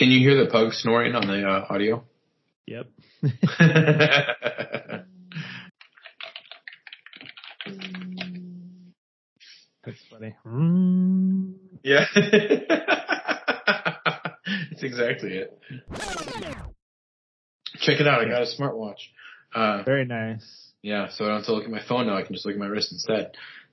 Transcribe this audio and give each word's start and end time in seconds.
Can 0.00 0.10
you 0.10 0.20
hear 0.20 0.42
the 0.42 0.50
pug 0.50 0.72
snoring 0.72 1.14
on 1.14 1.26
the 1.26 1.46
uh, 1.46 1.66
audio? 1.68 2.02
Yep. 2.66 2.86
That's 9.84 10.00
funny. 10.10 10.34
Mm. 10.46 11.54
yeah. 11.82 12.06
That's 14.70 14.82
exactly 14.82 15.36
it. 15.36 15.60
Check 17.80 18.00
it 18.00 18.06
out. 18.06 18.22
I 18.22 18.24
got 18.24 18.42
a 18.42 18.46
smartwatch. 18.46 19.00
Uh, 19.54 19.82
Very 19.84 20.04
nice. 20.04 20.72
yeah, 20.82 21.08
so 21.10 21.24
I 21.24 21.28
don't 21.28 21.36
have 21.38 21.46
to 21.46 21.52
look 21.54 21.64
at 21.64 21.70
my 21.70 21.82
phone 21.82 22.06
now. 22.06 22.16
I 22.16 22.22
can 22.22 22.34
just 22.34 22.46
look 22.46 22.54
at 22.54 22.60
my 22.60 22.66
wrist 22.66 22.92
instead. 22.92 23.32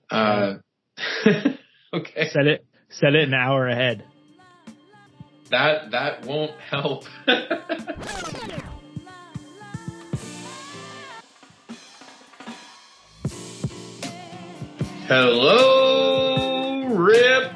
Uh, 0.09 0.55
okay. 1.93 2.29
Set 2.29 2.47
it 2.47 2.65
set 2.89 3.13
it 3.15 3.27
an 3.27 3.33
hour 3.33 3.67
ahead. 3.67 4.03
That 5.51 5.91
that 5.91 6.25
won't 6.25 6.59
help. 6.59 7.03
Hello, 15.57 16.85
Rip 16.95 17.51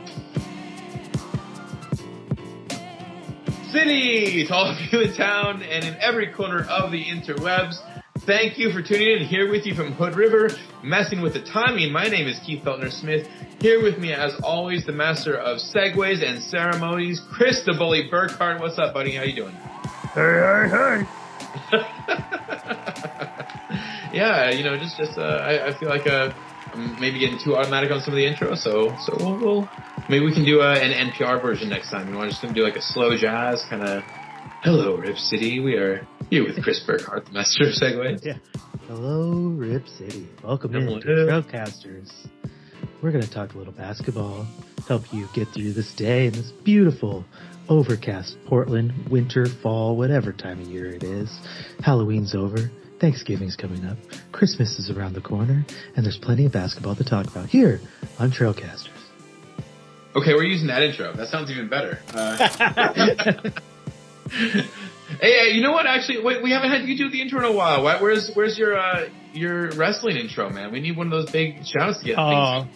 City, 3.71 4.45
to 4.47 4.53
all 4.53 4.65
of 4.71 4.77
you 4.91 5.01
in 5.01 5.13
town 5.15 5.61
and 5.63 5.83
in 5.83 5.95
every 5.99 6.31
corner 6.31 6.65
of 6.69 6.91
the 6.91 7.03
interwebs. 7.03 7.75
Thank 8.25 8.57
you 8.59 8.71
for 8.71 8.83
tuning 8.83 9.19
in. 9.19 9.25
Here 9.25 9.49
with 9.49 9.65
you 9.65 9.73
from 9.73 9.93
Hood 9.93 10.15
River, 10.15 10.51
messing 10.83 11.21
with 11.21 11.33
the 11.33 11.41
timing. 11.41 11.91
My 11.91 12.07
name 12.07 12.27
is 12.27 12.37
Keith 12.45 12.63
Feltner 12.63 12.91
Smith. 12.91 13.27
Here 13.59 13.81
with 13.81 13.97
me, 13.97 14.13
as 14.13 14.35
always, 14.43 14.85
the 14.85 14.91
master 14.91 15.35
of 15.35 15.57
segues 15.57 16.23
and 16.23 16.39
ceremonies, 16.43 17.19
Chris 17.19 17.63
the 17.65 17.73
Bully 17.73 18.09
Burkhardt. 18.11 18.61
What's 18.61 18.77
up, 18.77 18.93
buddy? 18.93 19.15
How 19.15 19.23
you 19.23 19.33
doing? 19.33 19.55
Hey, 20.13 20.21
hey, 20.21 20.69
hey. 20.69 21.03
yeah, 24.13 24.51
you 24.51 24.63
know, 24.63 24.77
just 24.77 24.99
just 24.99 25.17
uh, 25.17 25.39
I, 25.41 25.69
I 25.69 25.73
feel 25.73 25.89
like 25.89 26.05
uh, 26.05 26.31
I'm 26.73 26.99
maybe 27.01 27.17
getting 27.17 27.39
too 27.39 27.55
automatic 27.55 27.89
on 27.89 28.01
some 28.01 28.13
of 28.13 28.17
the 28.17 28.25
intros, 28.25 28.59
so 28.59 28.95
so 29.03 29.17
we'll, 29.19 29.39
we'll 29.39 29.67
maybe 30.09 30.23
we 30.23 30.31
can 30.31 30.45
do 30.45 30.61
uh, 30.61 30.75
an 30.75 30.91
NPR 31.09 31.41
version 31.41 31.69
next 31.69 31.89
time. 31.89 32.07
You 32.07 32.15
want 32.15 32.27
to 32.27 32.33
just 32.33 32.43
gonna 32.43 32.53
do 32.53 32.63
like 32.63 32.75
a 32.75 32.83
slow 32.83 33.17
jazz 33.17 33.65
kind 33.67 33.81
of. 33.81 34.03
Hello, 34.63 34.95
Rip 34.95 35.17
City. 35.17 35.59
We 35.59 35.75
are 35.75 36.07
here 36.29 36.43
with 36.43 36.61
Chris 36.61 36.79
Burkhardt, 36.81 37.25
the 37.25 37.31
master 37.31 37.63
of 37.63 37.73
segues. 37.73 38.23
Yeah. 38.25 38.37
Hello, 38.87 39.49
Rip 39.49 39.87
City. 39.87 40.27
Welcome 40.43 40.73
Hello. 40.73 40.97
in 40.97 41.01
to 41.01 41.07
Trailcasters. 41.07 42.11
We're 43.01 43.11
going 43.11 43.23
to 43.23 43.31
talk 43.31 43.55
a 43.55 43.57
little 43.57 43.73
basketball, 43.73 44.45
help 44.87 45.11
you 45.11 45.27
get 45.33 45.47
through 45.47 45.73
this 45.73 45.91
day 45.95 46.27
in 46.27 46.33
this 46.33 46.51
beautiful, 46.51 47.25
overcast 47.69 48.37
Portland, 48.45 48.93
winter, 49.09 49.47
fall, 49.47 49.97
whatever 49.97 50.31
time 50.31 50.61
of 50.61 50.67
year 50.67 50.93
it 50.93 51.03
is. 51.03 51.35
Halloween's 51.79 52.35
over. 52.35 52.69
Thanksgiving's 52.99 53.55
coming 53.55 53.83
up. 53.85 53.97
Christmas 54.31 54.77
is 54.77 54.91
around 54.91 55.13
the 55.13 55.21
corner, 55.21 55.65
and 55.95 56.05
there's 56.05 56.19
plenty 56.19 56.45
of 56.45 56.51
basketball 56.51 56.95
to 56.97 57.03
talk 57.03 57.25
about 57.25 57.49
here 57.49 57.81
on 58.19 58.29
Trailcasters. 58.29 58.89
Okay, 60.15 60.35
we're 60.35 60.43
using 60.43 60.67
that 60.67 60.83
intro. 60.83 61.13
That 61.13 61.29
sounds 61.29 61.49
even 61.49 61.67
better. 61.67 61.97
Uh, 62.13 63.49
hey, 64.31 65.51
you 65.51 65.61
know 65.61 65.71
what? 65.71 65.85
Actually, 65.85 66.23
wait, 66.23 66.41
we 66.41 66.51
haven't 66.51 66.71
had 66.71 66.87
you 66.87 66.97
do 66.97 67.09
the 67.09 67.21
intro 67.21 67.39
in 67.39 67.45
a 67.45 67.51
while. 67.51 67.83
Where's 67.83 68.31
where's 68.33 68.57
your 68.57 68.77
uh, 68.77 69.09
your 69.33 69.71
wrestling 69.71 70.17
intro, 70.17 70.49
man? 70.49 70.71
We 70.71 70.79
need 70.79 70.97
one 70.97 71.07
of 71.07 71.11
those 71.11 71.31
big 71.31 71.65
shouts 71.65 71.99
to 71.99 72.05
get. 72.05 72.17
Oh, 72.17 72.67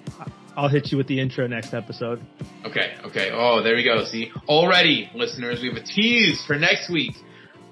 I'll 0.57 0.69
hit 0.69 0.91
you 0.91 0.97
with 0.97 1.07
the 1.07 1.19
intro 1.19 1.47
next 1.47 1.73
episode. 1.73 2.21
Okay, 2.65 2.95
okay. 3.05 3.29
Oh, 3.33 3.61
there 3.61 3.75
we 3.75 3.83
go. 3.83 4.05
See, 4.05 4.31
already, 4.47 5.09
listeners, 5.13 5.61
we 5.61 5.67
have 5.69 5.77
a 5.77 5.83
tease 5.83 6.43
for 6.45 6.55
next 6.55 6.89
week. 6.89 7.15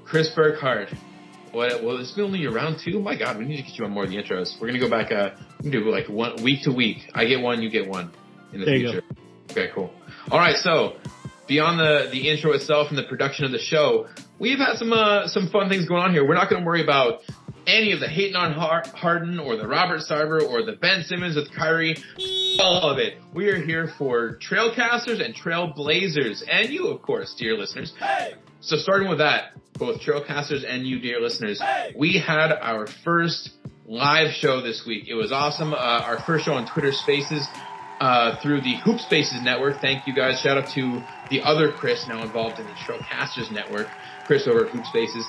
Chris 0.06 0.30
Burkhardt. 0.36 0.90
What? 1.52 1.84
Well, 1.84 1.98
this 1.98 2.12
is 2.12 2.20
only 2.20 2.40
your 2.40 2.52
round 2.52 2.80
two. 2.84 3.00
My 3.00 3.16
God, 3.16 3.38
we 3.38 3.46
need 3.46 3.58
to 3.58 3.64
get 3.64 3.78
you 3.78 3.86
on 3.86 3.92
more 3.92 4.04
of 4.04 4.10
the 4.10 4.18
intros. 4.18 4.60
We're 4.60 4.68
gonna 4.68 4.80
go 4.80 4.90
back. 4.90 5.12
Uh, 5.12 5.32
do 5.62 5.92
like 5.92 6.10
one 6.10 6.42
week 6.44 6.64
to 6.64 6.72
week. 6.72 7.10
I 7.14 7.26
get 7.26 7.42
one, 7.42 7.62
you 7.62 7.70
get 7.70 7.88
one 7.88 8.12
in 8.52 8.60
the 8.60 8.66
There 8.66 8.80
future. 8.80 9.04
Okay, 9.52 9.70
cool. 9.74 9.94
All 10.32 10.40
right, 10.40 10.56
so 10.56 10.98
beyond 11.48 11.80
the 11.80 12.10
the 12.12 12.30
intro 12.30 12.52
itself 12.52 12.90
and 12.90 12.98
the 12.98 13.04
production 13.04 13.46
of 13.46 13.52
the 13.52 13.60
show, 13.60 14.08
we've 14.40 14.60
had 14.60 14.78
some 14.78 14.94
uh, 14.94 15.28
some 15.28 15.50
fun 15.50 15.70
things 15.70 15.88
going 15.88 16.04
on 16.04 16.12
here. 16.12 16.28
We're 16.28 16.36
not 16.36 16.50
going 16.50 16.62
to 16.62 16.66
worry 16.66 16.84
about 16.84 17.22
any 17.66 17.92
of 17.94 18.00
the 18.00 18.08
hating 18.08 18.36
on 18.36 18.54
Har- 18.54 18.84
Harden 18.94 19.40
or 19.40 19.56
the 19.56 19.68
Robert 19.68 20.02
Sarver 20.02 20.42
or 20.42 20.64
the 20.64 20.74
Ben 20.74 21.04
Simmons 21.04 21.36
with 21.36 21.52
Kyrie. 21.54 21.96
All 22.60 22.90
of 22.90 22.98
it. 23.00 23.18
We 23.34 23.50
are 23.50 23.62
here 23.62 23.88
for 23.98 24.38
Trailcasters 24.38 25.24
and 25.24 25.34
Trailblazers, 25.34 26.44
and 26.50 26.70
you, 26.70 26.88
of 26.88 27.02
course, 27.02 27.34
dear 27.36 27.58
listeners. 27.58 27.94
So 28.62 28.78
starting 28.78 29.10
with 29.10 29.20
that, 29.20 29.54
both 29.74 30.02
Trailcasters 30.02 30.64
and 30.68 30.86
you, 30.86 31.00
dear 31.00 31.20
listeners, 31.20 31.62
we 31.96 32.18
had 32.18 32.52
our 32.52 32.86
first 32.88 33.52
live 33.86 34.32
show 34.32 34.62
this 34.62 34.86
week. 34.86 35.08
It 35.08 35.16
was 35.16 35.32
awesome. 35.32 35.74
Uh, 35.74 35.78
our 35.78 36.20
first 36.22 36.46
show 36.46 36.54
on 36.54 36.66
Twitter 36.68 36.92
Spaces 36.92 37.46
uh, 38.04 38.36
through 38.42 38.60
the 38.60 38.76
Hoop 38.84 39.00
Spaces 39.00 39.42
network. 39.42 39.80
Thank 39.80 40.06
you 40.06 40.14
guys. 40.14 40.42
Shout 40.42 40.58
out 40.58 40.68
to 40.72 41.02
the 41.30 41.42
other 41.42 41.72
Chris 41.72 42.06
now 42.06 42.22
involved 42.22 42.60
in 42.60 42.66
the 42.66 42.74
Trailcasters 42.74 43.50
network, 43.50 43.88
Chris 44.26 44.46
over 44.46 44.66
at 44.66 44.72
Hoop 44.72 44.86
Spaces. 44.88 45.26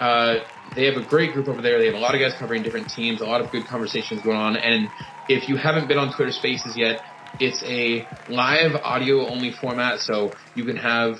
Uh, 0.00 0.36
they 0.74 0.86
have 0.86 0.96
a 0.96 1.06
great 1.06 1.34
group 1.34 1.48
over 1.48 1.60
there. 1.60 1.78
They 1.78 1.84
have 1.84 1.94
a 1.94 1.98
lot 1.98 2.14
of 2.14 2.22
guys 2.22 2.32
covering 2.38 2.62
different 2.62 2.88
teams, 2.88 3.20
a 3.20 3.26
lot 3.26 3.42
of 3.42 3.52
good 3.52 3.66
conversations 3.66 4.22
going 4.22 4.38
on. 4.38 4.56
And 4.56 4.88
if 5.28 5.50
you 5.50 5.58
haven't 5.58 5.86
been 5.86 5.98
on 5.98 6.16
Twitter 6.16 6.32
Spaces 6.32 6.78
yet, 6.78 7.02
it's 7.40 7.62
a 7.64 8.08
live 8.32 8.74
audio 8.82 9.28
only 9.28 9.52
format, 9.52 10.00
so 10.00 10.32
you 10.54 10.64
can 10.64 10.76
have 10.76 11.16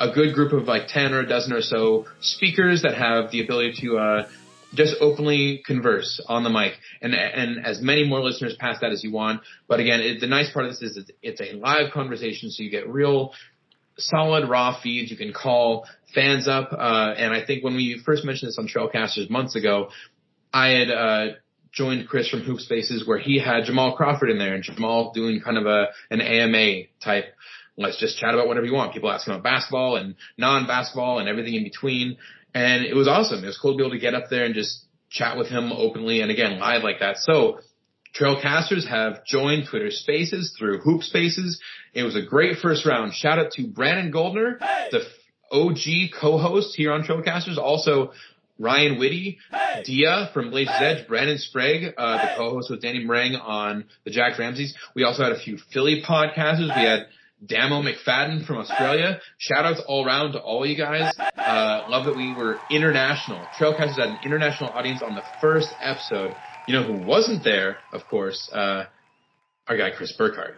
a 0.00 0.10
good 0.10 0.34
group 0.34 0.52
of 0.52 0.66
like 0.66 0.88
10 0.88 1.12
or 1.12 1.20
a 1.20 1.28
dozen 1.28 1.52
or 1.52 1.60
so 1.60 2.06
speakers 2.20 2.82
that 2.82 2.94
have 2.94 3.30
the 3.30 3.44
ability 3.44 3.74
to, 3.82 3.98
uh, 3.98 4.28
just 4.74 4.96
openly 5.00 5.62
converse 5.66 6.22
on 6.28 6.44
the 6.44 6.50
mic 6.50 6.72
and, 7.02 7.14
and 7.14 7.64
as 7.64 7.80
many 7.80 8.06
more 8.06 8.20
listeners 8.20 8.56
past 8.58 8.80
that 8.82 8.92
as 8.92 9.02
you 9.02 9.12
want. 9.12 9.42
But 9.68 9.80
again, 9.80 10.00
it, 10.00 10.20
the 10.20 10.26
nice 10.26 10.52
part 10.52 10.66
of 10.66 10.72
this 10.72 10.82
is 10.82 11.10
it's, 11.22 11.40
a 11.40 11.54
live 11.54 11.92
conversation, 11.92 12.50
so 12.50 12.62
you 12.62 12.70
get 12.70 12.88
real 12.88 13.32
solid 13.98 14.48
raw 14.48 14.80
feeds. 14.80 15.10
You 15.10 15.16
can 15.16 15.32
call 15.32 15.86
fans 16.14 16.48
up. 16.48 16.72
Uh, 16.72 17.14
and 17.16 17.34
I 17.34 17.44
think 17.44 17.64
when 17.64 17.74
we 17.74 18.00
first 18.04 18.24
mentioned 18.24 18.48
this 18.48 18.58
on 18.58 18.68
Trailcasters 18.68 19.28
months 19.28 19.56
ago, 19.56 19.90
I 20.52 20.68
had, 20.68 20.90
uh, 20.90 21.26
joined 21.72 22.08
Chris 22.08 22.28
from 22.28 22.40
Hoop 22.40 22.58
Spaces 22.60 23.06
where 23.06 23.18
he 23.18 23.38
had 23.38 23.64
Jamal 23.64 23.96
Crawford 23.96 24.30
in 24.30 24.38
there 24.38 24.54
and 24.54 24.62
Jamal 24.64 25.12
doing 25.12 25.40
kind 25.40 25.56
of 25.56 25.66
a, 25.66 25.86
an 26.10 26.20
AMA 26.20 26.86
type. 27.02 27.26
Let's 27.76 27.98
just 27.98 28.18
chat 28.18 28.34
about 28.34 28.48
whatever 28.48 28.66
you 28.66 28.74
want. 28.74 28.92
People 28.92 29.10
asking 29.10 29.34
about 29.34 29.44
basketball 29.44 29.96
and 29.96 30.16
non-basketball 30.36 31.18
and 31.18 31.28
everything 31.28 31.54
in 31.54 31.64
between. 31.64 32.16
And 32.54 32.84
it 32.84 32.94
was 32.94 33.08
awesome. 33.08 33.42
It 33.42 33.46
was 33.46 33.58
cool 33.58 33.72
to 33.72 33.76
be 33.76 33.84
able 33.84 33.94
to 33.94 34.00
get 34.00 34.14
up 34.14 34.24
there 34.30 34.44
and 34.44 34.54
just 34.54 34.84
chat 35.10 35.36
with 35.36 35.48
him 35.48 35.72
openly 35.72 36.20
and 36.20 36.30
again 36.30 36.58
live 36.58 36.82
like 36.82 37.00
that. 37.00 37.18
So 37.18 37.60
Trailcasters 38.18 38.86
have 38.88 39.24
joined 39.24 39.68
Twitter 39.68 39.90
Spaces 39.90 40.54
through 40.58 40.80
Hoop 40.80 41.02
Spaces. 41.02 41.60
It 41.94 42.02
was 42.02 42.16
a 42.16 42.22
great 42.22 42.58
first 42.58 42.84
round. 42.86 43.14
Shout 43.14 43.38
out 43.38 43.52
to 43.52 43.66
Brandon 43.66 44.10
Goldner, 44.10 44.58
the 44.90 45.02
OG 45.52 46.12
co-host 46.20 46.74
here 46.76 46.92
on 46.92 47.02
Trailcasters. 47.02 47.56
Also, 47.56 48.12
Ryan 48.58 48.98
Whitty, 48.98 49.38
Dia 49.84 50.30
from 50.34 50.50
Blazers 50.50 50.74
Edge, 50.78 51.08
Brandon 51.08 51.38
Sprague, 51.38 51.94
uh, 51.96 52.16
the 52.20 52.34
co-host 52.36 52.70
with 52.70 52.82
Danny 52.82 53.04
Marang 53.04 53.40
on 53.40 53.86
the 54.04 54.10
Jacked 54.10 54.38
Ramsays. 54.38 54.74
We 54.94 55.04
also 55.04 55.22
had 55.22 55.32
a 55.32 55.38
few 55.40 55.56
Philly 55.72 56.02
podcasters. 56.06 56.66
We 56.66 56.84
had 56.84 57.06
Damo 57.44 57.82
McFadden 57.82 58.46
from 58.46 58.58
Australia. 58.58 59.20
Shout 59.38 59.64
outs 59.64 59.80
all 59.86 60.04
around 60.04 60.32
to 60.32 60.40
all 60.40 60.66
you 60.66 60.76
guys. 60.76 61.14
Uh, 61.18 61.84
love 61.88 62.04
that 62.06 62.16
we 62.16 62.34
were 62.34 62.58
international. 62.70 63.44
Trailcasters 63.58 63.98
had 63.98 64.08
an 64.10 64.18
international 64.24 64.70
audience 64.70 65.02
on 65.02 65.14
the 65.14 65.22
first 65.40 65.68
episode. 65.80 66.34
You 66.66 66.74
know 66.74 66.82
who 66.82 67.06
wasn't 67.06 67.42
there, 67.42 67.78
of 67.92 68.06
course, 68.08 68.50
uh, 68.52 68.84
our 69.66 69.76
guy 69.76 69.90
Chris 69.96 70.12
Burkhardt. 70.16 70.56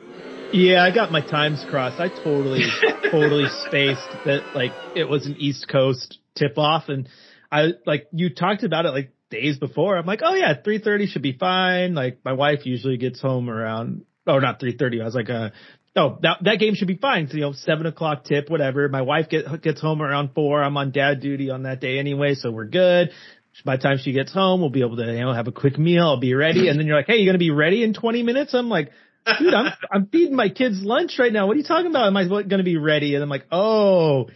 Yeah, 0.53 0.83
I 0.83 0.93
got 0.95 1.13
my 1.13 1.21
times 1.21 1.65
crossed. 1.71 2.01
I 2.01 2.09
totally, 2.09 2.65
totally 3.11 3.47
spaced 3.67 4.09
that 4.25 4.43
like 4.55 4.73
it 4.97 5.09
was 5.09 5.27
an 5.27 5.37
East 5.39 5.69
Coast 5.69 6.19
tip 6.35 6.59
off 6.59 6.89
and 6.89 7.09
I 7.51 7.75
like 7.87 8.09
you 8.13 8.31
talked 8.35 8.65
about 8.65 8.87
it 8.87 8.91
like 8.91 9.13
days 9.31 9.59
before. 9.59 9.97
I'm 9.97 10.07
like, 10.07 10.21
oh 10.23 10.35
yeah, 10.35 10.55
3:30 10.55 11.09
should 11.09 11.23
be 11.23 11.33
fine. 11.33 11.95
Like 11.95 12.19
my 12.25 12.33
wife 12.33 12.65
usually 12.65 12.97
gets 12.97 13.21
home 13.21 13.51
around, 13.51 14.05
oh 14.27 14.39
not 14.39 14.59
3:30. 14.59 15.01
I 15.01 15.05
was 15.05 15.15
like, 15.15 15.31
uh, 15.31 15.51
oh 15.97 16.19
that 16.23 16.39
that 16.43 16.59
game 16.59 16.75
should 16.75 16.89
be 16.89 16.97
fine. 16.97 17.29
So, 17.29 17.35
you 17.35 17.43
know, 17.43 17.53
seven 17.53 17.87
o'clock 17.87 18.25
tip, 18.25 18.51
whatever. 18.51 18.89
My 18.89 19.03
wife 19.03 19.29
get 19.29 19.63
gets 19.63 19.81
home 19.81 20.03
around 20.03 20.31
four. 20.35 20.63
I'm 20.63 20.77
on 20.77 20.91
dad 20.91 21.21
duty 21.21 21.51
on 21.51 21.65
that 21.65 21.81
day 21.81 21.99
anyway, 21.99 22.35
so 22.35 22.51
we're 22.51 22.67
good. 22.67 23.11
By 23.67 23.77
the 23.77 23.83
time 23.83 23.99
she 23.99 24.13
gets 24.13 24.33
home, 24.33 24.61
we'll 24.61 24.71
be 24.71 24.81
able 24.81 24.97
to 24.97 25.13
you 25.13 25.21
know 25.21 25.33
have 25.33 25.49
a 25.49 25.53
quick 25.53 25.79
meal. 25.79 26.05
I'll 26.05 26.21
be 26.21 26.35
ready, 26.35 26.69
and 26.69 26.79
then 26.79 26.87
you're 26.87 26.97
like, 26.97 27.07
hey, 27.07 27.17
you're 27.17 27.33
gonna 27.33 27.39
be 27.39 27.51
ready 27.51 27.83
in 27.83 27.95
20 27.95 28.23
minutes? 28.23 28.55
I'm 28.55 28.69
like. 28.69 28.91
Dude, 29.39 29.55
I'm 29.55 29.73
I'm 29.89 30.07
feeding 30.07 30.35
my 30.35 30.49
kids 30.49 30.83
lunch 30.83 31.17
right 31.17 31.33
now. 31.33 31.47
What 31.47 31.55
are 31.55 31.59
you 31.59 31.65
talking 31.65 31.87
about? 31.87 32.09
Am 32.09 32.17
I 32.17 32.27
going 32.27 32.49
to 32.49 32.65
be 32.65 32.77
ready? 32.77 33.15
And 33.15 33.23
I'm 33.23 33.29
like, 33.29 33.47
oh, 33.53 34.31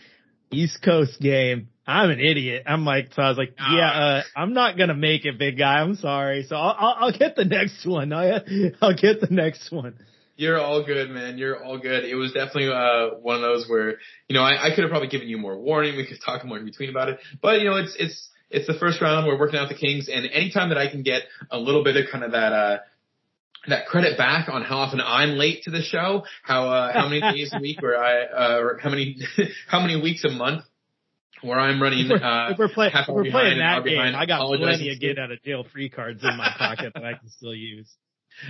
East 0.52 0.80
Coast 0.80 1.20
game. 1.20 1.70
I'm 1.86 2.10
an 2.10 2.18
idiot. 2.18 2.64
I'm 2.66 2.84
like, 2.84 3.12
so 3.14 3.22
I 3.22 3.28
was 3.28 3.38
like, 3.38 3.54
yeah, 3.58 3.90
uh, 3.90 4.22
I'm 4.34 4.54
not 4.54 4.76
gonna 4.76 4.94
make 4.94 5.24
it, 5.24 5.38
big 5.38 5.56
guy. 5.56 5.80
I'm 5.80 5.94
sorry. 5.94 6.44
So 6.48 6.56
I'll, 6.56 6.76
I'll, 6.78 6.96
I'll 7.04 7.18
get 7.18 7.36
the 7.36 7.44
next 7.44 7.86
one. 7.86 8.12
I, 8.12 8.40
I'll 8.82 8.96
get 8.96 9.20
the 9.20 9.28
next 9.30 9.70
one. 9.70 9.94
You're 10.36 10.60
all 10.60 10.84
good, 10.84 11.10
man. 11.10 11.38
You're 11.38 11.64
all 11.64 11.78
good. 11.78 12.04
It 12.04 12.14
was 12.14 12.32
definitely 12.32 12.68
uh 12.68 13.18
one 13.20 13.36
of 13.36 13.42
those 13.42 13.66
where 13.68 13.96
you 14.28 14.36
know 14.36 14.42
I, 14.42 14.66
I 14.66 14.74
could 14.74 14.84
have 14.84 14.90
probably 14.90 15.08
given 15.08 15.28
you 15.28 15.38
more 15.38 15.58
warning. 15.58 15.96
We 15.96 16.06
could 16.06 16.20
talk 16.24 16.44
more 16.44 16.58
in 16.58 16.64
between 16.64 16.90
about 16.90 17.08
it, 17.08 17.18
but 17.40 17.60
you 17.60 17.64
know 17.64 17.76
it's 17.76 17.96
it's 17.98 18.28
it's 18.50 18.66
the 18.66 18.78
first 18.78 19.00
round. 19.00 19.26
We're 19.26 19.38
working 19.38 19.58
out 19.58 19.68
the 19.68 19.74
Kings, 19.74 20.08
and 20.12 20.26
anytime 20.26 20.68
that 20.68 20.78
I 20.78 20.90
can 20.90 21.02
get 21.02 21.22
a 21.50 21.58
little 21.58 21.82
bit 21.82 21.96
of 21.96 22.04
kind 22.12 22.22
of 22.22 22.32
that 22.32 22.52
uh 22.52 22.78
that 23.68 23.86
credit 23.86 24.16
back 24.16 24.48
on 24.48 24.62
how 24.62 24.78
often 24.78 25.00
I'm 25.00 25.30
late 25.30 25.62
to 25.64 25.70
the 25.70 25.82
show, 25.82 26.24
how 26.42 26.68
uh, 26.68 26.92
how 26.92 27.08
many 27.08 27.20
days 27.36 27.50
a 27.52 27.60
week, 27.60 27.82
or 27.82 27.96
I 27.96 28.24
uh, 28.24 28.58
or 28.58 28.78
how 28.78 28.90
many 28.90 29.18
how 29.68 29.80
many 29.80 30.00
weeks 30.00 30.24
a 30.24 30.30
month 30.30 30.64
where 31.42 31.58
I'm 31.58 31.82
running. 31.82 32.00
If 32.00 32.10
we're, 32.10 32.26
uh, 32.26 32.50
if 32.52 32.58
we're, 32.58 32.68
play, 32.68 32.90
half 32.90 33.08
if 33.08 33.14
we're 33.14 33.30
playing 33.30 33.58
that 33.58 33.84
game, 33.84 33.94
behind, 33.94 34.16
I 34.16 34.26
got 34.26 34.46
plenty 34.46 34.90
of 34.90 35.00
get 35.00 35.18
out 35.18 35.30
of 35.30 35.42
jail 35.42 35.64
free 35.72 35.88
cards 35.88 36.22
in 36.22 36.36
my 36.36 36.54
pocket 36.56 36.92
that 36.94 37.04
I 37.04 37.14
can 37.14 37.28
still 37.30 37.54
use. 37.54 37.92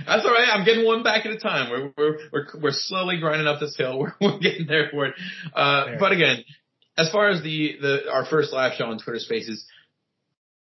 That's 0.05 0.25
all 0.25 0.31
right. 0.31 0.49
I'm 0.51 0.65
getting 0.65 0.85
one 0.85 1.03
back 1.03 1.25
at 1.25 1.31
a 1.31 1.39
time. 1.39 1.69
We're 1.69 1.91
we're 1.97 2.17
we're, 2.31 2.61
we're 2.61 2.71
slowly 2.71 3.19
grinding 3.19 3.47
up 3.47 3.59
this 3.59 3.75
hill. 3.77 3.99
We're, 3.99 4.13
we're 4.19 4.39
getting 4.39 4.67
there 4.67 4.89
for 4.91 5.05
it. 5.05 5.15
Uh, 5.53 5.97
but 5.99 6.11
again, 6.11 6.43
as 6.97 7.11
far 7.11 7.29
as 7.29 7.41
the 7.41 7.77
the 7.79 8.11
our 8.11 8.25
first 8.25 8.51
live 8.51 8.73
show 8.73 8.85
on 8.85 8.99
Twitter 8.99 9.19
Spaces, 9.19 9.65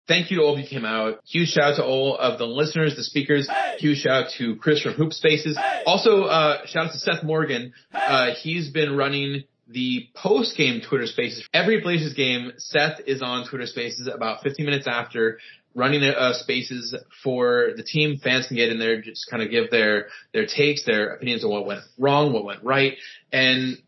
thank 0.06 0.30
you 0.30 0.38
to 0.38 0.42
all 0.42 0.52
of 0.54 0.58
you 0.58 0.64
who 0.64 0.70
came 0.70 0.84
out. 0.84 1.20
Huge 1.26 1.48
shout 1.50 1.72
out 1.72 1.76
to 1.76 1.84
all 1.84 2.16
of 2.16 2.38
the 2.38 2.46
listeners, 2.46 2.96
the 2.96 3.04
speakers. 3.04 3.48
Huge 3.78 3.98
shout 3.98 4.24
out 4.24 4.30
to 4.38 4.56
Chris 4.56 4.82
from 4.82 4.94
Hoop 4.94 5.12
Spaces. 5.12 5.58
Also, 5.86 6.24
uh, 6.24 6.66
shout 6.66 6.86
out 6.86 6.92
to 6.92 6.98
Seth 6.98 7.22
Morgan. 7.22 7.72
Uh, 7.92 8.30
he's 8.42 8.70
been 8.70 8.96
running 8.96 9.44
the 9.68 10.08
post 10.14 10.56
game 10.56 10.80
Twitter 10.80 11.06
Spaces. 11.06 11.46
Every 11.52 11.80
Blazers 11.80 12.14
game, 12.14 12.52
Seth 12.56 13.00
is 13.06 13.22
on 13.22 13.46
Twitter 13.48 13.66
Spaces 13.66 14.08
about 14.12 14.42
15 14.42 14.64
minutes 14.64 14.86
after 14.88 15.38
running 15.74 16.02
uh, 16.02 16.32
spaces 16.34 16.94
for 17.22 17.70
the 17.76 17.82
team. 17.82 18.18
Fans 18.18 18.46
can 18.46 18.56
get 18.56 18.68
in 18.70 18.78
there, 18.78 19.00
just 19.00 19.30
kind 19.30 19.42
of 19.42 19.50
give 19.50 19.70
their 19.70 20.08
their 20.32 20.46
takes, 20.46 20.84
their 20.84 21.14
opinions 21.14 21.44
on 21.44 21.50
what 21.50 21.66
went 21.66 21.82
wrong, 21.98 22.32
what 22.32 22.44
went 22.44 22.64
right. 22.64 22.94
And 23.32 23.78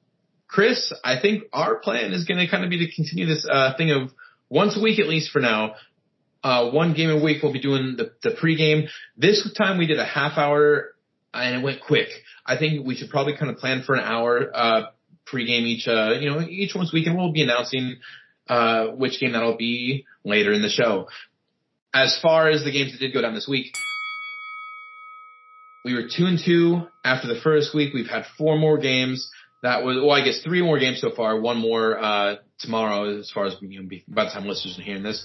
Chris, 0.46 0.92
I 1.04 1.20
think 1.20 1.44
our 1.52 1.76
plan 1.76 2.12
is 2.12 2.24
going 2.24 2.38
to 2.38 2.50
kind 2.50 2.64
of 2.64 2.70
be 2.70 2.86
to 2.86 2.94
continue 2.94 3.26
this 3.26 3.46
uh, 3.50 3.76
thing 3.76 3.90
of 3.90 4.10
once 4.48 4.76
a 4.76 4.82
week 4.82 4.98
at 4.98 5.06
least 5.06 5.30
for 5.30 5.40
now. 5.40 5.74
Uh, 6.42 6.70
one 6.70 6.94
game 6.94 7.10
a 7.10 7.22
week 7.22 7.42
we'll 7.42 7.52
be 7.52 7.60
doing 7.60 7.96
the, 7.96 8.12
the 8.22 8.30
pregame. 8.30 8.88
This 9.16 9.48
time 9.56 9.78
we 9.78 9.86
did 9.86 9.98
a 9.98 10.06
half 10.06 10.38
hour 10.38 10.94
and 11.34 11.56
it 11.56 11.64
went 11.64 11.82
quick. 11.82 12.08
I 12.46 12.56
think 12.56 12.86
we 12.86 12.96
should 12.96 13.10
probably 13.10 13.36
kind 13.36 13.50
of 13.50 13.58
plan 13.58 13.82
for 13.84 13.94
an 13.94 14.00
hour 14.00 14.50
uh, 14.52 14.82
pregame 15.30 15.62
each. 15.62 15.86
Uh, 15.86 16.14
you 16.18 16.30
know, 16.30 16.40
each 16.40 16.74
once 16.74 16.92
a 16.92 16.94
week, 16.94 17.06
and 17.06 17.16
we'll 17.16 17.32
be 17.32 17.42
announcing 17.42 17.96
uh, 18.48 18.86
which 18.86 19.20
game 19.20 19.32
that'll 19.32 19.56
be 19.56 20.06
later 20.24 20.52
in 20.52 20.62
the 20.62 20.68
show 20.68 21.06
as 21.92 22.18
far 22.20 22.48
as 22.48 22.64
the 22.64 22.70
games 22.70 22.92
that 22.92 22.98
did 22.98 23.12
go 23.12 23.20
down 23.20 23.34
this 23.34 23.48
week, 23.48 23.72
we 25.84 25.94
were 25.94 26.02
two 26.14 26.26
and 26.26 26.38
two 26.38 26.82
after 27.04 27.26
the 27.26 27.40
first 27.40 27.74
week. 27.74 27.94
We've 27.94 28.08
had 28.08 28.24
four 28.36 28.58
more 28.58 28.78
games. 28.78 29.30
That 29.62 29.82
was, 29.82 29.96
well, 29.96 30.12
I 30.12 30.24
guess 30.24 30.42
three 30.42 30.62
more 30.62 30.78
games 30.78 31.00
so 31.00 31.10
far. 31.10 31.38
One 31.40 31.58
more 31.58 31.98
uh, 31.98 32.36
tomorrow, 32.58 33.18
as 33.18 33.30
far 33.30 33.46
as 33.46 33.56
you 33.60 33.82
know, 33.82 33.88
by 34.08 34.24
the 34.24 34.30
time 34.30 34.46
listeners 34.46 34.78
are 34.78 34.82
hearing 34.82 35.02
this. 35.02 35.24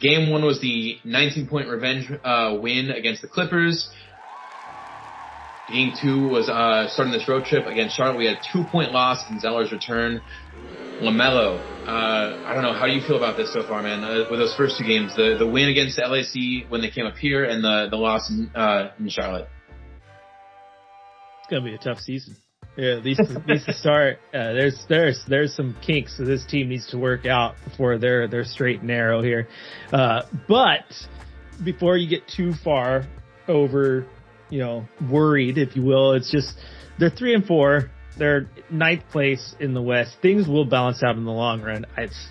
Game 0.00 0.30
one 0.30 0.44
was 0.44 0.60
the 0.60 0.98
19 1.04 1.48
point 1.48 1.68
revenge 1.68 2.10
uh, 2.22 2.56
win 2.60 2.90
against 2.90 3.22
the 3.22 3.28
Clippers. 3.28 3.88
Game 5.72 5.92
two 6.00 6.28
was 6.28 6.48
uh, 6.48 6.88
starting 6.90 7.12
this 7.12 7.26
road 7.28 7.44
trip 7.44 7.66
against 7.66 7.96
Charlotte. 7.96 8.18
We 8.18 8.26
had 8.26 8.36
a 8.36 8.52
two 8.52 8.64
point 8.70 8.92
loss 8.92 9.24
in 9.30 9.40
Zeller's 9.40 9.72
return. 9.72 10.20
LaMelo, 11.00 11.75
uh, 11.86 12.42
I 12.44 12.52
don't 12.52 12.64
know. 12.64 12.72
How 12.72 12.86
do 12.86 12.92
you 12.92 13.00
feel 13.06 13.16
about 13.16 13.36
this 13.36 13.52
so 13.52 13.62
far, 13.62 13.80
man? 13.80 14.02
Uh, 14.02 14.24
with 14.28 14.40
those 14.40 14.54
first 14.56 14.76
two 14.76 14.84
games, 14.84 15.14
the 15.14 15.36
the 15.38 15.46
win 15.46 15.68
against 15.68 15.98
LAC 15.98 16.68
when 16.68 16.80
they 16.80 16.90
came 16.90 17.06
up 17.06 17.16
here, 17.16 17.44
and 17.44 17.62
the 17.62 17.86
the 17.88 17.96
loss 17.96 18.28
in, 18.28 18.50
uh, 18.56 18.90
in 18.98 19.08
Charlotte. 19.08 19.48
It's 21.40 21.50
gonna 21.50 21.64
be 21.64 21.74
a 21.74 21.78
tough 21.78 22.00
season. 22.00 22.36
Yeah, 22.76 22.96
at 22.96 23.04
least 23.04 23.20
at 23.20 23.46
least 23.46 23.66
to 23.66 23.72
start. 23.72 24.18
Uh, 24.34 24.52
there's 24.52 24.84
there's 24.88 25.22
there's 25.28 25.54
some 25.54 25.76
kinks 25.80 26.18
that 26.18 26.24
this 26.24 26.44
team 26.44 26.68
needs 26.68 26.88
to 26.88 26.98
work 26.98 27.24
out 27.24 27.54
before 27.64 27.98
they're 27.98 28.26
they're 28.26 28.44
straight 28.44 28.80
and 28.80 28.88
narrow 28.88 29.22
here. 29.22 29.46
Uh, 29.92 30.22
but 30.48 30.84
before 31.64 31.96
you 31.96 32.08
get 32.08 32.26
too 32.26 32.52
far 32.64 33.06
over, 33.46 34.06
you 34.50 34.58
know, 34.58 34.84
worried, 35.08 35.56
if 35.56 35.76
you 35.76 35.82
will, 35.82 36.14
it's 36.14 36.32
just 36.32 36.52
they're 36.98 37.10
three 37.10 37.34
and 37.34 37.46
four 37.46 37.92
they're 38.18 38.48
ninth 38.70 39.04
place 39.10 39.54
in 39.60 39.74
the 39.74 39.82
West. 39.82 40.16
Things 40.22 40.48
will 40.48 40.64
balance 40.64 41.02
out 41.02 41.16
in 41.16 41.24
the 41.24 41.32
long 41.32 41.62
run. 41.62 41.86
It's 41.96 42.28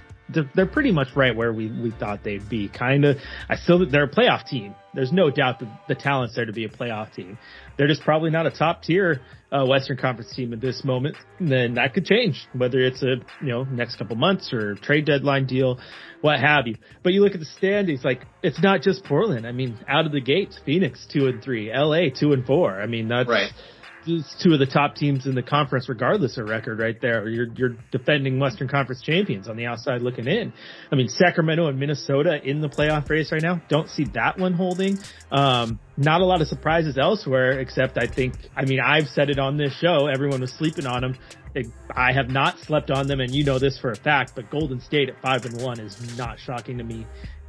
they're 0.56 0.66
pretty 0.66 0.92
much 0.92 1.10
right 1.16 1.36
where 1.36 1.54
we, 1.54 1.68
we 1.68 1.92
thought 1.92 2.24
they'd 2.24 2.50
be. 2.50 2.68
Kind 2.68 3.06
of, 3.06 3.18
I 3.48 3.58
still 3.58 3.88
they're 3.90 4.06
a 4.06 4.10
playoff 4.10 4.48
team. 4.48 4.76
There's 4.94 5.12
no 5.12 5.30
doubt 5.30 5.60
that 5.60 5.70
the 5.88 5.96
talent's 5.96 6.36
there 6.36 6.46
to 6.46 6.54
be 6.54 6.66
a 6.66 6.70
playoff 6.70 7.14
team. 7.14 7.38
They're 7.78 7.88
just 7.88 8.02
probably 8.02 8.32
not 8.32 8.48
a 8.48 8.52
top 8.52 8.82
tier 8.82 9.22
uh, 9.52 9.66
Western 9.66 9.98
Conference 9.98 10.34
team 10.34 10.54
at 10.54 10.62
this 10.62 10.84
moment. 10.84 11.18
And 11.38 11.52
then 11.52 11.76
that 11.76 11.94
could 11.94 12.06
change, 12.06 12.48
whether 12.54 12.80
it's 12.80 13.04
a 13.04 13.18
you 13.42 13.50
know 13.50 13.64
next 13.66 13.98
couple 13.98 14.16
months 14.16 14.52
or 14.52 14.76
trade 14.76 15.06
deadline 15.06 15.46
deal, 15.46 15.80
what 16.22 16.40
have 16.40 16.66
you. 16.66 16.78
But 17.04 17.14
you 17.14 17.22
look 17.22 17.34
at 17.34 17.40
the 17.40 17.46
standings, 17.46 18.04
like 18.04 18.26
it's 18.42 18.62
not 18.62 18.82
just 18.82 19.04
Portland. 19.04 19.46
I 19.46 19.52
mean, 19.52 19.78
out 19.88 20.08
of 20.08 20.12
the 20.12 20.22
gates, 20.22 20.58
Phoenix 20.66 21.06
two 21.12 21.28
and 21.28 21.44
three, 21.44 21.72
LA 21.72 22.10
two 22.18 22.34
and 22.34 22.46
four. 22.46 22.82
I 22.82 22.88
mean, 22.88 23.10
that's 23.10 23.30
right 23.30 23.52
two 24.06 24.54
of 24.54 24.60
the 24.60 24.66
top 24.66 24.96
teams 24.96 25.26
in 25.26 25.36
the 25.36 25.44
conference, 25.44 25.90
regardless 25.90 26.38
of 26.38 26.48
record, 26.48 26.80
right 26.80 27.00
there. 27.02 27.28
You're 27.28 27.48
you're 27.56 27.76
defending 27.92 28.40
Western 28.40 28.68
Conference 28.68 29.02
champions 29.02 29.48
on 29.48 29.58
the 29.58 29.66
outside 29.66 30.02
looking 30.02 30.28
in. 30.28 30.54
I 30.92 30.96
mean, 30.96 31.10
Sacramento 31.10 31.68
and 31.68 31.80
Minnesota 31.80 32.40
in 32.44 32.62
the 32.62 32.70
playoff 32.70 33.10
race 33.10 33.32
right 33.32 33.42
now. 33.42 33.62
Don't 33.68 33.90
see 33.90 34.06
that 34.14 34.38
one 34.38 34.54
holding. 34.54 35.00
Um, 35.32 35.80
not 35.98 36.22
a 36.22 36.26
lot 36.26 36.42
of 36.42 36.48
surprises 36.48 36.98
elsewhere, 36.98 37.60
except 37.60 37.98
I 37.98 38.08
think, 38.08 38.36
I 38.56 38.66
mean, 38.66 38.80
I've 38.80 39.08
said 39.08 39.30
it 39.30 39.40
on 39.40 39.58
this 39.58 39.74
show. 39.74 40.08
Everyone 40.08 40.42
was 40.42 40.52
sleeping 40.54 40.86
on 40.86 41.02
them. 41.02 41.18
I 41.96 42.12
have 42.12 42.30
not 42.30 42.60
slept 42.60 42.92
on 42.92 43.08
them, 43.08 43.22
and 43.22 43.34
you 43.34 43.46
know 43.46 43.60
this 43.60 43.80
for 43.80 43.92
a 43.92 43.96
fact. 43.96 44.34
But 44.36 44.52
Golden 44.52 44.82
State 44.82 45.10
at 45.10 45.22
five 45.22 45.46
and 45.46 45.62
one 45.62 45.80
is 45.80 46.18
not 46.18 46.38
shocking 46.38 46.78
to 46.80 46.84
me 46.84 47.06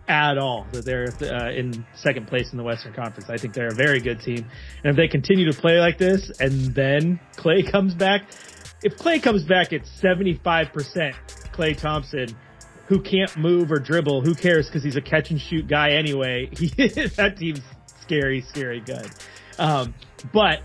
at 0.09 0.39
all 0.39 0.67
that 0.73 0.85
they're 0.85 1.09
uh, 1.23 1.51
in 1.51 1.85
second 1.95 2.29
place 2.29 2.53
in 2.53 2.59
the 2.59 2.65
Western 2.65 2.93
Conference. 2.93 3.29
I 3.29 3.37
think 3.37 3.55
they're 3.55 3.69
a 3.69 3.75
very 3.75 4.01
good 4.01 4.21
team. 4.21 4.47
And 4.85 4.91
if 4.91 4.97
they 4.97 5.09
continue 5.09 5.51
to 5.51 5.59
play 5.59 5.79
like 5.79 5.99
this 5.99 6.31
and 6.39 6.75
then 6.75 7.21
Klay 7.37 7.71
comes 7.71 7.95
back, 7.95 8.23
if 8.83 8.97
Klay 8.97 9.23
comes 9.23 9.45
back 9.45 9.73
at 9.73 9.83
75% 9.83 10.73
Klay 11.53 11.77
Thompson, 11.77 12.37
who 12.87 13.01
can't 13.01 13.37
move 13.37 13.73
or 13.73 13.79
dribble, 13.79 14.23
who 14.23 14.35
cares 14.35 14.67
because 14.67 14.85
he's 14.85 14.97
a 14.97 15.01
catch 15.01 15.31
and 15.31 15.41
shoot 15.41 15.67
guy 15.67 15.93
anyway. 15.93 16.49
That 17.17 17.37
team's 17.37 17.63
scary, 18.03 18.43
scary 18.43 18.81
good. 18.81 19.11
Um, 19.59 19.95
but 20.33 20.61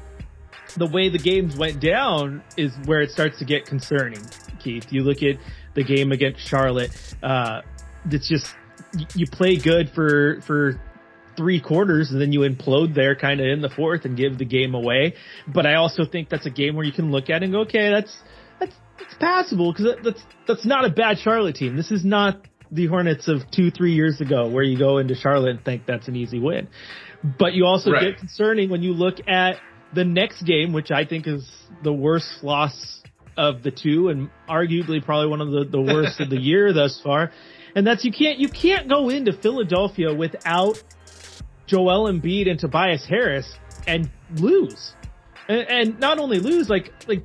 the 0.77 0.85
way 0.85 1.09
the 1.09 1.17
games 1.17 1.57
went 1.57 1.79
down 1.79 2.43
is 2.57 2.71
where 2.85 3.01
it 3.01 3.11
starts 3.11 3.39
to 3.39 3.45
get 3.45 3.65
concerning, 3.65 4.21
Keith. 4.59 4.91
You 4.91 5.01
look 5.03 5.23
at 5.23 5.37
the 5.73 5.83
game 5.83 6.11
against 6.11 6.47
Charlotte, 6.47 6.91
uh, 7.23 7.61
it's 8.09 8.27
just 8.27 8.55
you 9.15 9.25
play 9.27 9.57
good 9.57 9.91
for 9.93 10.41
for 10.41 10.81
three 11.37 11.61
quarters 11.61 12.11
and 12.11 12.21
then 12.21 12.31
you 12.31 12.41
implode 12.41 12.93
there 12.93 13.15
kind 13.15 13.39
of 13.39 13.47
in 13.47 13.61
the 13.61 13.69
fourth 13.69 14.05
and 14.05 14.17
give 14.17 14.37
the 14.37 14.45
game 14.45 14.75
away. 14.75 15.15
But 15.47 15.65
I 15.65 15.75
also 15.75 16.05
think 16.05 16.29
that's 16.29 16.45
a 16.45 16.49
game 16.49 16.75
where 16.75 16.85
you 16.85 16.91
can 16.91 17.11
look 17.11 17.29
at 17.29 17.43
and 17.43 17.51
go, 17.51 17.61
okay, 17.61 17.89
that's 17.89 18.15
that's 18.59 18.75
that's 18.99 19.13
passable 19.19 19.73
because 19.73 19.95
that's 20.03 20.21
that's 20.47 20.65
not 20.65 20.85
a 20.85 20.89
bad 20.89 21.19
Charlotte 21.19 21.55
team. 21.55 21.75
This 21.75 21.91
is 21.91 22.03
not 22.03 22.47
the 22.71 22.87
Hornets 22.87 23.27
of 23.27 23.49
two 23.51 23.71
three 23.71 23.93
years 23.93 24.21
ago 24.21 24.49
where 24.49 24.63
you 24.63 24.77
go 24.77 24.97
into 24.97 25.15
Charlotte 25.15 25.49
and 25.49 25.65
think 25.65 25.85
that's 25.85 26.07
an 26.07 26.15
easy 26.15 26.39
win. 26.39 26.67
But 27.23 27.53
you 27.53 27.65
also 27.65 27.91
right. 27.91 28.11
get 28.11 28.17
concerning 28.17 28.69
when 28.69 28.81
you 28.81 28.93
look 28.93 29.15
at 29.27 29.57
the 29.93 30.05
next 30.05 30.43
game, 30.43 30.73
which 30.73 30.89
I 30.89 31.05
think 31.05 31.27
is 31.27 31.49
the 31.83 31.93
worst 31.93 32.43
loss 32.43 33.01
of 33.37 33.63
the 33.63 33.71
two 33.71 34.09
and 34.09 34.29
arguably 34.49 35.03
probably 35.03 35.29
one 35.29 35.41
of 35.41 35.51
the, 35.51 35.65
the 35.69 35.81
worst 35.81 36.19
of 36.19 36.29
the 36.29 36.37
year 36.39 36.73
thus 36.73 36.99
far 37.03 37.31
and 37.75 37.85
that's 37.85 38.03
you 38.03 38.11
can't 38.11 38.39
you 38.39 38.49
can't 38.49 38.89
go 38.89 39.09
into 39.09 39.33
Philadelphia 39.33 40.13
without 40.13 40.81
Joel 41.67 42.11
Embiid 42.11 42.49
and 42.49 42.59
Tobias 42.59 43.05
Harris 43.05 43.53
and 43.87 44.09
lose, 44.35 44.93
and, 45.47 45.69
and 45.69 45.99
not 45.99 46.19
only 46.19 46.39
lose 46.39 46.69
like 46.69 46.91
like 47.07 47.23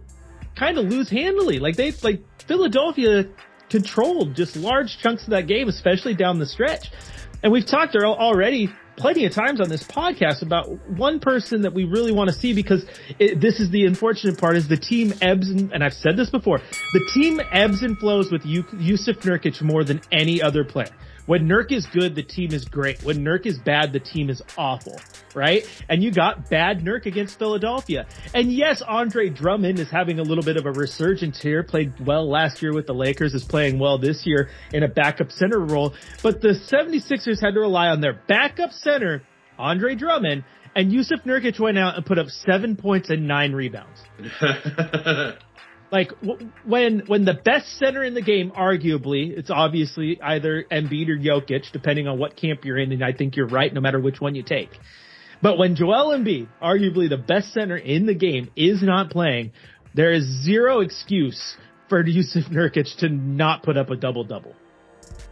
kind 0.55 0.79
of 0.79 0.87
lose 0.87 1.11
handily. 1.11 1.59
Like 1.59 1.77
they 1.77 1.93
like 2.03 2.23
Philadelphia 2.47 3.27
controlled 3.69 4.35
just 4.35 4.57
large 4.57 4.99
chunks 4.99 5.25
of 5.25 5.31
that 5.31 5.47
game, 5.47 5.69
especially 5.69 6.15
down 6.15 6.39
the 6.39 6.47
stretch. 6.47 6.91
And 7.43 7.53
we've 7.53 7.67
talked 7.67 7.95
already 7.97 8.71
plenty 8.97 9.27
of 9.27 9.33
times 9.33 9.61
on 9.61 9.69
this 9.69 9.83
podcast 9.83 10.43
about 10.43 10.69
one 10.89 11.21
person 11.21 11.63
that 11.63 11.73
we 11.73 11.85
really 11.85 12.13
want 12.13 12.29
to 12.29 12.35
see 12.35 12.55
because 12.55 12.85
it, 13.19 13.41
this 13.41 13.61
is 13.61 13.71
the 13.71 13.85
unfortunate 13.85 14.39
part 14.39 14.57
is 14.57 14.69
the 14.69 14.77
team 14.77 15.13
ebbs 15.21 15.49
and, 15.49 15.73
and 15.73 15.85
I've 15.85 15.95
said 15.95 16.17
this 16.17 16.31
before, 16.31 16.59
the 16.93 17.11
team 17.15 17.41
ebbs 17.53 17.83
and 17.83 17.99
flows 17.99 18.31
with 18.31 18.43
Jusuf 18.43 19.19
Nurkic 19.23 19.63
more 19.63 19.85
than 19.85 20.01
any 20.11 20.43
other 20.43 20.65
player. 20.65 20.93
When 21.27 21.49
Nurk 21.49 21.73
is 21.73 21.87
good, 21.87 22.15
the 22.15 22.23
team 22.23 22.53
is 22.53 22.65
great. 22.65 23.03
When 23.03 23.25
Nurk 23.25 23.47
is 23.47 23.59
bad, 23.59 23.93
the 23.93 23.99
team 23.99 24.31
is 24.31 24.41
awful, 24.57 25.01
right? 25.35 25.65
And 25.89 26.03
you 26.03 26.13
got 26.13 26.49
bad 26.49 26.81
Nurk 26.81 27.07
against 27.07 27.39
Philadelphia. 27.39 28.07
And 28.33 28.53
yes, 28.53 28.81
Andre 28.87 29.29
Drummond 29.29 29.81
is 29.81 29.91
having 29.91 30.21
a 30.21 30.23
little 30.23 30.45
bit 30.45 30.57
of 30.57 30.67
a 30.67 30.73
resurgence 30.73 31.43
here, 31.43 31.65
played 31.65 31.95
well 32.07 32.31
last 32.31 32.63
year 32.63 32.73
with 32.73 32.87
the 32.87 32.95
Lakers, 32.95 33.35
is 33.35 33.45
playing 33.45 33.79
well 33.81 33.99
this 33.99 34.25
year 34.25 34.51
in 34.73 34.85
a 34.85 34.89
backup 34.89 35.33
center 35.33 35.59
role, 35.59 35.95
but 36.23 36.41
the 36.41 36.55
76ers 36.73 37.41
had 37.41 37.55
to 37.55 37.61
rely 37.61 37.89
on 37.89 38.01
their 38.01 38.21
backup 38.29 38.71
center, 38.71 39.23
Andre 39.59 39.97
Drummond, 39.97 40.45
and 40.77 40.93
Jusuf 40.93 41.25
Nurkic 41.25 41.59
went 41.59 41.79
out 41.79 41.97
and 41.97 42.05
put 42.05 42.19
up 42.19 42.29
seven 42.29 42.77
points 42.77 43.11
and 43.11 43.27
nine 43.27 43.53
rebounds. 43.53 43.99
like 45.91 46.11
w- 46.21 46.51
when 46.65 47.03
when 47.07 47.25
the 47.25 47.35
best 47.35 47.79
center 47.79 48.03
in 48.03 48.15
the 48.15 48.23
game, 48.23 48.51
arguably, 48.51 49.37
it's 49.37 49.51
obviously 49.51 50.21
either 50.21 50.65
Embiid 50.71 51.09
or 51.09 51.17
Jokic, 51.17 51.71
depending 51.73 52.09
on 52.09 52.19
what 52.19 52.37
camp 52.37 52.65
you're 52.65 52.79
in, 52.79 52.93
and 52.93 53.05
I 53.05 53.13
think 53.13 53.37
you're 53.37 53.49
right, 53.49 53.73
no 53.73 53.81
matter 53.81 54.01
which 54.01 54.21
one 54.21 54.35
you 54.35 54.43
take. 54.43 54.71
But 55.43 55.59
when 55.59 55.77
Joel 55.77 56.17
Embiid, 56.17 56.49
arguably 56.63 57.09
the 57.09 57.19
best 57.19 57.53
center 57.53 57.77
in 57.77 58.07
the 58.07 58.15
game, 58.15 58.51
is 58.57 58.83
not 58.83 59.11
playing, 59.11 59.53
there 59.95 60.13
is 60.13 60.25
zero 60.45 60.81
excuse 60.81 61.57
for 61.89 62.03
Jusuf 62.05 62.51
Nurkic 62.51 62.97
to 62.99 63.09
not 63.09 63.63
put 63.63 63.77
up 63.77 63.91
a 63.91 63.97
double 63.97 64.25
double, 64.25 64.55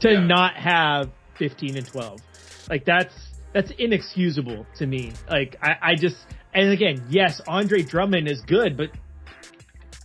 to 0.00 0.12
yeah. 0.12 0.20
not 0.20 0.54
have 0.56 1.10
15 1.38 1.76
and 1.76 1.86
12. 1.86 2.20
Like 2.68 2.84
that's 2.84 3.14
that's 3.52 3.70
inexcusable 3.78 4.66
to 4.78 4.86
me. 4.86 5.12
Like 5.28 5.56
I, 5.62 5.76
I 5.82 5.94
just 5.96 6.16
and 6.52 6.70
again, 6.70 7.06
yes, 7.08 7.40
Andre 7.46 7.82
Drummond 7.82 8.28
is 8.28 8.40
good, 8.42 8.76
but 8.76 8.90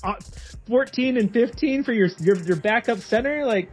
Uh, 0.03 0.13
14 0.67 1.17
and 1.17 1.33
15 1.33 1.83
for 1.83 1.91
your 1.91 2.07
your 2.19 2.37
your 2.37 2.55
backup 2.55 2.99
center, 2.99 3.45
like 3.45 3.69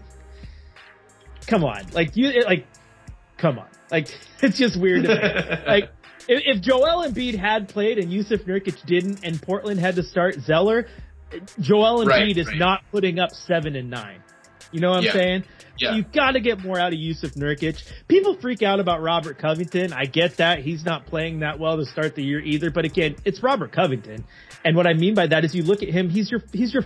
come 1.47 1.65
on, 1.65 1.87
like 1.93 2.17
you 2.17 2.43
like 2.43 2.67
come 3.39 3.59
on, 3.59 3.69
like 3.91 4.09
it's 4.43 4.59
just 4.59 4.81
weird 4.81 5.05
to 5.05 5.09
me. 5.09 5.57
like 5.67 5.91
if, 6.29 6.57
if 6.57 6.63
Joel 6.63 7.07
Embiid 7.07 7.37
had 7.37 7.69
played 7.69 7.99
and 7.99 8.11
Jusuf 8.11 8.45
Nurkic 8.45 8.85
didn't, 8.87 9.25
and 9.25 9.41
Portland 9.41 9.79
had 9.79 9.97
to 9.97 10.03
start 10.03 10.35
Zeller, 10.41 10.89
Joel 11.61 12.05
Embiid 12.05 12.09
right, 12.09 12.37
is 12.37 12.47
right. 12.49 12.59
not 12.59 12.81
putting 12.91 13.19
up 13.19 13.31
seven 13.31 13.77
and 13.77 13.91
nine. 13.91 14.23
You 14.73 14.81
know 14.81 14.91
what 14.91 15.05
I'm 15.05 15.13
saying? 15.13 15.45
Yeah. 15.79 15.95
You've 15.95 16.13
got 16.13 16.33
to 16.33 16.41
get 16.41 16.63
more 16.63 16.79
out 16.79 16.93
of 16.93 16.99
Jusuf 16.99 17.37
Nurkic. 17.37 17.83
People 18.09 18.37
freak 18.41 18.63
out 18.63 18.81
about 18.81 19.03
Robert 19.03 19.39
Covington. 19.39 19.93
I 19.93 20.05
get 20.05 20.39
that. 20.39 20.61
He's 20.61 20.85
not 20.85 21.07
playing 21.07 21.41
that 21.41 21.59
well 21.59 21.77
to 21.77 21.85
start 21.85 22.15
the 22.15 22.23
year 22.23 22.41
either. 22.41 22.71
But 22.71 22.85
again, 22.85 23.17
it's 23.25 23.43
Robert 23.43 23.73
Covington. 23.73 24.25
And 24.65 24.77
what 24.77 24.87
I 24.87 24.95
mean 24.95 25.15
by 25.15 25.27
that 25.27 25.45
is 25.45 25.55
you 25.55 25.63
look 25.63 25.83
at 25.83 25.91
him, 25.91 26.09
he's 26.09 26.31
your, 26.31 26.43
he's 26.53 26.73
your 26.73 26.85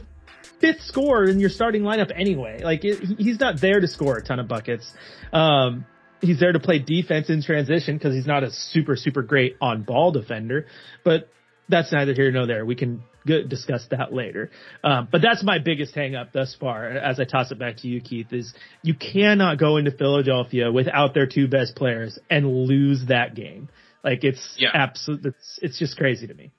fifth 0.61 0.83
scorer 0.83 1.25
in 1.25 1.41
your 1.41 1.51
starting 1.51 1.83
lineup 1.83 2.11
anyway. 2.15 2.61
Like 2.63 2.85
it, 2.85 2.99
he's 3.19 3.39
not 3.41 3.61
there 3.61 3.81
to 3.81 3.89
score 3.89 4.17
a 4.17 4.23
ton 4.23 4.39
of 4.39 4.49
buckets. 4.49 4.93
Um, 5.33 5.87
he's 6.21 6.41
there 6.41 6.53
to 6.53 6.61
play 6.61 6.79
defense 6.79 7.31
in 7.31 7.43
transition 7.43 7.97
because 7.97 8.15
he's 8.15 8.27
not 8.27 8.43
a 8.43 8.51
super, 8.51 8.97
super 8.97 9.23
great 9.23 9.57
on 9.61 9.83
ball 9.83 10.13
defender, 10.13 10.67
but 11.05 11.29
that's 11.69 11.93
neither 11.93 12.13
here 12.13 12.31
nor 12.31 12.47
there. 12.47 12.65
We 12.67 12.75
can 12.75 13.03
discuss 13.27 13.87
that 13.91 14.13
later. 14.13 14.51
Um, 14.83 15.09
but 15.11 15.23
that's 15.23 15.43
my 15.43 15.59
biggest 15.59 15.95
hangup 15.95 16.33
thus 16.33 16.57
far. 16.59 16.89
As 16.89 17.21
I 17.21 17.25
toss 17.25 17.51
it 17.51 17.59
back 17.59 17.79
to 17.79 17.89
you, 17.89 18.01
Keith, 18.01 18.33
is 18.33 18.53
you 18.83 18.95
cannot 18.95 19.59
go 19.59 19.77
into 19.77 19.91
Philadelphia 19.91 20.71
without 20.73 21.15
their 21.15 21.27
two 21.27 21.49
best 21.49 21.77
players 21.77 22.19
and 22.31 22.47
lose 22.47 23.07
that 23.09 23.35
game. 23.35 23.69
Like 24.03 24.25
it's 24.25 24.57
yeah. 24.59 24.71
absolute. 24.73 25.27
It's, 25.27 25.59
it's 25.63 25.79
just 25.79 25.97
crazy 25.97 26.27
to 26.27 26.35
me. 26.35 26.53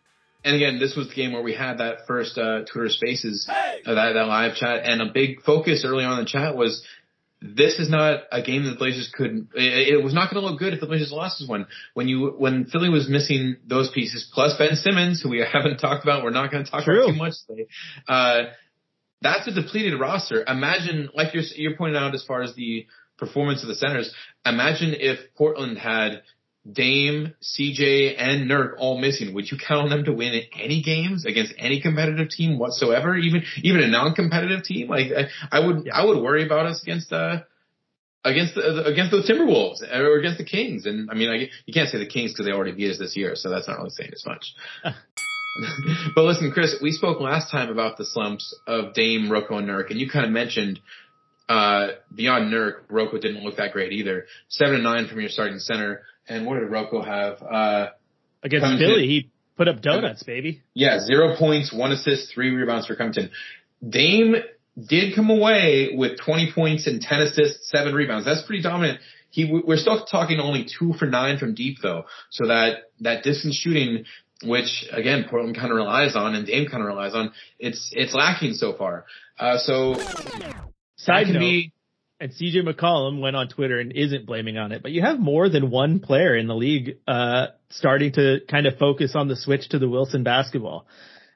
And 0.44 0.56
again, 0.56 0.80
this 0.80 0.96
was 0.96 1.08
the 1.08 1.14
game 1.14 1.34
where 1.34 1.44
we 1.44 1.54
had 1.54 1.78
that 1.78 2.08
first 2.08 2.38
uh, 2.38 2.62
Twitter 2.72 2.90
Spaces, 2.90 3.48
hey! 3.50 3.82
uh, 3.86 3.94
that, 3.94 4.14
that 4.14 4.28
live 4.28 4.56
chat, 4.56 4.86
and 4.86 5.00
a 5.02 5.12
big 5.14 5.44
focus 5.44 5.86
early 5.86 6.04
on 6.04 6.18
in 6.18 6.26
the 6.26 6.30
chat 6.30 6.56
was 6.56 6.84
this 7.42 7.80
is 7.80 7.90
not 7.90 8.24
a 8.32 8.42
game 8.44 8.66
that 8.66 8.72
the 8.72 8.76
Blazers 8.76 9.12
could. 9.14 9.48
It, 9.56 9.96
it 9.96 10.04
was 10.04 10.14
not 10.14 10.32
going 10.32 10.44
to 10.44 10.48
look 10.48 10.60
good 10.60 10.74
if 10.74 10.80
the 10.80 10.86
Blazers 10.86 11.12
lost 11.12 11.40
this 11.40 11.50
one. 11.50 11.66
When 11.96 12.08
you 12.08 12.36
when 12.38 12.66
Philly 12.66 12.90
was 12.90 13.10
missing 13.10 13.58
those 13.66 13.90
pieces, 13.90 14.30
plus 14.32 14.56
Ben 14.58 14.76
Simmons, 14.76 15.22
who 15.22 15.30
we 15.30 15.44
haven't 15.52 15.78
talked 15.78 16.04
about, 16.04 16.24
we're 16.24 16.30
not 16.30 16.52
going 16.52 16.64
to 16.64 16.70
talk 16.70 16.84
True. 16.84 17.04
about 17.04 17.12
too 17.12 17.18
much 17.18 17.34
today. 17.48 17.68
Uh, 18.08 18.44
that's 19.22 19.48
a 19.48 19.52
depleted 19.52 20.00
roster. 20.00 20.44
Imagine, 20.48 21.10
like 21.16 21.34
you're 21.34 21.44
you're 21.56 21.76
pointing 21.76 21.98
out, 21.98 22.14
as 22.14 22.24
far 22.24 22.44
as 22.44 22.56
the 22.56 22.86
performance 23.18 23.64
of 23.64 23.70
the 23.70 23.76
centers. 23.76 24.14
Imagine 24.46 24.96
if 24.98 25.20
Portland 25.36 25.78
had 25.78 26.22
Dame, 26.70 27.34
CJ, 27.42 28.16
and 28.18 28.50
Nurk 28.50 28.76
all 28.78 29.00
missing, 29.00 29.34
would 29.34 29.50
you 29.50 29.58
count 29.58 29.86
on 29.86 29.90
them 29.90 30.06
to 30.06 30.14
win 30.14 30.42
any 30.60 30.84
games 30.84 31.26
against 31.26 31.54
any 31.58 31.82
competitive 31.82 32.30
team 32.30 32.60
whatsoever? 32.60 33.16
Even 33.16 33.44
even 33.64 33.82
a 33.82 33.88
non-competitive 33.88 34.64
team? 34.64 34.88
Like 34.88 35.08
I, 35.12 35.30
I 35.52 35.66
would. 35.66 35.90
I 35.90 36.06
would 36.06 36.22
worry 36.22 36.46
about 36.46 36.68
us 36.68 36.84
against 36.84 37.12
uh 37.12 37.42
against 38.24 38.56
the 38.56 38.86
against 38.86 39.12
the 39.12 39.24
Timberwolves 39.24 39.82
or 39.82 40.20
against 40.20 40.38
the 40.38 40.46
Kings. 40.46 40.86
And 40.86 41.10
I 41.10 41.16
mean, 41.16 41.30
I, 41.30 41.50
you 41.66 41.74
can't 41.74 41.90
say 41.90 41.98
the 41.98 42.06
Kings 42.06 42.32
because 42.32 42.46
they 42.46 42.52
already 42.52 42.74
beat 42.74 42.92
us 42.92 43.00
this 43.00 43.16
year, 43.18 43.36
so 43.36 43.50
that's 43.50 43.68
not 43.68 43.78
really 43.78 43.90
saying 43.90 44.12
as 44.14 44.26
much. 44.26 44.54
but 46.16 46.22
listen, 46.24 46.52
Chris, 46.52 46.76
we 46.80 46.92
spoke 46.92 47.20
last 47.20 47.52
time 47.52 47.70
about 47.70 47.98
the 47.98 48.06
slumps 48.06 48.56
of 48.68 48.94
Dame, 48.94 49.32
Rocco, 49.32 49.58
and 49.58 49.68
Nurk, 49.68 49.90
and 49.90 50.00
you 50.00 50.10
kind 50.10 50.26
of 50.26 50.32
mentioned 50.32 50.80
uh, 51.52 51.96
beyond 52.16 52.54
Nurk, 52.54 52.84
Rocco 52.90 53.18
didn't 53.18 53.44
look 53.44 53.58
that 53.58 53.74
great 53.74 53.92
either. 53.92 54.26
Seven 54.48 54.76
and 54.76 54.84
nine 54.84 55.08
from 55.08 55.20
your 55.20 55.30
starting 55.30 55.60
center. 55.60 56.04
And 56.32 56.46
what 56.46 56.60
did 56.60 56.70
Rocco 56.70 57.02
have? 57.02 57.42
Uh, 57.42 57.88
Against 58.42 58.80
Philly, 58.80 59.06
he 59.06 59.30
put 59.58 59.68
up 59.68 59.82
donuts, 59.82 60.24
baby. 60.24 60.62
Yeah, 60.74 61.00
zero 61.00 61.36
points, 61.38 61.74
one 61.74 61.92
assist, 61.92 62.34
three 62.34 62.50
rebounds 62.50 62.88
for 62.88 62.96
Covington. 62.96 63.32
Dame 63.88 64.36
did 64.88 65.14
come 65.14 65.30
away 65.30 65.90
with 65.94 66.20
20 66.20 66.54
points 66.54 66.88
and 66.88 67.02
10 67.02 67.22
assists, 67.22 67.70
seven 67.70 67.94
rebounds. 67.94 68.26
That's 68.26 68.44
pretty 68.44 68.64
dominant. 68.64 69.00
He, 69.30 69.62
we're 69.66 69.78
still 69.78 70.06
talking 70.06 70.40
only 70.40 70.66
two 70.80 70.94
for 70.94 71.06
nine 71.06 71.38
from 71.38 71.54
deep 71.54 71.78
though. 71.84 72.06
So 72.30 72.48
that, 72.48 72.92
that 73.02 73.24
distance 73.24 73.56
shooting, 73.56 74.06
which 74.44 74.86
again, 74.92 75.26
Portland 75.30 75.56
kind 75.56 75.72
of 75.72 75.76
relies 75.76 76.16
on 76.16 76.34
and 76.34 76.48
Dame 76.48 76.68
kind 76.68 76.82
of 76.82 76.88
relies 76.88 77.14
on, 77.14 77.32
it's, 77.60 77.92
it's 77.94 78.14
lacking 78.14 78.54
so 78.54 78.74
far. 78.74 79.06
Uh, 79.38 79.58
so 79.58 79.96
side 80.96 81.28
note, 81.28 81.40
be, 81.40 81.74
and 82.22 82.32
CJ 82.32 82.58
McCollum 82.64 83.20
went 83.20 83.36
on 83.36 83.48
Twitter 83.48 83.80
and 83.80 83.92
isn't 83.92 84.28
blaming 84.28 84.58
on 84.58 84.72
it, 84.72 84.84
but 84.84 84.92
you 84.92 85.02
have 85.02 85.20
more 85.20 85.50
than 85.50 85.72
one 85.72 86.00
player 86.00 86.38
in 86.38 86.46
the 86.46 86.54
league 86.54 87.00
uh, 87.08 87.48
starting 87.70 88.12
to 88.14 88.42
kind 88.48 88.68
of 88.68 88.78
focus 88.78 89.14
on 89.16 89.28
the 89.28 89.36
switch 89.36 89.70
to 89.70 89.80
the 89.80 89.90
Wilson 89.90 90.24
basketball. 90.24 90.86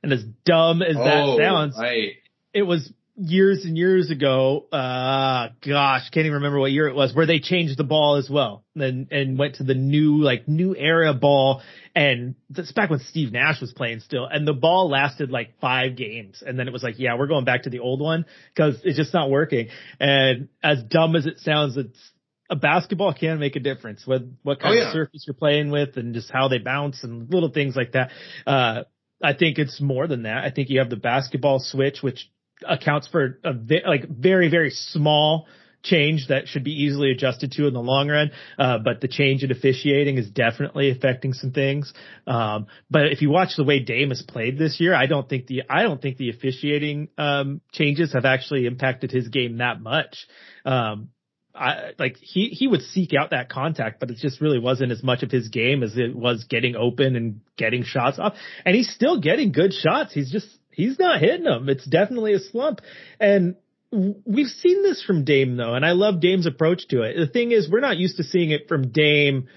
And 0.04 0.14
as 0.14 0.24
dumb 0.46 0.84
as 0.84 0.96
that 0.96 1.24
oh, 1.26 1.40
sounds, 1.40 1.76
right. 1.80 2.12
it 2.54 2.62
was 2.62 2.94
years 3.16 3.64
and 3.66 3.78
years 3.78 4.10
ago, 4.12 4.66
uh, 4.72 5.50
gosh, 5.66 6.10
can't 6.10 6.26
even 6.26 6.34
remember 6.34 6.60
what 6.60 6.72
year 6.72 6.88
it 6.88 6.96
was, 6.96 7.14
where 7.14 7.26
they 7.26 7.40
changed 7.40 7.78
the 7.78 7.84
ball 7.84 8.16
as 8.16 8.30
well 8.30 8.66
and, 8.76 9.12
and 9.12 9.38
went 9.38 9.56
to 9.56 9.64
the 9.64 9.74
new, 9.74 10.18
like 10.18 10.48
new 10.48 10.76
era 10.76 11.14
ball. 11.14 11.62
And 11.96 12.36
that's 12.50 12.72
back 12.74 12.90
when 12.90 13.00
Steve 13.00 13.32
Nash 13.32 13.62
was 13.62 13.74
playing 13.74 14.02
still. 14.02 14.26
And 14.26 14.48
the 14.48 14.54
ball 14.54 14.90
lasted 14.90 15.32
like 15.32 15.60
five 15.62 15.96
games. 15.96 16.44
And 16.46 16.60
then 16.60 16.68
it 16.68 16.74
was 16.74 16.84
like, 16.84 16.96
yeah, 16.98 17.18
we're 17.18 17.28
going 17.28 17.46
back 17.46 17.64
to 17.64 17.70
the 17.70 17.80
old 17.80 18.02
one 18.02 18.26
because 18.54 18.80
it's 18.84 18.98
just 18.98 19.14
not 19.14 19.30
working. 19.30 19.70
And 20.00 20.50
as 20.62 20.84
dumb 20.84 21.16
as 21.16 21.26
it 21.26 21.40
sounds, 21.40 21.78
it's, 21.78 22.12
a 22.48 22.56
basketball 22.56 23.12
can 23.12 23.40
make 23.40 23.56
a 23.56 23.60
difference 23.60 24.06
with 24.06 24.38
what 24.44 24.60
kind 24.60 24.76
oh, 24.76 24.78
yeah. 24.78 24.88
of 24.90 24.94
surface 24.94 25.24
you're 25.26 25.34
playing 25.34 25.72
with 25.72 25.98
and 25.98 26.14
just 26.14 26.30
how 26.30 26.48
they 26.48 26.60
bounce 26.60 27.04
and 27.04 27.28
little 27.34 27.50
things 27.50 27.76
like 27.76 27.94
that. 27.94 28.12
Uh, 28.46 28.84
I 29.24 29.34
think 29.34 29.58
it's 29.58 29.82
more 29.82 30.08
than 30.08 30.24
that. 30.24 30.44
I 30.44 30.52
think 30.52 30.70
you 30.70 30.80
have 30.80 30.92
the 30.92 30.96
basketball 30.96 31.60
switch, 31.60 32.04
which 32.04 32.30
accounts 32.68 33.08
for 33.08 33.40
a 33.44 33.54
like 33.86 34.08
very 34.10 34.50
very 34.50 34.70
small 34.70 35.48
change 35.86 36.28
that 36.30 36.48
should 36.48 36.64
be 36.64 36.84
easily 36.84 37.12
adjusted 37.12 37.52
to 37.54 37.68
in 37.68 37.74
the 37.74 37.82
long 37.82 38.10
run. 38.10 38.32
Uh, 38.58 38.80
but 38.84 39.00
the 39.02 39.08
change 39.08 39.44
in 39.44 39.52
officiating 39.52 40.18
is 40.18 40.30
definitely 40.30 40.90
affecting 40.90 41.34
some 41.34 41.52
things. 41.52 41.94
Um, 42.28 42.68
but 42.90 43.12
if 43.12 43.22
you 43.22 43.30
watch 43.30 43.56
the 43.56 43.64
way 43.64 43.80
Dame 43.80 44.10
has 44.10 44.22
played 44.22 44.58
this 44.58 44.80
year, 44.80 44.94
I 44.94 45.06
don't 45.06 45.30
think 45.30 45.48
the 45.48 45.64
I 45.70 45.84
don't 45.84 46.02
think 46.02 46.18
the 46.18 46.30
officiating 46.30 47.10
um, 47.18 47.62
changes 47.72 48.14
have 48.14 48.26
actually 48.26 48.66
impacted 48.66 49.12
his 49.12 49.30
game 49.30 49.60
that 49.60 49.80
much. 49.80 50.28
Um, 50.66 51.10
I, 51.54 51.92
like 51.98 52.18
he 52.18 52.48
he 52.50 52.68
would 52.68 52.82
seek 52.82 53.14
out 53.14 53.30
that 53.30 53.50
contact, 53.50 54.02
but 54.02 54.12
it 54.12 54.18
just 54.18 54.42
really 54.42 54.60
wasn't 54.60 54.92
as 54.92 55.02
much 55.02 55.24
of 55.24 55.32
his 55.32 55.48
game 55.48 55.84
as 55.84 55.96
it 55.96 56.14
was 56.14 56.44
getting 56.50 56.76
open 56.76 57.16
and 57.16 57.40
getting 57.58 57.84
shots 57.84 58.20
off. 58.20 58.34
And 58.66 58.76
he's 58.76 58.90
still 58.90 59.22
getting 59.22 59.54
good 59.54 59.72
shots. 59.72 60.14
He's 60.14 60.30
just 60.30 60.48
he's 60.76 61.00
not 61.00 61.20
hitting 61.20 61.46
them. 61.46 61.70
It's 61.70 61.86
definitely 61.86 62.34
a 62.34 62.40
slump. 62.40 62.82
And 63.20 63.56
we've 63.92 64.48
seen 64.48 64.84
this 64.84 65.04
from 65.04 65.24
Dame 65.24 65.58
though, 65.58 65.74
and 65.74 65.86
I 65.86 65.92
love 65.92 66.20
Dame's 66.20 66.46
approach 66.46 66.88
to 66.90 67.02
it. 67.04 67.16
The 67.18 67.28
thing 67.28 67.52
is, 67.52 67.70
we're 67.70 67.80
not 67.80 67.98
used 67.98 68.18
to 68.18 68.24
seeing 68.24 68.52
it 68.52 68.68
from 68.68 68.90
Dame 68.90 69.48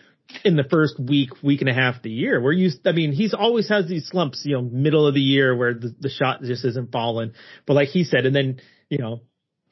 in 0.44 0.56
the 0.56 0.64
first 0.64 1.00
week, 1.00 1.30
week 1.42 1.60
and 1.60 1.70
a 1.70 1.74
half 1.74 1.96
of 1.96 2.02
the 2.02 2.10
year. 2.10 2.40
We're 2.40 2.52
used, 2.52 2.86
I 2.86 2.92
mean, 2.92 3.12
he's 3.12 3.34
always 3.34 3.68
has 3.68 3.88
these 3.88 4.06
slumps, 4.08 4.42
you 4.44 4.54
know, 4.54 4.62
middle 4.62 5.06
of 5.06 5.14
the 5.14 5.20
year 5.20 5.56
where 5.56 5.74
the, 5.74 5.94
the 5.98 6.10
shot 6.10 6.42
just 6.42 6.64
isn't 6.64 6.92
falling. 6.92 7.32
But 7.66 7.74
like 7.74 7.88
he 7.88 8.04
said, 8.04 8.26
and 8.26 8.36
then, 8.36 8.60
you 8.90 8.98
know, 8.98 9.22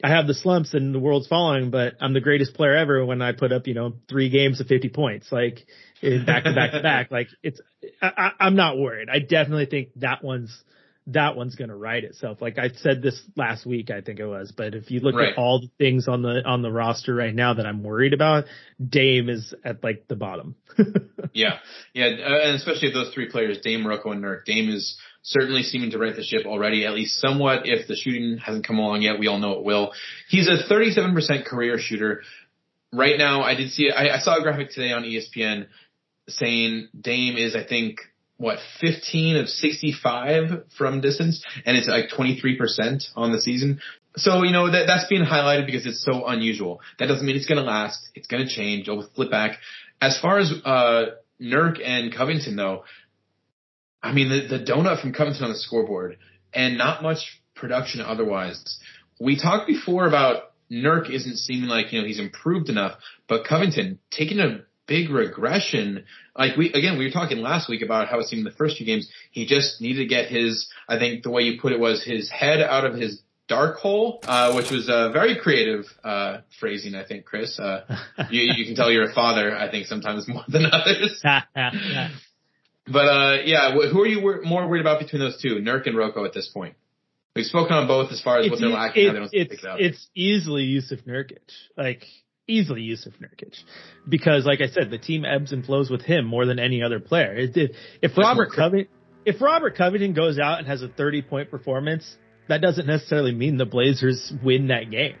I 0.03 0.09
have 0.09 0.27
the 0.27 0.33
slumps 0.33 0.73
and 0.73 0.93
the 0.93 0.99
world's 0.99 1.27
falling, 1.27 1.71
but 1.71 1.95
I'm 1.99 2.13
the 2.13 2.21
greatest 2.21 2.53
player 2.53 2.75
ever 2.75 3.03
when 3.05 3.21
I 3.21 3.31
put 3.31 3.51
up, 3.51 3.67
you 3.67 3.73
know, 3.73 3.93
three 4.09 4.29
games 4.29 4.59
of 4.61 4.67
50 4.67 4.89
points, 4.89 5.31
like 5.31 5.65
back 6.01 6.43
to 6.43 6.53
back 6.53 6.71
to 6.71 6.81
back. 6.81 7.07
Like 7.11 7.27
it's, 7.41 7.59
I, 8.01 8.31
I'm 8.39 8.55
not 8.55 8.77
worried. 8.77 9.09
I 9.11 9.19
definitely 9.19 9.65
think 9.65 9.89
that 9.97 10.23
one's 10.23 10.63
that 11.07 11.35
one's 11.35 11.55
going 11.55 11.69
to 11.69 11.75
write 11.75 12.03
itself. 12.03 12.41
Like 12.41 12.57
I 12.59 12.69
said 12.69 13.01
this 13.01 13.19
last 13.35 13.65
week, 13.65 13.89
I 13.89 14.01
think 14.01 14.19
it 14.19 14.25
was, 14.25 14.51
but 14.55 14.75
if 14.75 14.91
you 14.91 14.99
look 14.99 15.15
Right. 15.15 15.29
at 15.31 15.37
all 15.37 15.61
the 15.61 15.69
things 15.77 16.07
on 16.07 16.21
the, 16.21 16.43
on 16.45 16.61
the 16.61 16.71
roster 16.71 17.15
right 17.15 17.33
now 17.33 17.53
that 17.53 17.65
I'm 17.65 17.81
worried 17.83 18.13
about, 18.13 18.45
Dame 18.85 19.29
is 19.29 19.53
at 19.63 19.83
like 19.83 20.07
the 20.07 20.15
bottom. 20.15 20.55
Yeah, 21.33 21.59
yeah, 21.93 22.05
uh, 22.05 22.47
and 22.47 22.55
especially 22.55 22.91
those 22.91 23.13
three 23.13 23.29
players, 23.29 23.59
Dame, 23.59 23.85
Rocco, 23.85 24.11
and 24.11 24.23
Nurk. 24.23 24.45
Dame 24.45 24.69
is 24.69 24.97
certainly 25.21 25.61
seeming 25.61 25.91
to 25.91 25.99
right 25.99 26.15
the 26.15 26.23
ship 26.23 26.47
already, 26.47 26.83
at 26.85 26.93
least 26.95 27.19
somewhat. 27.19 27.63
If 27.67 27.87
the 27.87 27.95
shooting 27.95 28.39
hasn't 28.39 28.65
come 28.65 28.79
along 28.79 29.03
yet, 29.03 29.19
we 29.19 29.27
all 29.27 29.37
know 29.37 29.51
it 29.51 29.63
will. 29.63 29.91
He's 30.29 30.47
a 30.47 30.63
37% 30.71 31.45
career 31.45 31.77
shooter. 31.77 32.23
Right 32.91 33.19
now, 33.19 33.43
I 33.43 33.53
did 33.53 33.69
see, 33.69 33.91
I, 33.91 34.15
I 34.15 34.19
saw 34.19 34.39
a 34.39 34.41
graphic 34.41 34.71
today 34.71 34.93
on 34.93 35.03
ESPN 35.03 35.67
saying 36.27 36.87
Dame 36.99 37.37
is, 37.37 37.55
I 37.55 37.63
think, 37.63 37.97
what, 38.37 38.59
15 38.81 39.37
of 39.37 39.49
65 39.49 40.63
from 40.77 41.01
distance, 41.01 41.43
and 41.65 41.75
it's 41.75 41.87
like 41.87 42.09
23% 42.09 43.03
on 43.15 43.31
the 43.31 43.41
season. 43.41 43.79
So, 44.15 44.43
you 44.43 44.51
know, 44.51 44.71
that, 44.71 44.85
that's 44.87 45.07
being 45.07 45.23
highlighted 45.23 45.65
because 45.65 45.85
it's 45.85 46.03
so 46.03 46.25
unusual. 46.25 46.81
That 46.99 47.07
doesn't 47.07 47.25
mean 47.25 47.35
it's 47.35 47.47
going 47.47 47.59
to 47.59 47.63
last. 47.63 48.09
It's 48.15 48.27
going 48.27 48.47
to 48.47 48.49
change. 48.53 48.87
It'll 48.87 49.07
flip 49.15 49.31
back. 49.31 49.57
As 50.01 50.19
far 50.19 50.39
as, 50.39 50.51
uh, 50.63 51.05
Nurk 51.41 51.79
and 51.83 52.13
Covington 52.13 52.55
though, 52.55 52.83
I 54.01 54.11
mean, 54.11 54.29
the, 54.29 54.57
the 54.57 54.63
donut 54.63 55.01
from 55.01 55.13
Covington 55.13 55.43
on 55.43 55.51
the 55.51 55.57
scoreboard 55.57 56.17
and 56.53 56.77
not 56.77 57.03
much 57.03 57.41
production 57.55 58.01
otherwise. 58.01 58.79
We 59.19 59.39
talked 59.39 59.67
before 59.67 60.07
about 60.07 60.53
Nurk 60.71 61.09
isn't 61.11 61.37
seeming 61.37 61.69
like, 61.69 61.91
you 61.91 62.01
know, 62.01 62.07
he's 62.07 62.19
improved 62.19 62.69
enough, 62.69 62.99
but 63.27 63.45
Covington 63.45 63.99
taking 64.11 64.39
a 64.39 64.61
big 64.87 65.09
regression. 65.09 66.05
Like 66.35 66.57
we, 66.57 66.71
again, 66.73 66.97
we 66.97 67.05
were 67.05 67.11
talking 67.11 67.39
last 67.39 67.69
week 67.69 67.81
about 67.81 68.07
how 68.07 68.19
it 68.19 68.27
seemed 68.27 68.39
in 68.39 68.45
the 68.45 68.57
first 68.57 68.77
few 68.77 68.85
games, 68.85 69.09
he 69.31 69.45
just 69.45 69.81
needed 69.81 70.03
to 70.03 70.07
get 70.07 70.29
his, 70.31 70.69
I 70.87 70.97
think 70.97 71.23
the 71.23 71.29
way 71.29 71.43
you 71.43 71.61
put 71.61 71.73
it 71.73 71.79
was 71.79 72.03
his 72.03 72.29
head 72.29 72.61
out 72.61 72.85
of 72.85 72.95
his 72.95 73.21
dark 73.47 73.77
hole, 73.77 74.19
uh, 74.23 74.53
which 74.53 74.71
was 74.71 74.89
a 74.89 75.11
very 75.13 75.37
creative, 75.37 75.85
uh, 76.03 76.39
phrasing, 76.59 76.95
I 76.95 77.05
think, 77.05 77.25
Chris. 77.25 77.59
Uh, 77.59 77.85
you, 78.29 78.53
you 78.55 78.65
can 78.65 78.75
tell 78.75 78.91
you're 78.91 79.09
a 79.09 79.13
father, 79.13 79.55
I 79.55 79.69
think 79.69 79.87
sometimes 79.87 80.27
more 80.27 80.43
than 80.47 80.65
others. 80.71 81.23
But 82.89 82.99
uh, 82.99 83.37
yeah, 83.43 83.73
who 83.73 84.01
are 84.01 84.07
you 84.07 84.21
wor- 84.21 84.41
more 84.43 84.67
worried 84.67 84.81
about 84.81 84.99
between 84.99 85.19
those 85.19 85.41
two, 85.41 85.55
Nurk 85.55 85.87
and 85.87 85.97
Rocco 85.97 86.23
at 86.23 86.33
this 86.33 86.47
point? 86.47 86.75
We've 87.35 87.45
spoken 87.45 87.73
on 87.73 87.87
both 87.87 88.11
as 88.11 88.21
far 88.21 88.39
as 88.39 88.49
what 88.49 88.59
they're 88.59 88.69
lacking. 88.69 89.07
how 89.07 89.13
they 89.13 89.19
don't 89.19 89.29
it's, 89.31 89.49
pick 89.49 89.63
it 89.63 89.69
up. 89.69 89.79
it's 89.79 90.07
easily 90.15 90.65
Jusuf 90.73 91.03
Nurkic. 91.03 91.37
Like, 91.75 92.05
easily 92.47 92.81
Jusuf 92.81 93.13
Nurkic. 93.21 93.55
Because, 94.07 94.45
like 94.45 94.61
I 94.61 94.67
said, 94.67 94.89
the 94.89 94.97
team 94.97 95.25
ebbs 95.25 95.51
and 95.51 95.65
flows 95.65 95.89
with 95.89 96.01
him 96.01 96.25
more 96.25 96.45
than 96.45 96.59
any 96.59 96.81
other 96.81 96.99
player. 96.99 97.35
It, 97.35 97.75
if 98.01 98.17
Robert 98.17 98.51
Covington, 98.55 98.93
if 99.25 99.41
Robert 99.41 99.75
Covington 99.75 100.13
goes 100.13 100.39
out 100.39 100.59
and 100.59 100.67
has 100.67 100.81
a 100.81 100.87
30 100.87 101.23
point 101.23 101.51
performance, 101.51 102.17
that 102.47 102.61
doesn't 102.61 102.87
necessarily 102.87 103.33
mean 103.33 103.57
the 103.57 103.65
Blazers 103.65 104.31
win 104.43 104.67
that 104.67 104.89
game. 104.89 105.15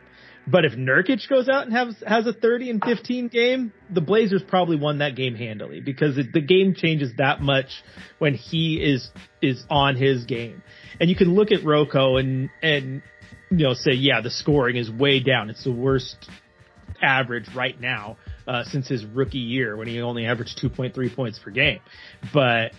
But 0.49 0.63
if 0.63 0.73
Nurkic 0.73 1.27
goes 1.27 1.49
out 1.49 1.67
and 1.67 1.73
has 1.73 1.95
has 2.07 2.25
a 2.25 2.31
30 2.31 2.69
and 2.69 2.81
15 2.81 3.27
game, 3.27 3.73
the 3.89 3.99
Blazers 3.99 4.41
probably 4.47 4.77
won 4.77 4.99
that 4.99 5.15
game 5.15 5.35
handily 5.35 5.81
because 5.81 6.17
it, 6.17 6.27
the 6.31 6.39
game 6.39 6.73
changes 6.73 7.11
that 7.17 7.41
much 7.41 7.83
when 8.17 8.33
he 8.33 8.75
is 8.75 9.09
is 9.41 9.61
on 9.69 9.97
his 9.97 10.23
game. 10.23 10.63
And 11.01 11.09
you 11.09 11.17
can 11.17 11.35
look 11.35 11.51
at 11.51 11.65
Rocco 11.65 12.15
and 12.15 12.49
and 12.63 13.01
you 13.51 13.67
know 13.67 13.73
say 13.73 13.91
yeah 13.91 14.21
the 14.21 14.31
scoring 14.31 14.77
is 14.77 14.89
way 14.89 15.19
down. 15.19 15.49
It's 15.49 15.65
the 15.65 15.73
worst 15.73 16.29
average 17.01 17.47
right 17.55 17.79
now 17.79 18.17
uh, 18.47 18.63
since 18.63 18.87
his 18.87 19.05
rookie 19.05 19.39
year 19.39 19.75
when 19.75 19.87
he 19.87 20.01
only 20.01 20.25
averaged 20.25 20.59
2.3 20.61 21.15
points 21.15 21.39
per 21.39 21.51
game. 21.51 21.79
But 22.33 22.71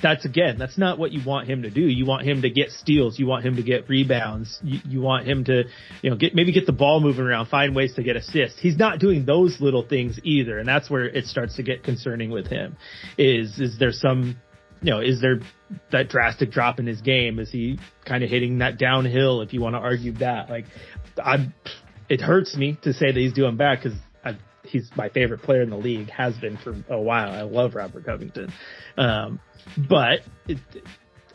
that's 0.00 0.24
again, 0.24 0.58
that's 0.58 0.78
not 0.78 0.98
what 0.98 1.12
you 1.12 1.20
want 1.24 1.48
him 1.48 1.62
to 1.62 1.70
do. 1.70 1.80
You 1.80 2.06
want 2.06 2.26
him 2.26 2.42
to 2.42 2.50
get 2.50 2.70
steals. 2.70 3.18
You 3.18 3.26
want 3.26 3.44
him 3.44 3.56
to 3.56 3.62
get 3.62 3.88
rebounds. 3.88 4.58
You, 4.62 4.80
you 4.84 5.00
want 5.00 5.26
him 5.26 5.44
to, 5.44 5.64
you 6.02 6.10
know, 6.10 6.16
get 6.16 6.34
maybe 6.34 6.52
get 6.52 6.66
the 6.66 6.72
ball 6.72 7.00
moving 7.00 7.24
around, 7.24 7.46
find 7.46 7.74
ways 7.74 7.94
to 7.94 8.02
get 8.02 8.16
assists. 8.16 8.58
He's 8.60 8.76
not 8.76 8.98
doing 8.98 9.24
those 9.26 9.60
little 9.60 9.86
things 9.86 10.18
either, 10.24 10.58
and 10.58 10.66
that's 10.66 10.88
where 10.88 11.04
it 11.04 11.26
starts 11.26 11.56
to 11.56 11.62
get 11.62 11.84
concerning 11.84 12.30
with 12.30 12.46
him. 12.46 12.76
Is 13.18 13.58
is 13.58 13.78
there 13.78 13.92
some, 13.92 14.36
you 14.80 14.90
know, 14.90 15.00
is 15.00 15.20
there 15.20 15.40
that 15.90 16.08
drastic 16.08 16.50
drop 16.50 16.78
in 16.78 16.86
his 16.86 17.00
game? 17.00 17.38
Is 17.38 17.50
he 17.50 17.78
kind 18.04 18.24
of 18.24 18.30
hitting 18.30 18.58
that 18.58 18.78
downhill? 18.78 19.42
If 19.42 19.52
you 19.52 19.60
want 19.60 19.74
to 19.74 19.80
argue 19.80 20.12
that, 20.14 20.50
like, 20.50 20.64
I'm, 21.22 21.54
it 22.12 22.20
hurts 22.20 22.54
me 22.54 22.78
to 22.82 22.92
say 22.92 23.06
that 23.06 23.16
he's 23.16 23.32
doing 23.32 23.56
bad 23.56 23.78
because 23.82 23.98
he's 24.64 24.90
my 24.94 25.08
favorite 25.08 25.40
player 25.40 25.62
in 25.62 25.70
the 25.70 25.78
league, 25.78 26.10
has 26.10 26.36
been 26.36 26.58
for 26.58 26.84
a 26.90 27.00
while. 27.00 27.30
I 27.30 27.40
love 27.40 27.74
Robert 27.74 28.04
Covington. 28.04 28.52
Um, 28.98 29.40
but 29.76 30.20
it, 30.46 30.58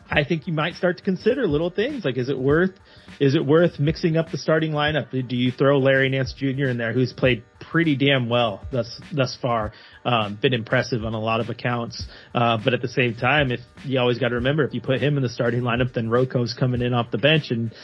I 0.08 0.22
think 0.22 0.46
you 0.46 0.52
might 0.52 0.76
start 0.76 0.98
to 0.98 1.02
consider 1.02 1.48
little 1.48 1.70
things 1.70 2.04
like, 2.04 2.16
is 2.16 2.28
it 2.28 2.38
worth, 2.38 2.70
is 3.18 3.34
it 3.34 3.44
worth 3.44 3.80
mixing 3.80 4.16
up 4.16 4.30
the 4.30 4.38
starting 4.38 4.70
lineup? 4.70 5.10
Do 5.10 5.36
you 5.36 5.50
throw 5.50 5.80
Larry 5.80 6.10
Nance 6.10 6.32
Jr. 6.32 6.66
in 6.66 6.78
there, 6.78 6.92
who's 6.92 7.12
played 7.12 7.42
pretty 7.70 7.96
damn 7.96 8.28
well 8.28 8.64
thus, 8.70 9.00
thus 9.12 9.36
far, 9.42 9.72
um, 10.04 10.38
been 10.40 10.54
impressive 10.54 11.04
on 11.04 11.12
a 11.12 11.20
lot 11.20 11.40
of 11.40 11.48
accounts. 11.48 12.06
Uh, 12.32 12.56
but 12.64 12.72
at 12.72 12.82
the 12.82 12.88
same 12.88 13.16
time, 13.16 13.50
if 13.50 13.60
you 13.84 13.98
always 13.98 14.20
got 14.20 14.28
to 14.28 14.36
remember, 14.36 14.62
if 14.62 14.74
you 14.74 14.80
put 14.80 15.02
him 15.02 15.16
in 15.16 15.24
the 15.24 15.28
starting 15.28 15.62
lineup, 15.62 15.92
then 15.92 16.08
Rocco's 16.08 16.54
coming 16.54 16.82
in 16.82 16.94
off 16.94 17.10
the 17.10 17.18
bench 17.18 17.50
and 17.50 17.74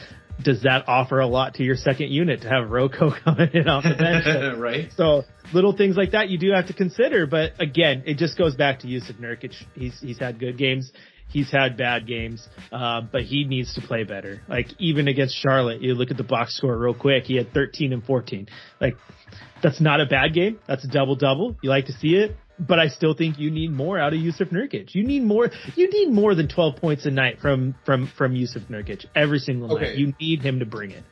does 0.43 0.63
that 0.63 0.87
offer 0.87 1.19
a 1.19 1.27
lot 1.27 1.55
to 1.55 1.63
your 1.63 1.75
second 1.75 2.11
unit 2.11 2.41
to 2.41 2.49
have 2.49 2.69
Rocco 2.69 3.11
coming 3.23 3.49
in 3.53 3.67
off 3.67 3.83
the 3.83 3.95
bench? 3.95 4.57
right? 4.59 4.89
So 4.95 5.23
little 5.53 5.75
things 5.75 5.95
like 5.95 6.11
that 6.11 6.29
you 6.29 6.37
do 6.37 6.51
have 6.51 6.67
to 6.67 6.73
consider. 6.73 7.25
But 7.27 7.53
again, 7.59 8.03
it 8.05 8.17
just 8.17 8.37
goes 8.37 8.55
back 8.55 8.79
to 8.79 8.87
Jusuf 8.87 9.19
Nurkic. 9.19 9.53
He's 9.73 9.99
he's 9.99 10.19
had 10.19 10.39
good 10.39 10.57
games. 10.57 10.91
He's 11.27 11.51
had 11.51 11.75
bad 11.75 12.07
games, 12.07 12.47
uh, 12.71 13.01
but 13.11 13.23
he 13.23 13.43
needs 13.45 13.73
to 13.75 13.81
play 13.81 14.03
better. 14.03 14.41
Like 14.47 14.67
even 14.79 15.07
against 15.07 15.35
Charlotte, 15.35 15.81
you 15.81 15.93
look 15.93 16.11
at 16.11 16.17
the 16.17 16.23
box 16.23 16.55
score 16.55 16.77
real 16.77 16.93
quick. 16.93 17.23
He 17.23 17.35
had 17.35 17.51
13 17.51 17.93
and 17.93 18.03
14. 18.03 18.47
Like 18.79 18.95
that's 19.61 19.81
not 19.81 19.99
a 19.99 20.05
bad 20.05 20.33
game. 20.33 20.59
That's 20.67 20.85
a 20.85 20.87
double 20.87 21.15
double. 21.15 21.57
You 21.61 21.69
like 21.69 21.87
to 21.87 21.93
see 21.93 22.15
it, 22.15 22.37
but 22.59 22.79
I 22.79 22.87
still 22.87 23.13
think 23.13 23.37
you 23.39 23.51
need 23.51 23.71
more 23.71 23.99
out 23.99 24.13
of 24.13 24.19
Jusuf 24.19 24.51
Nurkic. 24.51 24.95
You 24.95 25.03
need 25.03 25.23
more. 25.23 25.49
You 25.75 25.89
need 25.89 26.11
more 26.11 26.35
than 26.35 26.47
12 26.47 26.77
points 26.77 27.05
a 27.05 27.11
night 27.11 27.39
from 27.41 27.75
from 27.85 28.07
from 28.17 28.33
Jusuf 28.33 28.63
Nurkic 28.69 29.05
every 29.15 29.39
single 29.39 29.73
Okay. 29.75 29.85
night. 29.89 29.97
You 29.97 30.13
need 30.19 30.41
him 30.41 30.59
to 30.59 30.65
bring 30.65 30.91
it. 30.91 31.03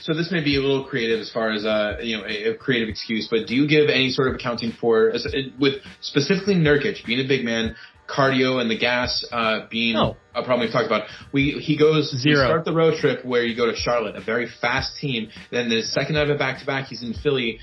So 0.00 0.14
this 0.14 0.30
may 0.30 0.44
be 0.44 0.56
a 0.56 0.60
little 0.60 0.84
creative 0.84 1.18
as 1.20 1.30
far 1.30 1.50
as 1.50 1.64
uh 1.64 1.96
you 2.02 2.16
know 2.16 2.24
a, 2.24 2.50
a 2.50 2.54
creative 2.54 2.88
excuse, 2.88 3.26
but 3.30 3.46
do 3.46 3.54
you 3.54 3.66
give 3.68 3.88
any 3.90 4.10
sort 4.10 4.28
of 4.28 4.34
accounting 4.34 4.72
for 4.80 5.12
with 5.58 5.74
specifically 6.00 6.54
Nurkic 6.54 7.04
being 7.06 7.20
a 7.24 7.28
big 7.28 7.44
man, 7.44 7.74
cardio 8.08 8.60
and 8.60 8.70
the 8.70 8.78
gas 8.78 9.24
uh 9.32 9.66
being 9.70 9.94
No. 9.94 10.16
a 10.34 10.42
problem 10.44 10.60
we've 10.66 10.72
talked 10.72 10.86
about? 10.86 11.08
We 11.32 11.52
he 11.52 11.76
goes 11.76 12.10
Zero. 12.16 12.46
start 12.46 12.64
the 12.64 12.72
road 12.74 12.98
trip 13.00 13.24
where 13.24 13.44
you 13.44 13.56
go 13.56 13.66
to 13.66 13.74
Charlotte, 13.76 14.14
a 14.16 14.20
very 14.20 14.46
fast 14.60 14.98
team. 15.00 15.30
Then 15.50 15.68
the 15.68 15.82
second 15.82 16.14
night 16.14 16.30
of 16.30 16.36
a 16.36 16.38
back 16.38 16.60
to 16.60 16.66
back, 16.66 16.86
he's 16.86 17.02
in 17.02 17.14
Philly, 17.14 17.58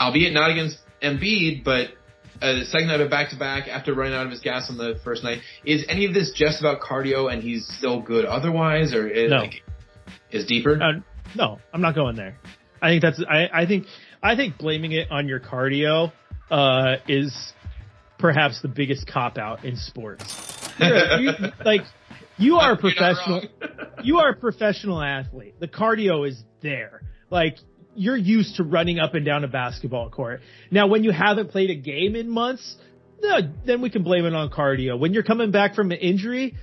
albeit 0.00 0.32
not 0.32 0.50
against 0.50 0.78
Embiid, 1.02 1.64
but. 1.64 1.88
The 2.42 2.64
second 2.66 2.88
night 2.88 3.00
of 3.00 3.08
back 3.10 3.30
to 3.30 3.36
back 3.36 3.68
after 3.68 3.94
running 3.94 4.14
out 4.14 4.26
of 4.26 4.30
his 4.32 4.40
gas 4.40 4.68
on 4.68 4.76
the 4.76 4.98
first 5.04 5.22
night, 5.22 5.38
is 5.64 5.84
any 5.88 6.06
of 6.06 6.12
this 6.14 6.32
just 6.34 6.60
about 6.60 6.80
cardio 6.80 7.32
and 7.32 7.42
he's 7.42 7.66
still 7.78 8.00
good 8.02 8.24
otherwise, 8.24 8.92
or 8.94 9.06
is, 9.08 9.30
No. 9.30 9.36
like, 9.38 9.62
is 10.30 10.44
deeper? 10.46 10.82
Uh, 10.82 11.00
no, 11.36 11.58
I'm 11.72 11.80
not 11.80 11.94
going 11.94 12.16
there. 12.16 12.36
I 12.80 12.88
think 12.90 13.02
that's 13.02 13.22
I, 13.28 13.48
I 13.52 13.66
think 13.66 13.86
I 14.22 14.34
think 14.36 14.58
blaming 14.58 14.92
it 14.92 15.10
on 15.10 15.28
your 15.28 15.38
cardio 15.40 16.12
uh, 16.50 16.96
is 17.06 17.32
perhaps 18.18 18.60
the 18.60 18.68
biggest 18.68 19.06
cop 19.06 19.38
out 19.38 19.64
in 19.64 19.76
sports. 19.76 20.68
A- 20.80 21.18
you- 21.20 21.30
like 21.64 21.82
you 22.38 22.56
are 22.56 22.72
a 22.72 22.76
professional. 22.76 23.42
you 24.02 24.18
are 24.18 24.30
a 24.30 24.36
professional 24.36 25.00
athlete. 25.00 25.54
The 25.60 25.68
cardio 25.68 26.28
is 26.28 26.42
there. 26.60 27.02
Like 27.30 27.56
you're 27.94 28.16
used 28.16 28.56
to 28.56 28.64
running 28.64 28.98
up 28.98 29.14
and 29.14 29.24
down 29.24 29.44
a 29.44 29.48
basketball 29.48 30.10
court. 30.10 30.40
Now, 30.70 30.86
when 30.86 31.04
you 31.04 31.10
haven't 31.12 31.50
played 31.50 31.70
a 31.70 31.74
game 31.74 32.16
in 32.16 32.28
months, 32.28 32.76
no, 33.22 33.38
then 33.66 33.82
we 33.82 33.90
can 33.90 34.02
blame 34.02 34.24
it 34.24 34.34
on 34.34 34.50
cardio. 34.50 34.98
When 34.98 35.12
you're 35.12 35.22
coming 35.22 35.50
back 35.50 35.74
from 35.74 35.92
an 35.92 35.98
injury, 35.98 36.56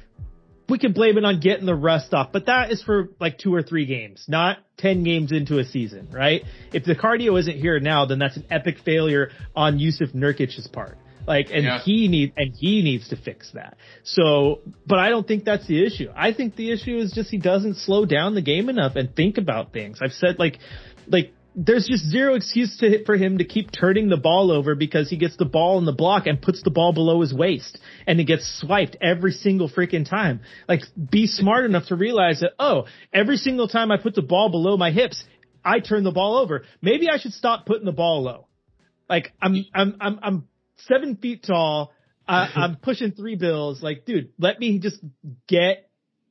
we 0.68 0.78
can 0.78 0.94
blame 0.94 1.18
it 1.18 1.26
on 1.26 1.40
getting 1.40 1.66
the 1.66 1.76
rust 1.76 2.14
off, 2.14 2.32
but 2.32 2.46
that 2.46 2.72
is 2.72 2.84
for 2.84 3.10
like 3.20 3.38
two 3.40 3.54
or 3.54 3.64
three 3.64 3.86
games, 3.86 4.26
not 4.28 4.60
10 4.78 5.04
games 5.04 5.32
into 5.32 5.58
a 5.58 5.66
season, 5.66 6.10
right? 6.12 6.44
If 6.74 6.84
the 6.86 6.96
cardio 6.96 7.40
isn't 7.40 7.58
here 7.58 7.80
now, 7.80 8.06
then 8.06 8.20
that's 8.20 8.38
an 8.38 8.46
epic 8.52 8.78
failure 8.86 9.32
on 9.56 9.80
Jusuf 9.80 10.14
Nurkic's 10.14 10.68
part. 10.68 10.98
Like, 11.28 11.50
and 11.52 11.64
Yeah. 11.64 11.80
he 11.80 12.08
need, 12.08 12.34
and 12.38 12.54
he 12.56 12.82
needs 12.82 13.10
to 13.10 13.16
fix 13.16 13.52
that. 13.52 13.78
So, 14.04 14.62
but 14.88 15.00
I 15.00 15.10
don't 15.10 15.28
think 15.28 15.44
that's 15.46 15.68
the 15.68 15.86
issue. 15.86 16.10
I 16.16 16.34
think 16.34 16.56
the 16.56 16.72
issue 16.72 16.98
is 16.98 17.12
just 17.12 17.30
he 17.30 17.38
doesn't 17.38 17.76
slow 17.76 18.06
down 18.06 18.34
the 18.36 18.42
game 18.42 18.70
enough 18.70 18.96
and 18.96 19.16
think 19.16 19.38
about 19.38 19.72
things. 19.72 20.00
I've 20.02 20.14
said 20.14 20.40
like, 20.40 20.58
like, 21.10 21.34
there's 21.56 21.88
just 21.88 22.06
zero 22.06 22.36
excuse 22.36 22.78
to, 22.78 23.04
for 23.06 23.18
him 23.18 23.40
to 23.40 23.44
keep 23.44 23.72
turning 23.72 24.08
the 24.08 24.18
ball 24.18 24.52
over 24.52 24.76
because 24.76 25.10
he 25.10 25.18
gets 25.18 25.36
the 25.36 25.46
ball 25.46 25.78
in 25.78 25.86
the 25.86 25.92
block 25.92 26.28
and 26.28 26.42
puts 26.42 26.62
the 26.64 26.70
ball 26.70 26.94
below 26.94 27.22
his 27.22 27.34
waist 27.34 27.80
and 28.08 28.20
it 28.20 28.26
gets 28.26 28.62
swiped 28.62 28.96
every 29.02 29.32
single 29.32 29.70
freaking 29.70 30.08
time. 30.08 30.42
Like 30.68 30.82
be 31.12 31.28
smart 31.28 31.66
enough 31.66 31.88
to 31.88 31.96
realize 31.96 32.40
that, 32.42 32.52
oh, 32.60 32.86
every 33.12 33.38
single 33.38 33.68
time 33.68 33.92
I 33.92 33.98
put 33.98 34.16
the 34.16 34.22
ball 34.22 34.50
below 34.50 34.78
my 34.78 34.92
hips, 34.92 35.24
I 35.66 35.80
turn 35.80 36.04
the 36.04 36.12
ball 36.12 36.38
over. 36.38 36.64
Maybe 36.82 37.10
I 37.10 37.18
should 37.18 37.34
stop 37.34 37.66
putting 37.66 37.86
the 37.86 37.92
ball 37.92 38.24
low. 38.24 38.48
Like 39.10 39.34
I'm, 39.42 39.66
I'm, 39.74 39.98
I'm, 40.00 40.20
I'm 40.22 40.48
seven 40.88 41.18
feet 41.18 41.44
tall. 41.46 41.92
I, 42.28 42.50
I'm 42.56 42.76
pushing 42.78 43.12
three 43.12 43.36
bills. 43.36 43.82
Like, 43.82 44.06
dude, 44.06 44.32
let 44.38 44.60
me 44.60 44.80
just 44.80 45.00
get 45.48 45.90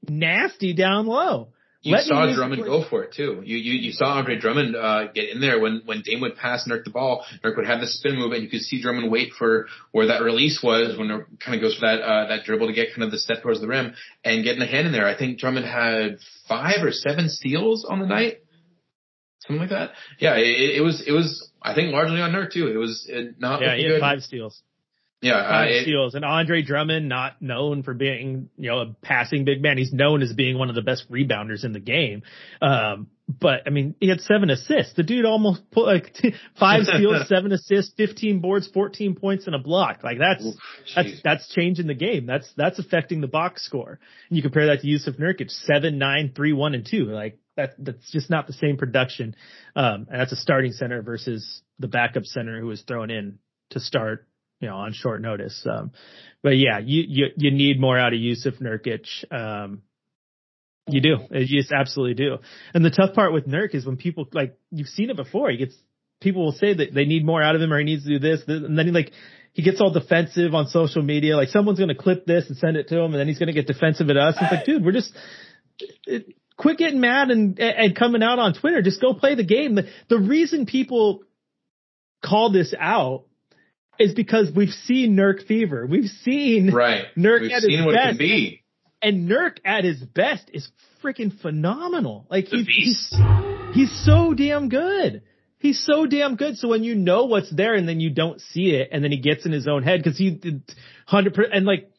nasty 0.09 0.73
down 0.73 1.07
low. 1.07 1.49
You 1.83 1.93
Let 1.93 2.05
saw 2.05 2.35
Drummond 2.35 2.65
go 2.65 2.85
for 2.89 3.05
it 3.05 3.13
too. 3.13 3.41
You 3.45 3.57
you, 3.57 3.75
you 3.75 3.93
saw 3.93 4.19
Andre 4.19 4.37
Drummond 4.37 4.75
uh, 4.75 5.13
get 5.13 5.29
in 5.29 5.41
there 5.41 5.61
when 5.61 5.83
when 5.85 6.03
Dame 6.03 6.21
would 6.23 6.35
pass 6.35 6.67
Nurk 6.69 6.83
the 6.83 6.91
ball. 6.91 7.25
Nurk 7.45 7.57
would 7.57 7.67
have 7.67 7.81
the 7.81 7.87
spin 7.87 8.17
move, 8.17 8.33
and 8.33 8.43
you 8.43 8.49
could 8.49 8.63
see 8.63 8.83
Drummond 8.83 9.13
wait 9.13 9.33
for 9.39 9.69
where 9.93 10.09
that 10.09 10.23
release 10.23 10.61
was 10.61 10.99
when 10.99 11.09
it 11.09 11.25
kind 11.39 11.55
of 11.55 11.61
goes 11.61 11.77
for 11.77 11.83
that 11.83 12.01
uh, 12.01 12.27
that 12.29 12.45
dribble 12.45 12.67
to 12.67 12.73
get 12.73 12.89
kind 12.89 13.05
of 13.05 13.13
the 13.13 13.19
step 13.19 13.43
towards 13.43 13.61
the 13.61 13.69
rim 13.69 13.95
and 14.25 14.43
getting 14.43 14.61
a 14.61 14.67
hand 14.67 14.89
in 14.89 14.93
there. 14.93 15.07
I 15.07 15.17
think 15.17 15.39
Drummond 15.39 15.67
had 15.67 16.19
five 16.49 16.83
or 16.83 16.91
seven 16.91 17.29
steals 17.29 17.85
on 17.89 18.01
the 18.01 18.07
night, 18.07 18.39
something 19.47 19.61
like 19.61 19.71
that. 19.71 19.93
Yeah, 20.19 20.35
it, 20.35 20.79
it 20.79 20.83
was 20.83 21.05
it 21.07 21.13
was 21.13 21.49
I 21.63 21.77
think 21.77 21.93
largely 21.93 22.21
on 22.21 22.33
Nurk 22.33 22.53
too. 22.53 22.67
It 22.67 22.77
was 22.77 23.07
it 23.09 23.39
not 23.39 23.63
yeah 23.63 23.77
he 23.77 23.85
had 23.85 23.89
good. 23.91 24.01
five 24.01 24.23
steals. 24.25 24.63
Yeah, 25.21 25.35
uh, 25.35 25.83
steals. 25.83 26.15
And 26.15 26.25
Andre 26.25 26.63
Drummond, 26.63 27.09
not 27.09 27.43
known 27.43 27.83
for 27.83 27.93
being, 27.93 28.51
you 28.57 28.71
know, 28.71 28.79
a 28.79 28.95
passing 29.03 29.45
big 29.45 29.61
man. 29.61 29.77
He's 29.77 29.93
known 29.93 30.23
as 30.23 30.33
being 30.33 30.57
one 30.57 30.69
of 30.69 30.77
the 30.77 30.83
best 30.83 31.11
rebounders 31.11 31.65
in 31.65 31.73
the 31.73 31.81
game. 31.81 32.23
Um, 32.63 33.09
but 33.29 33.63
I 33.67 33.71
mean, 33.71 33.97
he 34.01 34.09
had 34.09 34.21
seven 34.21 34.49
assists. 34.49 34.95
The 34.95 35.03
dude 35.03 35.25
almost 35.25 35.69
put 35.73 35.87
like 35.87 36.17
five 36.59 36.85
steals, 36.85 37.27
seven 37.29 37.51
assists, 37.51 37.93
15 37.97 38.39
boards, 38.39 38.69
14 38.69 39.17
points 39.17 39.47
and 39.47 39.57
a 39.57 39.59
block. 39.59 40.05
Like 40.05 40.19
that's, 40.19 40.45
Oof, 40.45 40.55
that's, 40.95 41.23
that's 41.25 41.49
changing 41.49 41.89
the 41.89 41.95
game. 41.95 42.25
That's, 42.25 42.49
that's 42.57 42.79
affecting 42.79 43.21
the 43.21 43.27
box 43.27 43.65
score. 43.65 43.99
And 44.29 44.37
you 44.37 44.43
compare 44.43 44.67
that 44.67 44.83
to 44.83 44.87
Jusuf 44.87 45.19
Nurkic, 45.19 45.51
seven, 45.51 45.99
nine, 45.99 46.33
three, 46.35 46.53
one, 46.53 46.75
and 46.75 46.87
two. 46.89 47.07
Like 47.07 47.41
that, 47.57 47.75
that's 47.77 48.09
just 48.13 48.31
not 48.31 48.47
the 48.47 48.53
same 48.53 48.77
production. 48.77 49.35
Um, 49.75 50.07
and 50.09 50.21
that's 50.21 50.33
a 50.33 50.37
starting 50.37 50.71
center 50.71 51.03
versus 51.03 51.61
the 51.81 51.89
backup 51.89 52.25
center 52.25 52.61
who 52.61 52.69
was 52.69 52.83
thrown 52.83 53.11
in 53.11 53.41
to 53.71 53.81
start 53.81 54.28
you 54.61 54.69
know, 54.69 54.77
on 54.77 54.93
short 54.93 55.21
notice. 55.21 55.67
Um, 55.71 55.93
but 56.43 56.57
yeah, 56.57 56.79
you, 56.79 57.05
you, 57.07 57.27
you 57.37 57.51
need 57.51 57.81
more 57.81 57.99
out 57.99 58.13
of 58.13 58.19
Jusuf 58.19 58.61
Nurkic. 58.61 59.07
Um, 59.31 59.83
you 60.87 61.01
do. 61.01 61.17
You 61.31 61.61
just 61.61 61.73
absolutely 61.73 62.15
do. 62.15 62.37
And 62.75 62.85
the 62.85 62.91
tough 62.91 63.15
part 63.15 63.33
with 63.33 63.47
Nurk 63.47 63.75
is 63.75 63.85
when 63.85 63.97
people 63.97 64.27
like, 64.33 64.59
you've 64.71 64.89
seen 64.89 65.11
it 65.11 65.17
before. 65.17 65.51
He 65.51 65.59
gets, 65.59 65.75
people 66.21 66.45
will 66.45 66.53
say 66.53 66.75
that 66.75 66.95
they 66.95 67.05
need 67.05 67.25
more 67.25 67.43
out 67.43 67.55
of 67.55 67.61
him 67.61 67.73
or 67.73 67.79
he 67.79 67.85
needs 67.85 68.05
to 68.05 68.11
do 68.11 68.19
this. 68.19 68.43
And 68.47 68.79
then 68.79 68.87
he 68.87 68.93
like, 68.93 69.13
he 69.53 69.63
gets 69.63 69.81
all 69.81 69.93
defensive 69.93 70.55
on 70.55 70.69
social 70.69 71.03
media. 71.03 71.37
Like 71.37 71.49
someone's 71.49 71.79
going 71.79 71.89
to 71.89 71.95
clip 71.95 72.27
this 72.27 72.47
and 72.49 72.57
send 72.57 72.77
it 72.77 72.89
to 72.89 72.99
him 72.99 73.13
and 73.13 73.15
then 73.15 73.29
he's 73.29 73.39
going 73.39 73.49
to 73.49 73.53
get 73.53 73.67
defensive 73.67 74.09
at 74.09 74.17
us. 74.17 74.37
It's 74.41 74.53
like, 74.53 74.65
dude, 74.65 74.85
we're 74.85 74.93
just, 74.93 75.13
it, 76.07 76.35
quit 76.57 76.79
getting 76.79 77.01
mad 77.01 77.31
and, 77.31 77.59
and 77.59 77.95
coming 77.97 78.23
out 78.23 78.39
on 78.39 78.55
Twitter. 78.55 78.83
Just 78.83 79.01
go 79.01 79.15
play 79.15 79.35
the 79.35 79.45
game. 79.45 79.75
The, 79.75 79.89
the 80.09 80.19
reason 80.19 80.67
people 80.67 81.23
call 82.25 82.51
this 82.51 82.75
out 82.79 83.25
is 83.99 84.15
because 84.15 84.51
we've 84.55 84.71
seen 84.71 85.17
Nurk 85.17 85.47
fever. 85.47 85.87
We've 85.87 86.11
seen 86.23 86.73
right. 86.73 87.05
Nurk 87.17 87.43
we've 87.43 87.53
at 87.53 87.63
seen 87.63 87.79
his 87.79 87.87
what 87.87 87.95
best. 87.95 88.07
it 88.07 88.09
can 88.11 88.19
be. 88.19 88.65
And 89.01 89.31
Nurk 89.31 89.59
at 89.65 89.85
his 89.85 90.01
best 90.01 90.51
is 90.53 90.69
freaking 91.03 91.39
phenomenal. 91.41 92.27
Like 92.31 92.47
he's, 92.47 92.67
he's 92.67 93.17
he's 93.75 94.05
so 94.05 94.35
damn 94.35 94.69
good. 94.69 95.23
He's 95.61 95.85
so 95.85 96.07
damn 96.07 96.37
good. 96.37 96.57
So 96.57 96.69
when 96.69 96.85
you 96.85 96.95
know 96.95 97.25
what's 97.25 97.51
there 97.51 97.75
and 97.75 97.89
then 97.89 98.01
you 98.01 98.11
don't 98.11 98.41
see 98.41 98.71
it 98.71 98.91
and 98.93 99.03
then 99.03 99.11
he 99.11 99.19
gets 99.19 99.45
in 99.45 99.53
his 99.53 99.67
own 99.67 99.83
head 99.83 100.03
because 100.03 100.19
he 100.19 100.31
did 100.31 100.63
hundred 101.07 101.35
percent 101.35 101.55
and 101.55 101.67
like 101.67 101.91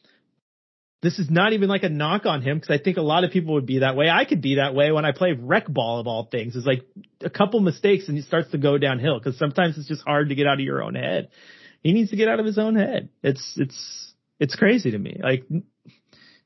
this 1.02 1.18
is 1.18 1.30
not 1.30 1.54
even 1.54 1.68
like 1.68 1.82
a 1.82 1.88
knock 1.88 2.26
on 2.26 2.42
him 2.42 2.58
because 2.58 2.78
I 2.78 2.82
think 2.82 2.98
a 2.98 3.02
lot 3.02 3.24
of 3.24 3.30
people 3.30 3.54
would 3.54 3.66
be 3.66 3.78
that 3.78 3.96
way. 3.96 4.10
I 4.10 4.26
could 4.26 4.42
be 4.42 4.56
that 4.56 4.74
way 4.74 4.92
when 4.92 5.06
I 5.06 5.12
play 5.12 5.32
rec 5.32 5.66
ball 5.66 5.98
of 5.98 6.06
all 6.06 6.28
things. 6.30 6.56
It's 6.56 6.66
like 6.66 6.84
a 7.22 7.30
couple 7.30 7.60
mistakes 7.60 8.08
and 8.08 8.16
he 8.16 8.22
starts 8.22 8.50
to 8.50 8.58
go 8.58 8.76
downhill 8.76 9.18
because 9.18 9.38
sometimes 9.38 9.78
it's 9.78 9.88
just 9.88 10.02
hard 10.02 10.28
to 10.28 10.34
get 10.34 10.46
out 10.46 10.54
of 10.54 10.60
your 10.60 10.82
own 10.82 10.94
head 10.94 11.28
he 11.82 11.92
needs 11.92 12.10
to 12.10 12.16
get 12.16 12.28
out 12.28 12.40
of 12.40 12.46
his 12.46 12.58
own 12.58 12.76
head. 12.76 13.08
It's 13.22 13.54
it's 13.56 14.12
it's 14.38 14.54
crazy 14.54 14.90
to 14.90 14.98
me. 14.98 15.20
Like, 15.22 15.44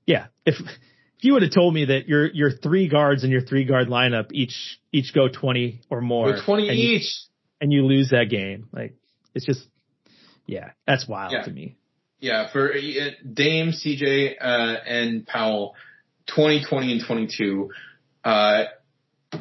yeah, 0.07 0.27
if 0.45 0.57
if 0.59 1.25
you 1.25 1.33
would 1.35 1.43
have 1.43 1.53
told 1.53 1.75
me 1.75 1.87
that 1.87 2.09
your 2.09 2.31
your 2.31 2.51
three 2.51 2.89
guards 2.89 3.23
and 3.23 3.33
your 3.33 3.43
three 3.43 3.65
guard 3.65 3.89
lineup 3.89 4.33
each 4.33 4.79
each 4.93 5.15
go 5.15 5.29
twenty 5.29 5.81
or 5.91 6.01
more, 6.01 6.37
twenty 6.45 6.69
and 6.69 6.79
each, 6.79 7.03
you, 7.03 7.09
and 7.61 7.73
you 7.73 7.87
lose 7.87 8.11
that 8.11 8.27
game, 8.31 8.69
like 8.73 8.95
it's 9.35 9.47
just 9.47 9.67
yeah, 10.47 10.71
that's 10.87 11.09
wild 11.09 11.33
yeah. 11.33 11.43
to 11.43 11.51
me. 11.51 11.77
Yeah, 12.21 12.51
for 12.51 12.73
uh, 12.73 12.77
Dame, 13.33 13.73
CJ, 13.73 14.37
uh, 14.41 14.77
and 14.87 15.27
Powell, 15.27 15.75
20, 16.35 16.65
20, 16.65 16.93
and 16.93 17.03
22. 17.07 17.71
Uh, 18.25 18.65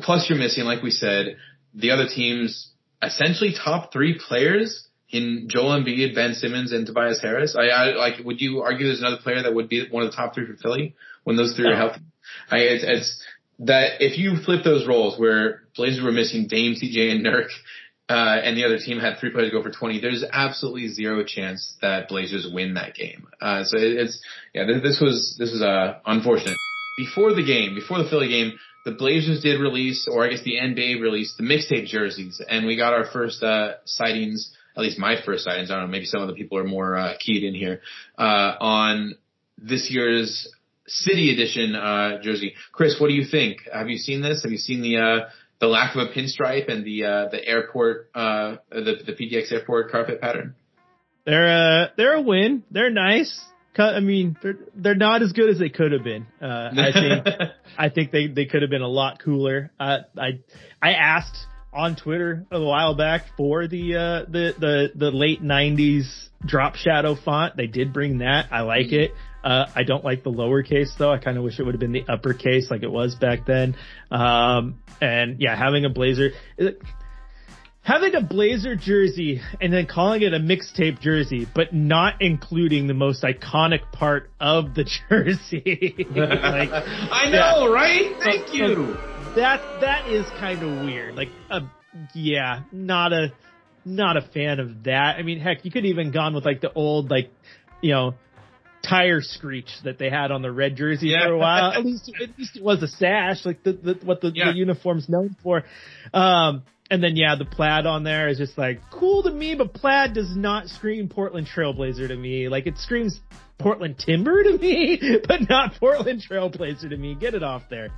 plus 0.02 0.30
you're 0.30 0.38
missing, 0.38 0.66
like 0.66 0.84
we 0.84 0.92
said, 0.92 1.38
the 1.74 1.92
other 1.92 2.08
team's 2.14 2.72
essentially 3.02 3.54
top 3.54 3.94
three 3.94 4.20
players 4.28 4.88
in 5.14 5.48
Joel 5.48 5.80
Embiid, 5.80 6.16
Ben 6.16 6.34
Simmons, 6.34 6.74
and 6.74 6.86
Tobias 6.86 7.22
Harris? 7.22 7.56
I, 7.56 7.68
I 7.68 7.84
like. 7.94 8.26
Would 8.26 8.42
you 8.42 8.62
argue 8.62 8.88
there's 8.88 9.00
another 9.00 9.22
player 9.22 9.44
that 9.44 9.54
would 9.54 9.70
be 9.70 9.88
one 9.90 10.04
of 10.04 10.12
the 10.12 10.16
top 10.16 10.34
three 10.34 10.46
for 10.46 10.58
Philly 10.58 10.96
when 11.24 11.38
those 11.38 11.56
three 11.56 11.70
are 11.70 11.76
healthy? 11.76 12.02
I, 12.50 12.58
it's, 12.58 12.84
it's 12.86 13.24
that 13.60 14.02
if 14.02 14.18
you 14.18 14.38
flip 14.44 14.64
those 14.64 14.88
roles 14.88 15.18
where 15.20 15.62
Blazers 15.76 16.04
were 16.04 16.12
missing 16.12 16.48
Dame, 16.48 16.74
CJ, 16.74 17.12
and 17.12 17.26
Nurk, 17.26 17.50
uh, 18.10 18.42
and 18.44 18.58
the 18.58 18.66
other 18.66 18.80
team 18.80 19.00
had 19.00 19.20
three 19.20 19.30
players 19.30 19.52
go 19.52 19.62
for 19.62 19.72
20, 19.72 20.02
there's 20.02 20.26
absolutely 20.32 20.90
zero 20.90 21.24
chance 21.24 21.76
that 21.82 22.10
Blazers 22.10 22.48
win 22.52 22.74
that 22.74 22.96
game. 22.96 23.28
Uh, 23.40 23.64
so 23.64 23.78
it, 23.78 23.94
it's, 23.94 24.22
yeah, 24.54 24.66
this 24.66 25.00
was, 25.00 25.36
this 25.38 25.52
was, 25.52 25.62
uh, 25.62 26.00
unfortunate. 26.06 26.58
Before 26.98 27.34
the 27.34 27.44
game, 27.44 27.76
before 27.76 28.04
the 28.04 28.10
Philly 28.10 28.28
game, 28.28 28.54
the 28.86 28.92
Blazers 28.92 29.42
did 29.42 29.62
release, 29.62 30.08
or 30.12 30.26
I 30.26 30.30
guess 30.30 30.44
the 30.44 30.58
NBA 30.58 31.02
released 31.02 31.38
the 31.38 31.44
mixtape 31.44 31.86
jerseys, 31.86 32.42
and 32.48 32.66
we 32.66 32.76
got 32.76 32.94
our 32.94 33.06
first, 33.06 33.42
uh, 33.42 33.76
sightings 33.86 34.52
at 34.76 34.82
least 34.82 34.98
my 35.00 35.16
first 35.26 35.44
sightings. 35.44 35.72
I 35.72 35.76
don't 35.76 35.86
know, 35.86 35.92
maybe 35.92 36.06
some 36.06 36.22
of 36.22 36.28
the 36.28 36.34
people 36.34 36.58
are 36.58 36.64
more 36.64 36.98
uh, 36.98 37.14
keyed 37.20 37.44
in 37.44 37.54
here 37.54 37.82
uh, 38.18 38.56
on 38.60 39.16
this 39.58 39.90
year's 39.90 40.52
City 40.88 41.34
Edition 41.34 41.76
uh, 41.76 42.22
jersey. 42.22 42.54
Chris, 42.72 43.00
what 43.00 43.08
do 43.08 43.14
you 43.14 43.26
think? 43.26 43.60
Have 43.72 43.90
you 43.90 43.98
seen 43.98 44.22
this? 44.22 44.44
Have 44.44 44.52
you 44.52 44.58
seen 44.58 44.82
the 44.82 44.98
uh, 44.98 45.30
the 45.60 45.68
lack 45.68 45.96
of 45.96 46.02
a 46.02 46.12
pinstripe 46.12 46.70
and 46.70 46.86
the 46.86 47.06
uh, 47.06 47.30
the 47.30 47.44
airport 47.46 48.10
uh, 48.14 48.58
the 48.70 48.96
the 49.06 49.14
PDX 49.14 49.52
airport 49.52 49.92
carpet 49.92 50.20
pattern? 50.20 50.56
They're 51.26 51.48
uh 51.48 51.88
they're 51.96 52.16
a 52.16 52.22
win. 52.22 52.64
They're 52.70 52.90
nice. 52.90 53.44
I 53.78 54.02
mean, 54.02 54.38
they're 54.44 54.58
they're 54.76 54.96
not 54.96 55.22
as 55.24 55.32
good 55.32 55.50
as 55.50 55.58
they 55.58 55.70
could 55.70 55.94
have 55.94 56.04
been. 56.04 56.28
Uh, 56.42 56.70
I 56.78 56.92
think 56.92 57.28
I 57.78 57.90
think 57.90 58.12
they 58.12 58.28
they 58.28 58.46
could 58.46 58.62
have 58.62 58.70
been 58.70 58.82
a 58.82 58.88
lot 58.88 59.22
cooler. 59.24 59.72
Uh, 59.80 60.00
I 60.18 60.40
I 60.82 60.94
asked 60.94 61.48
on 61.74 61.96
Twitter 61.96 62.46
a 62.52 62.62
while 62.62 62.96
back 62.96 63.26
for 63.38 63.68
the 63.68 63.96
uh, 63.96 64.26
the 64.30 64.56
the 64.58 64.92
the 64.96 65.12
late 65.12 65.42
'90s 65.42 66.30
drop 66.46 66.76
shadow 66.76 67.16
font. 67.16 67.58
They 67.58 67.68
did 67.68 67.94
bring 67.94 68.20
that. 68.20 68.48
I 68.52 68.62
like 68.62 68.88
mm-hmm. 68.88 68.96
it. 68.96 69.12
Uh, 69.44 69.66
I 69.76 69.84
don't 69.84 70.06
like 70.06 70.24
the 70.24 70.32
lowercase 70.32 70.98
though. 70.98 71.12
I 71.12 71.18
kind 71.18 71.38
of 71.38 71.44
wish 71.44 71.60
it 71.60 71.64
would 71.64 71.76
have 71.76 71.80
been 71.80 71.92
the 71.92 72.06
uppercase 72.08 72.72
like 72.72 72.84
it 72.84 72.92
was 72.92 73.16
back 73.16 73.46
then. 73.46 73.76
Um, 74.10 74.80
and 75.02 75.42
yeah, 75.42 75.56
having 75.56 75.84
a 75.84 75.90
blazer, 75.90 76.32
having 77.84 78.16
a 78.16 78.22
blazer 78.22 78.76
jersey 78.76 79.42
and 79.60 79.74
then 79.74 79.86
calling 79.86 80.22
it 80.22 80.34
a 80.34 80.40
mixtape 80.40 81.00
jersey, 81.02 81.46
but 81.54 81.74
not 81.74 82.22
including 82.22 82.88
the 82.88 82.94
most 82.94 83.24
iconic 83.24 83.92
part 83.92 84.32
of 84.40 84.74
the 84.74 84.84
jersey. 85.10 86.08
like, 86.10 86.70
I 86.72 87.30
know, 87.30 87.68
yeah. 87.68 87.74
right? 87.74 88.16
Thank 88.24 88.48
so, 88.48 88.54
you. 88.54 88.76
So, 88.76 89.13
that 89.36 89.82
that 89.82 90.08
is 90.10 90.26
kind 90.40 90.62
of 90.62 90.86
weird. 90.86 91.16
Like, 91.16 91.30
uh, 91.50 91.62
yeah, 92.14 92.62
not 92.72 93.14
a 93.14 93.34
not 93.86 94.18
a 94.18 94.22
fan 94.22 94.60
of 94.60 94.84
that. 94.84 95.16
I 95.18 95.24
mean, 95.24 95.40
heck, 95.40 95.66
you 95.66 95.72
could 95.72 95.86
even 95.86 96.12
gone 96.12 96.34
with 96.34 96.46
like 96.46 96.62
the 96.62 96.72
old 96.72 97.10
like, 97.10 97.32
you 97.82 97.92
know, 97.92 98.14
tire 98.84 99.22
screech 99.22 99.70
that 99.84 99.98
they 99.98 100.10
had 100.10 100.32
on 100.32 100.42
the 100.42 100.52
red 100.52 100.76
jersey 100.76 101.10
yeah. 101.10 101.26
for 101.26 101.34
a 101.34 101.38
while. 101.38 101.72
At 101.72 101.86
least 101.86 102.12
at 102.22 102.38
least 102.38 102.58
it 102.58 102.64
was 102.64 102.84
a 102.84 102.88
sash, 102.88 103.46
like 103.46 103.64
the, 103.64 103.74
the 103.74 104.00
what 104.04 104.22
the, 104.22 104.32
yeah. 104.34 104.52
the 104.52 104.58
uniform's 104.58 105.10
known 105.10 105.36
for. 105.42 105.64
Um, 106.14 106.64
and 106.92 107.04
then 107.04 107.16
yeah, 107.16 107.36
the 107.38 107.46
plaid 107.46 107.86
on 107.86 108.04
there 108.04 108.28
is 108.28 108.38
just 108.38 108.58
like 108.58 108.82
cool 108.92 109.24
to 109.24 109.32
me, 109.32 109.56
but 109.56 109.74
plaid 109.74 110.14
does 110.14 110.36
not 110.36 110.68
scream 110.68 111.10
Portland 111.10 111.48
Trailblazer 111.48 112.08
to 112.08 112.16
me. 112.16 112.50
Like 112.50 112.68
it 112.68 112.78
screams 112.78 113.20
Portland 113.58 113.98
Timber 113.98 114.44
to 114.44 114.58
me, 114.58 115.20
but 115.28 115.50
not 115.50 115.76
Portland 115.80 116.24
Trailblazer 116.30 116.90
to 116.90 116.98
me. 116.98 117.16
Get 117.16 117.34
it 117.34 117.44
off 117.44 117.64
there. 117.70 117.90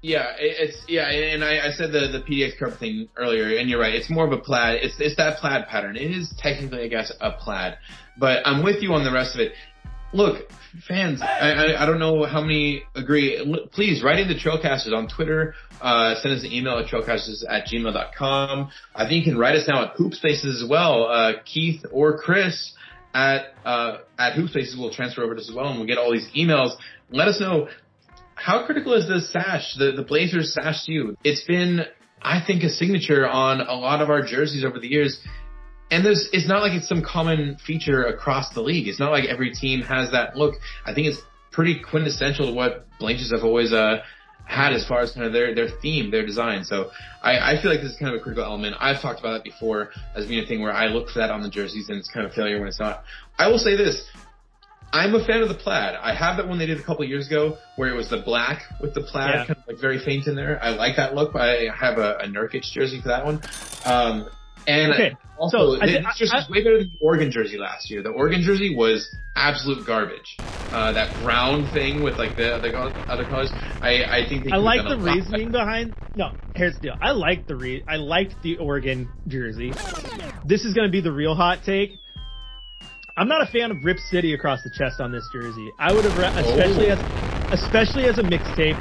Yeah, 0.00 0.32
it's 0.38 0.76
yeah, 0.86 1.10
and 1.10 1.42
I, 1.42 1.66
I 1.66 1.70
said 1.72 1.90
the 1.90 2.06
the 2.06 2.22
PDX 2.22 2.56
carpet 2.56 2.78
thing 2.78 3.08
earlier, 3.16 3.58
and 3.58 3.68
you're 3.68 3.80
right. 3.80 3.94
It's 3.94 4.08
more 4.08 4.24
of 4.24 4.32
a 4.32 4.38
plaid. 4.38 4.84
It's 4.84 4.94
it's 5.00 5.16
that 5.16 5.38
plaid 5.38 5.66
pattern. 5.66 5.96
It 5.96 6.12
is 6.12 6.32
technically, 6.38 6.84
I 6.84 6.88
guess, 6.88 7.12
a 7.20 7.32
plaid, 7.32 7.78
but 8.16 8.46
I'm 8.46 8.62
with 8.62 8.80
you 8.80 8.92
on 8.92 9.02
the 9.02 9.10
rest 9.10 9.34
of 9.34 9.40
it. 9.40 9.52
Look, 10.12 10.50
fans, 10.86 11.20
I, 11.20 11.50
I, 11.50 11.82
I 11.82 11.86
don't 11.86 11.98
know 11.98 12.24
how 12.24 12.40
many 12.40 12.84
agree. 12.94 13.68
Please 13.72 14.02
write 14.02 14.20
in 14.20 14.28
the 14.28 14.36
Trailcasters 14.36 14.94
on 14.94 15.08
Twitter. 15.08 15.54
Uh, 15.80 16.14
send 16.22 16.32
us 16.32 16.44
an 16.44 16.52
email 16.52 16.78
at 16.78 16.86
trailcasters 16.86 17.42
at 17.48 17.66
gmail.com. 17.66 18.70
I 18.94 19.08
think 19.08 19.26
you 19.26 19.32
can 19.32 19.38
write 19.38 19.56
us 19.56 19.66
now 19.66 19.84
at 19.84 19.96
Hoop 19.96 20.14
Spaces 20.14 20.62
as 20.62 20.68
well. 20.68 21.08
Uh, 21.08 21.32
Keith 21.44 21.84
or 21.90 22.18
Chris 22.18 22.72
at 23.14 23.54
uh, 23.64 23.98
at 24.16 24.34
Hoop 24.34 24.48
Spaces 24.50 24.76
will 24.76 24.94
transfer 24.94 25.24
over 25.24 25.34
to 25.34 25.40
us 25.40 25.48
as 25.50 25.54
well, 25.54 25.66
and 25.68 25.78
we'll 25.78 25.88
get 25.88 25.98
all 25.98 26.12
these 26.12 26.28
emails. 26.36 26.76
Let 27.10 27.26
us 27.28 27.40
know 27.40 27.68
how 28.38 28.64
critical 28.64 28.94
is 28.94 29.08
this 29.08 29.30
sash, 29.30 29.74
the, 29.78 29.92
the 29.92 30.02
Blazers 30.02 30.54
sash 30.54 30.86
to 30.86 30.92
you? 30.92 31.16
It's 31.24 31.44
been, 31.44 31.82
I 32.22 32.40
think, 32.44 32.62
a 32.62 32.70
signature 32.70 33.26
on 33.26 33.60
a 33.60 33.74
lot 33.74 34.00
of 34.00 34.10
our 34.10 34.22
jerseys 34.22 34.64
over 34.64 34.78
the 34.78 34.88
years. 34.88 35.20
And 35.90 36.04
there's, 36.04 36.28
it's 36.32 36.46
not 36.46 36.62
like 36.62 36.72
it's 36.72 36.88
some 36.88 37.02
common 37.02 37.56
feature 37.64 38.04
across 38.04 38.50
the 38.50 38.60
league. 38.60 38.88
It's 38.88 39.00
not 39.00 39.10
like 39.10 39.24
every 39.24 39.52
team 39.52 39.82
has 39.82 40.12
that 40.12 40.36
look. 40.36 40.54
I 40.84 40.94
think 40.94 41.08
it's 41.08 41.20
pretty 41.50 41.80
quintessential 41.80 42.46
to 42.46 42.52
what 42.52 42.86
Blazers 42.98 43.32
have 43.32 43.42
always 43.42 43.72
uh, 43.72 44.02
had 44.44 44.72
as 44.72 44.86
far 44.86 45.00
as 45.00 45.12
kind 45.12 45.26
of 45.26 45.32
their 45.32 45.54
their 45.54 45.68
theme, 45.68 46.10
their 46.10 46.24
design. 46.24 46.64
So 46.64 46.90
I, 47.22 47.38
I 47.38 47.62
feel 47.62 47.70
like 47.70 47.80
this 47.80 47.92
is 47.92 47.98
kind 47.98 48.14
of 48.14 48.20
a 48.20 48.22
critical 48.22 48.44
element. 48.44 48.76
I've 48.80 49.00
talked 49.00 49.20
about 49.20 49.32
that 49.32 49.44
before 49.44 49.90
as 50.14 50.26
being 50.26 50.42
a 50.42 50.46
thing 50.46 50.62
where 50.62 50.72
I 50.72 50.86
look 50.86 51.10
for 51.10 51.18
that 51.18 51.30
on 51.30 51.42
the 51.42 51.50
jerseys 51.50 51.88
and 51.88 51.98
it's 51.98 52.08
kind 52.08 52.24
of 52.24 52.32
a 52.32 52.34
failure 52.34 52.58
when 52.58 52.68
it's 52.68 52.80
not. 52.80 53.04
I 53.38 53.48
will 53.48 53.58
say 53.58 53.76
this. 53.76 54.08
I'm 54.92 55.14
a 55.14 55.24
fan 55.24 55.42
of 55.42 55.48
the 55.48 55.54
plaid. 55.54 55.94
I 56.00 56.14
have 56.14 56.38
that 56.38 56.48
one 56.48 56.58
they 56.58 56.66
did 56.66 56.78
a 56.78 56.82
couple 56.82 57.04
years 57.04 57.26
ago 57.26 57.58
where 57.76 57.88
it 57.90 57.96
was 57.96 58.08
the 58.08 58.18
black 58.18 58.62
with 58.80 58.94
the 58.94 59.02
plaid 59.02 59.30
Yeah. 59.34 59.46
kind 59.46 59.50
of 59.58 59.66
like 59.68 59.78
very 59.80 59.98
faint 59.98 60.26
in 60.26 60.34
there. 60.34 60.58
I 60.62 60.70
like 60.70 60.96
that 60.96 61.14
look. 61.14 61.34
I 61.36 61.66
have 61.78 61.98
a, 61.98 62.16
a 62.20 62.26
Nurkic 62.26 62.62
jersey 62.62 63.00
for 63.00 63.08
that 63.08 63.24
one. 63.24 63.42
Um, 63.84 64.28
and 64.66 64.92
Okay, 64.92 65.16
also, 65.38 65.76
so 65.76 65.80
I 65.82 65.86
this 65.86 66.04
jersey 66.18 66.34
was 66.36 66.48
way 66.50 66.62
better 66.62 66.78
than 66.78 66.90
the 66.92 66.98
Oregon 67.04 67.30
jersey 67.30 67.56
last 67.58 67.90
year. 67.90 68.02
The 68.02 68.10
Oregon 68.10 68.42
jersey 68.42 68.74
was 68.74 69.14
absolute 69.36 69.86
garbage. 69.86 70.36
Uh, 70.72 70.92
that 70.92 71.14
brown 71.22 71.70
thing 71.72 72.02
with 72.02 72.18
like 72.18 72.36
the 72.36 72.54
other, 72.56 72.76
other 73.08 73.24
colors. 73.24 73.50
I, 73.80 74.04
I 74.04 74.26
think 74.28 74.50
I 74.52 74.56
like 74.56 74.86
the 74.86 74.98
reasoning 74.98 75.52
behind. 75.52 75.94
No, 76.16 76.32
here's 76.54 76.74
the 76.74 76.80
deal. 76.80 76.94
I 77.00 77.12
like 77.12 77.46
the 77.46 77.56
re. 77.56 77.82
I 77.88 77.96
liked 77.96 78.42
the 78.42 78.56
Oregon 78.58 79.08
jersey. 79.26 79.72
This 80.44 80.64
is 80.64 80.74
going 80.74 80.86
to 80.88 80.92
be 80.92 81.00
the 81.00 81.12
real 81.12 81.34
hot 81.34 81.60
take. 81.64 81.98
I'm 83.18 83.26
not 83.28 83.42
a 83.42 83.46
fan 83.46 83.72
of 83.72 83.84
Rip 83.84 83.98
City 83.98 84.32
across 84.32 84.62
the 84.62 84.70
chest 84.70 85.00
on 85.00 85.10
this 85.10 85.28
jersey. 85.32 85.72
I 85.76 85.92
would 85.92 86.04
have, 86.04 86.16
re- 86.16 86.30
especially 86.36 86.88
Oh. 86.90 86.94
as, 86.94 87.02
especially 87.50 88.06
as 88.06 88.18
a 88.18 88.22
mixtape, 88.22 88.78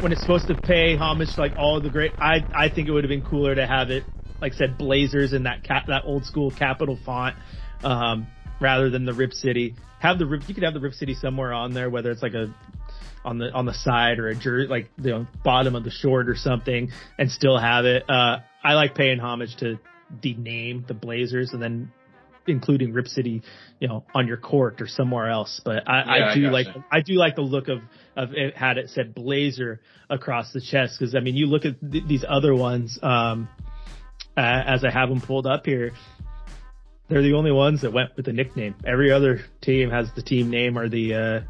when 0.00 0.10
it's 0.10 0.22
supposed 0.22 0.46
to 0.48 0.54
pay 0.54 0.96
homage 0.96 1.34
to 1.34 1.40
like 1.42 1.52
all 1.58 1.80
the 1.82 1.90
great. 1.90 2.12
I 2.18 2.46
I 2.54 2.68
think 2.70 2.88
it 2.88 2.92
would 2.92 3.04
have 3.04 3.10
been 3.10 3.22
cooler 3.22 3.54
to 3.54 3.66
have 3.66 3.90
it, 3.90 4.04
like 4.40 4.54
said, 4.54 4.78
Blazers 4.78 5.34
in 5.34 5.42
that 5.42 5.64
cap, 5.64 5.86
that 5.88 6.04
old 6.06 6.24
school 6.24 6.50
capital 6.50 6.98
font, 7.04 7.36
um, 7.82 8.26
rather 8.58 8.88
than 8.88 9.04
the 9.04 9.12
Rip 9.12 9.34
City. 9.34 9.74
Have 10.00 10.18
the 10.18 10.26
Rip. 10.26 10.48
You 10.48 10.54
could 10.54 10.64
have 10.64 10.74
the 10.74 10.80
Rip 10.80 10.94
City 10.94 11.14
somewhere 11.14 11.52
on 11.52 11.74
there, 11.74 11.90
whether 11.90 12.10
it's 12.10 12.22
like 12.22 12.34
a 12.34 12.54
on 13.24 13.36
the 13.38 13.50
on 13.52 13.66
the 13.66 13.74
side 13.74 14.18
or 14.18 14.28
a 14.28 14.34
jersey 14.34 14.66
like 14.66 14.90
the 14.96 15.08
you 15.10 15.14
know, 15.14 15.26
bottom 15.44 15.74
of 15.74 15.84
the 15.84 15.90
short 15.90 16.28
or 16.28 16.36
something 16.36 16.90
and 17.18 17.30
still 17.30 17.58
have 17.58 17.84
it. 17.84 18.08
Uh, 18.08 18.38
I 18.62 18.74
like 18.74 18.94
paying 18.94 19.18
homage 19.20 19.56
to 19.56 19.78
the 20.22 20.34
name, 20.34 20.84
the 20.88 20.94
Blazers, 20.94 21.52
and 21.52 21.62
then 21.62 21.92
including 22.46 22.92
Rip 22.92 23.08
City, 23.08 23.42
you 23.80 23.88
know, 23.88 24.04
on 24.14 24.26
your 24.26 24.36
court 24.36 24.80
or 24.80 24.86
somewhere 24.86 25.28
else. 25.28 25.60
But 25.64 25.88
I, 25.88 26.18
Yeah, 26.18 26.24
I 26.26 26.30
I 26.30 26.34
do 26.34 26.42
gotcha. 26.42 26.52
like 26.52 26.66
I 26.90 27.00
do 27.00 27.14
like 27.14 27.34
the 27.36 27.42
look 27.42 27.68
of 27.68 27.80
of 28.16 28.32
it 28.34 28.56
had 28.56 28.78
it 28.78 28.90
said 28.90 29.14
Blazer 29.14 29.80
across 30.10 30.52
the 30.52 30.60
chest 30.60 30.96
because 30.98 31.14
I 31.14 31.20
mean 31.20 31.34
you 31.36 31.46
look 31.46 31.64
at 31.64 31.74
th- 31.80 32.04
these 32.06 32.24
other 32.28 32.54
ones 32.54 32.98
um, 33.02 33.48
uh, 34.36 34.40
as 34.40 34.84
I 34.84 34.90
have 34.90 35.08
them 35.08 35.20
pulled 35.20 35.46
up 35.46 35.64
here. 35.66 35.92
They're 37.08 37.22
the 37.22 37.34
only 37.34 37.52
ones 37.52 37.82
that 37.82 37.92
went 37.92 38.16
with 38.16 38.24
the 38.24 38.32
nickname. 38.32 38.74
Every 38.86 39.12
other 39.12 39.40
team 39.60 39.90
has 39.90 40.08
the 40.16 40.22
team 40.22 40.48
name 40.50 40.78
or 40.78 40.88
the 40.88 41.14
uh, 41.14 41.40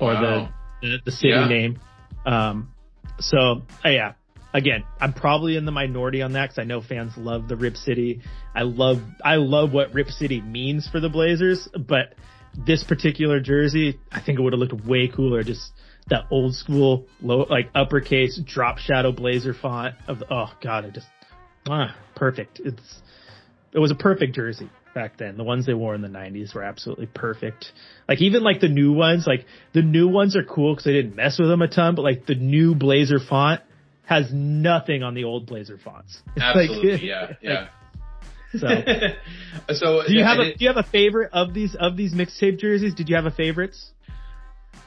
or 0.00 0.12
Wow. 0.14 0.50
the, 0.82 0.88
the 0.88 0.98
the 1.06 1.12
city 1.12 1.28
Yeah. 1.28 1.46
name. 1.48 1.78
Um, 2.26 2.72
so 3.20 3.62
uh, 3.84 3.88
yeah, 3.90 4.12
again, 4.54 4.84
I'm 5.00 5.12
probably 5.12 5.56
in 5.56 5.66
the 5.66 5.72
minority 5.72 6.22
on 6.22 6.32
that 6.32 6.44
because 6.50 6.58
I 6.58 6.64
know 6.64 6.80
fans 6.80 7.12
love 7.18 7.48
the 7.48 7.56
Rip 7.56 7.76
City. 7.76 8.22
I 8.54 8.62
love 8.62 9.02
I 9.22 9.36
love 9.36 9.72
what 9.72 9.92
Rip 9.92 10.08
City 10.08 10.40
means 10.40 10.88
for 10.88 11.00
the 11.00 11.10
Blazers, 11.10 11.68
but 11.76 12.14
this 12.54 12.84
particular 12.84 13.40
jersey, 13.40 13.98
I 14.12 14.20
think 14.20 14.38
it 14.38 14.42
would 14.42 14.52
have 14.52 14.60
looked 14.60 14.86
way 14.86 15.08
cooler. 15.08 15.42
Just 15.42 15.72
that 16.08 16.26
old 16.30 16.54
school 16.54 17.06
low 17.20 17.46
like 17.50 17.70
uppercase 17.74 18.40
drop 18.42 18.78
shadow 18.78 19.10
Blazer 19.12 19.52
font 19.52 19.96
of 20.06 20.20
the, 20.20 20.32
oh 20.32 20.52
god, 20.62 20.84
it 20.84 20.94
just 20.94 21.08
ah, 21.68 21.94
perfect. 22.14 22.60
It's 22.64 23.02
it 23.72 23.80
was 23.80 23.90
a 23.90 23.96
perfect 23.96 24.36
jersey 24.36 24.70
back 24.94 25.16
then. 25.18 25.36
The 25.36 25.42
ones 25.42 25.66
they 25.66 25.74
wore 25.74 25.96
in 25.96 26.00
the 26.00 26.08
90s 26.08 26.54
were 26.54 26.62
absolutely 26.62 27.06
perfect. 27.06 27.72
Like 28.08 28.22
even 28.22 28.44
like 28.44 28.60
the 28.60 28.68
new 28.68 28.92
ones, 28.92 29.26
like 29.26 29.46
the 29.72 29.82
new 29.82 30.06
ones 30.06 30.36
are 30.36 30.44
cool 30.44 30.72
because 30.72 30.84
they 30.84 30.92
didn't 30.92 31.16
mess 31.16 31.40
with 31.40 31.48
them 31.48 31.60
a 31.60 31.66
ton, 31.66 31.96
but 31.96 32.02
like 32.02 32.26
the 32.26 32.36
new 32.36 32.76
Blazer 32.76 33.18
font 33.18 33.60
has 34.06 34.30
nothing 34.32 35.02
on 35.02 35.14
the 35.14 35.24
old 35.24 35.46
Blazer 35.46 35.78
fonts. 35.82 36.20
Like- 36.36 36.70
Absolutely, 36.70 37.08
yeah, 37.08 37.32
yeah. 37.42 37.68
So, 38.56 38.68
so 39.74 40.02
do 40.06 40.12
you 40.14 40.22
I 40.22 40.28
have 40.28 40.38
a 40.38 40.44
did- 40.44 40.58
do 40.58 40.64
you 40.64 40.70
have 40.72 40.76
a 40.84 40.88
favorite 40.88 41.30
of 41.32 41.52
these 41.54 41.74
of 41.74 41.96
these 41.96 42.14
mixtape 42.14 42.58
jerseys? 42.58 42.94
Did 42.94 43.08
you 43.08 43.16
have 43.16 43.26
a 43.26 43.30
favorites? 43.32 43.90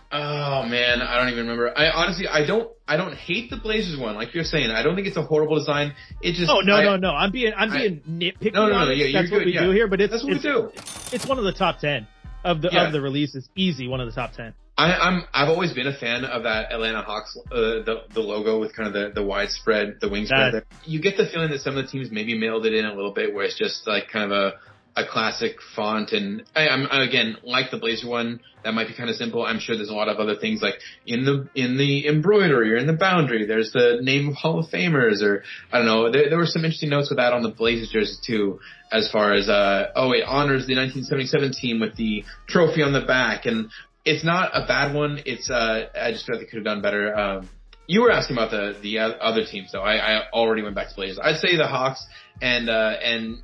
Oh 0.09 0.63
man, 0.63 1.01
I 1.01 1.17
don't 1.17 1.27
even 1.27 1.39
remember. 1.47 1.77
I 1.77 1.89
honestly, 1.89 2.29
I 2.29 2.45
don't, 2.45 2.71
I 2.87 2.95
don't 2.95 3.13
hate 3.13 3.49
the 3.49 3.57
Blazers 3.57 3.99
one. 3.99 4.15
Like 4.15 4.33
you're 4.33 4.45
saying, 4.45 4.69
I 4.71 4.81
don't 4.81 4.95
think 4.95 5.05
it's 5.05 5.17
a 5.17 5.21
horrible 5.21 5.57
design. 5.57 5.93
It 6.21 6.35
just, 6.35 6.49
Oh 6.49 6.61
no 6.61 6.75
I- 6.75 6.83
no 6.85 6.95
no! 6.95 7.09
I'm 7.11 7.29
being 7.33 7.51
I'm 7.57 7.69
I- 7.71 7.77
being 7.77 7.99
nitpicky 8.07 8.53
No, 8.53 8.67
no, 8.67 8.71
no, 8.71 8.75
on 8.91 8.97
yeah, 8.97 9.03
you're 9.05 9.21
That's 9.21 9.31
what 9.31 9.39
good, 9.39 9.45
we 9.47 9.53
yeah. 9.55 9.63
do 9.65 9.71
here, 9.71 9.89
but 9.89 9.99
it's 9.99 10.13
That's 10.13 10.23
what 10.23 10.33
it's, 10.37 10.45
we 10.45 10.49
do. 10.49 10.71
it's 11.11 11.27
one 11.27 11.37
of 11.37 11.43
the 11.43 11.51
top 11.51 11.79
ten 11.79 12.07
of 12.45 12.61
the 12.61 12.69
Yeah. 12.71 12.85
of 12.87 12.93
the 12.93 13.01
releases. 13.01 13.49
Easy, 13.57 13.89
one 13.89 13.99
of 13.99 14.07
the 14.07 14.13
top 14.13 14.31
ten. 14.31 14.53
I, 14.77 14.93
I'm, 14.93 15.23
I've 15.33 15.49
always 15.49 15.73
been 15.73 15.87
a 15.87 15.97
fan 15.97 16.23
of 16.23 16.43
that 16.43 16.71
Atlanta 16.71 17.01
Hawks, 17.01 17.35
uh, 17.51 17.55
the 17.83 18.03
the 18.13 18.19
logo 18.19 18.59
with 18.59 18.75
kind 18.75 18.87
of 18.87 18.93
the 18.93 19.11
the 19.19 19.25
widespread, 19.25 19.97
the 20.01 20.09
wing 20.09 20.25
spread. 20.27 20.53
That- 20.53 20.65
there. 20.69 20.79
You 20.85 21.01
get 21.01 21.17
the 21.17 21.25
feeling 21.25 21.49
that 21.49 21.61
some 21.61 21.77
of 21.77 21.85
the 21.85 21.91
teams 21.91 22.11
maybe 22.11 22.37
mailed 22.37 22.65
it 22.65 22.73
in 22.73 22.85
a 22.85 22.93
little 22.93 23.13
bit, 23.13 23.33
where 23.33 23.43
it's 23.43 23.57
just 23.57 23.87
like 23.87 24.09
kind 24.09 24.31
of 24.31 24.31
a 24.31 24.53
a 24.97 25.05
classic 25.07 25.57
font. 25.75 26.11
And 26.11 26.43
I, 26.55 26.67
I'm 26.67 26.85
again 26.85 27.37
like 27.43 27.71
the 27.71 27.77
Blazer 27.77 28.07
one, 28.07 28.39
that 28.63 28.73
might 28.73 28.87
be 28.87 28.95
kind 28.95 29.09
of 29.09 29.15
simple. 29.15 29.43
I'm 29.43 29.59
sure 29.59 29.75
there's 29.75 29.89
a 29.89 29.95
lot 29.95 30.09
of 30.09 30.17
other 30.17 30.35
things 30.35 30.61
like 30.61 30.75
in 31.05 31.25
the 31.25 31.47
in 31.55 31.77
the 31.77 32.07
embroidery 32.07 32.73
or 32.73 32.77
in 32.77 32.85
the 32.85 32.93
boundary. 32.93 33.45
There's 33.45 33.71
the 33.71 33.99
name 34.01 34.29
of 34.29 34.35
Hall 34.35 34.59
of 34.59 34.69
Famers, 34.69 35.23
or 35.23 35.43
I 35.71 35.77
don't 35.77 35.87
know. 35.87 36.11
There, 36.11 36.29
there 36.29 36.37
were 36.37 36.45
some 36.45 36.65
interesting 36.65 36.89
notes 36.89 37.09
with 37.09 37.17
that 37.17 37.33
on 37.33 37.41
the 37.43 37.49
Blazers 37.49 37.89
jersey 37.89 38.15
too, 38.25 38.59
as 38.91 39.09
far 39.11 39.33
as 39.33 39.49
uh 39.49 39.91
oh 39.95 40.11
it 40.11 40.23
honors 40.23 40.67
the 40.67 40.75
1977 40.75 41.53
team 41.53 41.79
with 41.79 41.95
the 41.95 42.23
trophy 42.47 42.83
on 42.83 42.93
the 42.93 43.01
back 43.01 43.47
and. 43.47 43.69
It's 44.07 44.23
not 44.23 44.51
a 44.53 44.65
bad 44.65 44.93
one. 44.93 45.21
It's 45.25 45.49
uh, 45.49 45.87
I 45.99 46.11
just 46.11 46.25
feel 46.25 46.37
like 46.37 46.45
they 46.45 46.49
could 46.49 46.57
have 46.57 46.65
done 46.65 46.81
better. 46.81 47.15
Um, 47.15 47.49
you 47.87 48.01
were 48.01 48.11
asking 48.11 48.37
about 48.37 48.51
the 48.51 48.77
the 48.81 48.99
other 48.99 49.45
teams, 49.45 49.71
though. 49.71 49.81
I, 49.81 49.95
I 49.95 50.29
already 50.31 50.61
went 50.61 50.75
back 50.75 50.89
to 50.89 50.95
Blazers. 50.95 51.19
I'd 51.21 51.37
say 51.37 51.55
the 51.55 51.67
Hawks 51.67 52.05
and 52.41 52.69
uh, 52.69 52.95
and 53.01 53.39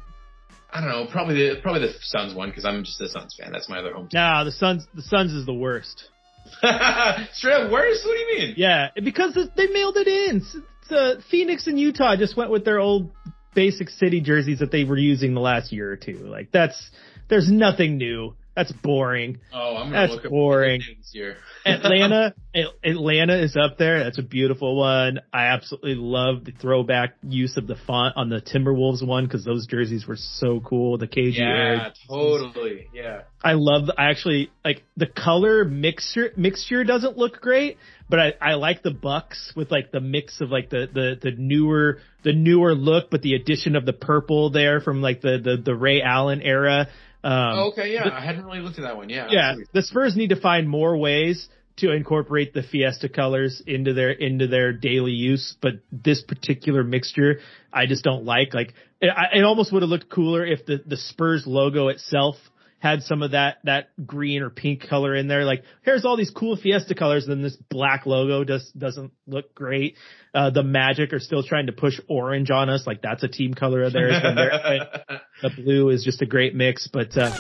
I 0.72 0.82
don't 0.82 0.90
know, 0.90 1.06
probably 1.12 1.36
the 1.36 1.62
probably 1.62 1.82
the 1.88 1.94
Suns 2.02 2.34
one 2.34 2.50
because 2.50 2.66
I'm 2.66 2.84
just 2.84 3.00
a 3.02 3.08
Suns 3.08 3.36
fan. 3.40 3.52
That's 3.52 3.70
my 3.70 3.80
other 3.80 3.94
home 3.94 4.10
team. 4.10 4.20
Nah, 4.20 4.44
the 4.44 4.52
Suns 4.52 4.86
the 4.94 5.02
Suns 5.04 5.32
is 5.34 5.46
the 5.46 5.54
worst. 5.54 6.10
Straight 7.34 7.54
up 7.54 7.72
worse? 7.72 8.04
What 8.06 8.14
do 8.14 8.20
you 8.20 8.38
mean? 8.40 8.54
Yeah, 8.58 8.90
because 9.02 9.38
they 9.56 9.68
mailed 9.68 9.98
it 9.98 10.08
in. 10.08 10.42
Uh, 10.90 11.22
Phoenix 11.32 11.68
and 11.68 11.80
Utah 11.80 12.16
just 12.18 12.36
went 12.36 12.52
with 12.52 12.66
their 12.66 12.80
old 12.80 13.12
basic 13.56 13.90
city 13.90 14.20
jerseys 14.20 14.60
that 14.60 14.72
they 14.72 14.84
were 14.84 14.98
using 14.98 15.34
the 15.34 15.40
last 15.40 15.72
year 15.72 15.92
or 15.92 15.96
two. 15.96 16.18
Like 16.18 16.52
that's 16.52 16.90
there's 17.30 17.50
nothing 17.52 17.98
new. 17.98 18.36
That's 18.56 18.72
boring. 18.72 19.40
Oh, 19.52 19.78
I'm 19.78 19.88
gonna 19.88 20.02
That's 20.08 20.14
look 20.14 20.26
up 20.26 20.32
boring. 20.32 20.82
the 20.82 20.94
names 20.94 21.10
here. 21.12 21.38
Atlanta, 21.66 22.36
Atlanta 22.84 23.42
is 23.42 23.58
up 23.58 23.80
there. 23.80 24.04
That's 24.04 24.20
a 24.20 24.24
beautiful 24.24 24.78
one. 24.78 25.22
I 25.34 25.46
absolutely 25.46 25.96
love 25.96 26.46
the 26.46 26.52
throwback 26.52 27.16
use 27.24 27.58
of 27.58 27.66
the 27.66 27.76
font 27.88 28.16
on 28.16 28.30
the 28.30 28.42
Timberwolves 28.42 29.06
one 29.06 29.26
because 29.26 29.44
those 29.44 29.66
jerseys 29.66 30.06
were 30.06 30.18
so 30.18 30.60
cool. 30.60 31.00
The 31.00 31.08
KG 31.08 31.38
yeah, 31.38 31.90
totally. 32.08 32.90
Yeah. 32.94 33.22
I 33.44 33.54
love. 33.54 33.88
The, 33.88 33.96
I 33.98 34.12
actually 34.12 34.52
like 34.64 34.84
the 34.98 35.08
color 35.08 35.66
mixture. 35.66 36.32
Mixture 36.38 36.84
doesn't 36.84 37.18
look 37.18 37.42
great, 37.42 37.78
but 38.08 38.20
I, 38.20 38.34
I 38.40 38.54
like 38.54 38.84
the 38.84 38.92
Bucks 38.92 39.52
with 39.56 39.72
like 39.72 39.92
the 39.92 40.00
mix 40.00 40.42
of 40.42 40.52
like 40.52 40.70
the 40.70 40.88
the 40.94 41.16
the 41.20 41.32
newer 41.36 42.00
the 42.24 42.34
newer 42.34 42.76
look, 42.76 43.10
but 43.10 43.24
the 43.24 43.34
addition 43.34 43.76
of 43.76 43.88
the 43.88 43.94
purple 43.94 44.52
there 44.52 44.80
from 44.80 45.02
like 45.02 45.22
the 45.22 45.40
the 45.44 45.58
the 45.58 45.76
Ray 45.76 46.04
Allen 46.04 46.42
era. 46.44 46.88
Um, 47.24 47.32
Oh, 47.60 47.72
okay, 47.72 47.94
yeah. 47.94 48.10
I 48.12 48.20
hadn't 48.24 48.46
really 48.46 48.60
looked 48.60 48.78
at 48.80 48.84
that 48.84 48.98
one. 48.98 49.10
Yeah. 49.10 49.28
yeah, 49.30 49.50
absolutely. 49.50 49.72
the 49.74 49.84
Spurs 49.84 50.16
need 50.16 50.30
to 50.30 50.40
find 50.40 50.68
more 50.68 50.98
ways 50.98 51.48
to 51.78 51.92
incorporate 51.92 52.54
the 52.54 52.62
Fiesta 52.62 53.10
colors 53.10 53.62
into 53.66 53.94
their 53.94 54.12
into 54.12 54.48
their 54.48 54.74
daily 54.74 55.12
use. 55.14 55.56
But 55.62 55.74
this 55.92 56.22
particular 56.22 56.84
mixture, 56.84 57.40
I 57.72 57.86
just 57.88 58.04
don't 58.04 58.26
like. 58.26 58.54
Like 58.54 58.74
it, 59.02 59.10
I- 59.10 59.38
it 59.40 59.44
almost 59.44 59.72
would 59.74 59.82
have 59.82 59.90
looked 59.90 60.10
cooler 60.10 60.46
if 60.46 60.66
the 60.66 60.82
the 60.86 60.98
Spurs 60.98 61.48
logo 61.48 61.88
itself 61.88 62.36
had 62.84 63.02
some 63.02 63.24
of 63.24 63.32
that 63.32 63.60
that 63.64 63.88
green 64.06 64.42
or 64.42 64.50
pink 64.50 64.90
color 64.90 65.16
in 65.16 65.30
there. 65.30 65.46
Like 65.46 65.64
here's 65.84 66.04
all 66.04 66.18
these 66.18 66.32
cool 66.32 66.58
Fiesta 66.58 66.96
colors, 66.96 67.24
and 67.24 67.32
then 67.32 67.42
this 67.42 67.56
black 67.56 68.06
logo 68.06 68.44
just 68.44 68.78
doesn't 68.78 69.14
look 69.26 69.56
great. 69.56 69.96
Uh, 70.34 70.50
the 70.50 70.64
Magic 70.64 71.14
are 71.14 71.22
still 71.22 71.44
trying 71.44 71.68
to 71.68 71.72
push 71.72 71.98
orange 72.10 72.52
on 72.52 72.70
us, 72.70 72.86
like 72.86 73.02
that's 73.02 73.24
a 73.24 73.30
team 73.30 73.54
color 73.54 73.84
of 73.84 73.94
theirs. 73.94 74.22
the 75.42 75.50
blue 75.56 75.92
is 75.92 76.04
just 76.04 76.22
a 76.22 76.26
great 76.26 76.56
mix, 76.56 76.90
but 76.92 77.18
uh, 77.18 77.34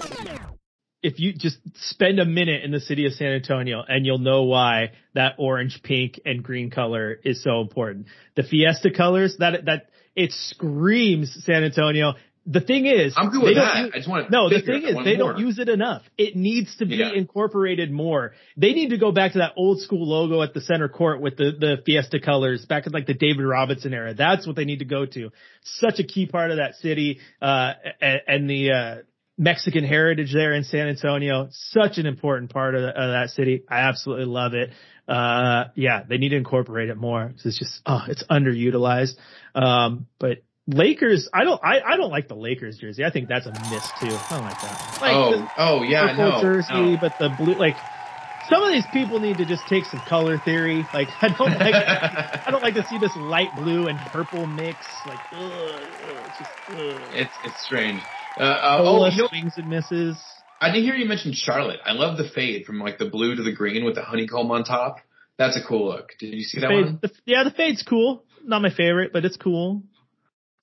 if 1.02 1.20
you 1.20 1.34
just 1.34 1.58
spend 1.76 2.22
a 2.22 2.26
minute 2.26 2.64
in 2.64 2.72
the 2.72 2.80
city 2.80 3.06
of 3.06 3.12
San 3.12 3.34
Antonio 3.34 3.84
and 3.86 4.06
you'll 4.06 4.20
know 4.20 4.44
why 4.44 4.92
that 5.14 5.34
orange, 5.40 5.82
pink, 5.84 6.22
and 6.24 6.42
green 6.42 6.72
color 6.72 7.20
is 7.22 7.44
so 7.44 7.60
important. 7.60 8.06
The 8.38 8.44
Fiesta 8.44 8.92
colors 8.92 9.36
that 9.40 9.66
that 9.66 9.90
it 10.16 10.32
screams 10.32 11.44
San 11.44 11.66
Antonio. 11.66 12.14
The 12.46 12.60
thing 12.60 12.86
is, 12.86 13.14
I'm 13.16 13.30
good 13.30 13.42
with 13.42 13.56
that. 13.56 13.78
use- 13.86 13.92
I 13.94 13.98
just 13.98 14.10
want 14.10 14.30
no, 14.30 14.50
the 14.50 14.62
thing 14.62 14.84
is, 14.84 14.96
they 15.06 15.16
don't 15.16 15.40
use 15.40 15.60
it 15.60 15.70
enough. 15.70 16.02
It 16.18 16.36
needs 16.36 16.76
to 16.78 16.86
be 16.86 16.98
Yeah. 16.98 17.12
incorporated 17.14 17.90
more. 17.90 18.34
They 18.58 18.74
need 18.74 18.90
to 18.90 18.98
go 18.98 19.14
back 19.14 19.32
to 19.34 19.38
that 19.38 19.54
old 19.56 19.80
school 19.80 20.06
logo 20.08 20.42
at 20.42 20.54
the 20.54 20.60
center 20.60 20.90
court 20.90 21.22
with 21.22 21.38
the, 21.38 21.52
the 21.58 21.78
Fiesta 21.86 22.20
colors 22.20 22.66
back 22.66 22.86
in 22.86 22.92
like 22.92 23.06
the 23.06 23.14
David 23.14 23.44
Robinson 23.46 23.94
era. 23.94 24.14
That's 24.14 24.46
what 24.46 24.58
they 24.58 24.66
need 24.66 24.80
to 24.80 24.86
go 24.86 25.06
to. 25.06 25.32
Such 25.64 26.00
a 26.00 26.04
key 26.04 26.26
part 26.26 26.52
of 26.52 26.58
that 26.58 26.76
city, 26.76 27.20
uh, 27.42 27.74
and, 28.02 28.22
and 28.28 28.50
the, 28.50 28.72
uh, 28.72 28.96
Mexican 29.38 29.84
heritage 29.84 30.32
there 30.32 30.54
in 30.54 30.64
San 30.64 30.88
Antonio. 30.90 31.48
Such 31.52 31.98
an 31.98 32.06
important 32.06 32.52
part 32.52 32.76
of, 32.76 32.82
the, 32.82 32.90
of 32.90 33.12
that 33.14 33.30
city. 33.32 33.64
I 33.68 33.80
absolutely 33.88 34.26
love 34.26 34.54
it. 34.54 34.70
Uh, 35.08 35.66
yeah, 35.76 36.04
they 36.08 36.18
need 36.18 36.30
to 36.30 36.36
incorporate 36.38 36.90
it 36.90 36.98
more. 36.98 37.32
It's 37.44 37.58
just, 37.58 37.82
oh, 37.86 38.04
it's 38.08 38.24
underutilized. 38.30 39.16
Um, 39.56 40.06
but 40.20 40.44
Lakers, 40.68 41.28
I 41.34 41.44
don't, 41.44 41.60
I, 41.64 41.82
I 41.82 41.98
don't 41.98 42.12
like 42.12 42.30
the 42.30 42.36
Lakers 42.36 42.78
jersey. 42.78 43.04
I 43.04 43.12
think 43.12 43.28
that's 43.28 43.46
a 43.46 43.52
miss 43.52 43.84
too. 44.00 44.08
I 44.08 44.28
don't 44.30 44.44
like 44.44 44.62
that. 44.62 44.98
Like 45.02 45.16
oh, 45.16 45.32
the 45.32 45.48
oh 45.58 45.84
yeah, 45.84 46.08
purple 46.16 46.30
no, 46.30 46.42
jersey, 46.42 46.74
no. 46.74 46.98
but 47.02 47.14
the 47.20 47.30
blue, 47.38 47.56
like 47.56 47.76
some 48.50 48.64
of 48.64 48.72
these 48.72 48.86
people 48.94 49.20
need 49.20 49.38
to 49.38 49.46
just 49.46 49.64
take 49.68 49.86
some 49.86 50.00
color 50.08 50.38
theory. 50.38 50.86
Like 50.94 51.10
I 51.22 51.28
don't 51.38 51.52
like, 51.52 51.76
I 51.76 52.48
don't 52.50 52.64
like 52.64 52.76
to 52.76 52.86
see 52.88 52.98
this 52.98 53.12
light 53.18 53.50
blue 53.58 53.88
and 53.88 53.98
purple 54.12 54.46
mix. 54.46 54.78
Like, 55.06 55.20
ugh, 55.34 55.82
it's 56.28 56.38
just, 56.38 56.52
ugh. 56.70 57.02
It's 57.12 57.34
it's 57.44 57.66
strange. 57.66 58.02
Uh, 58.38 58.44
uh, 58.44 58.78
oh, 58.82 59.06
you 59.10 59.24
know, 59.24 59.28
swings 59.28 59.54
and 59.58 59.70
misses. 59.70 60.18
I 60.62 60.72
didn't 60.72 60.86
hear 60.86 60.96
you 60.96 61.08
mention 61.08 61.34
Charlotte. 61.34 61.82
I 61.86 61.92
love 61.92 62.18
the 62.18 62.30
fade 62.30 62.66
from 62.66 62.80
like 62.80 62.98
the 62.98 63.10
blue 63.10 63.36
to 63.36 63.44
the 63.44 63.52
green 63.52 63.84
with 63.84 63.96
the 63.96 64.02
honeycomb 64.02 64.50
on 64.50 64.64
top. 64.64 65.00
That's 65.38 65.58
a 65.58 65.68
cool 65.68 65.88
look. 65.88 66.12
Did 66.20 66.34
you 66.34 66.44
see 66.44 66.62
that 66.62 66.70
Fade- 66.70 66.86
one? 66.86 67.00
the- 67.02 67.12
yeah, 67.26 67.44
the 67.44 67.52
fade's 67.52 67.84
cool. 67.84 68.24
Not 68.46 68.62
my 68.62 68.70
favorite, 68.70 69.12
but 69.12 69.26
it's 69.26 69.38
cool. 69.38 69.84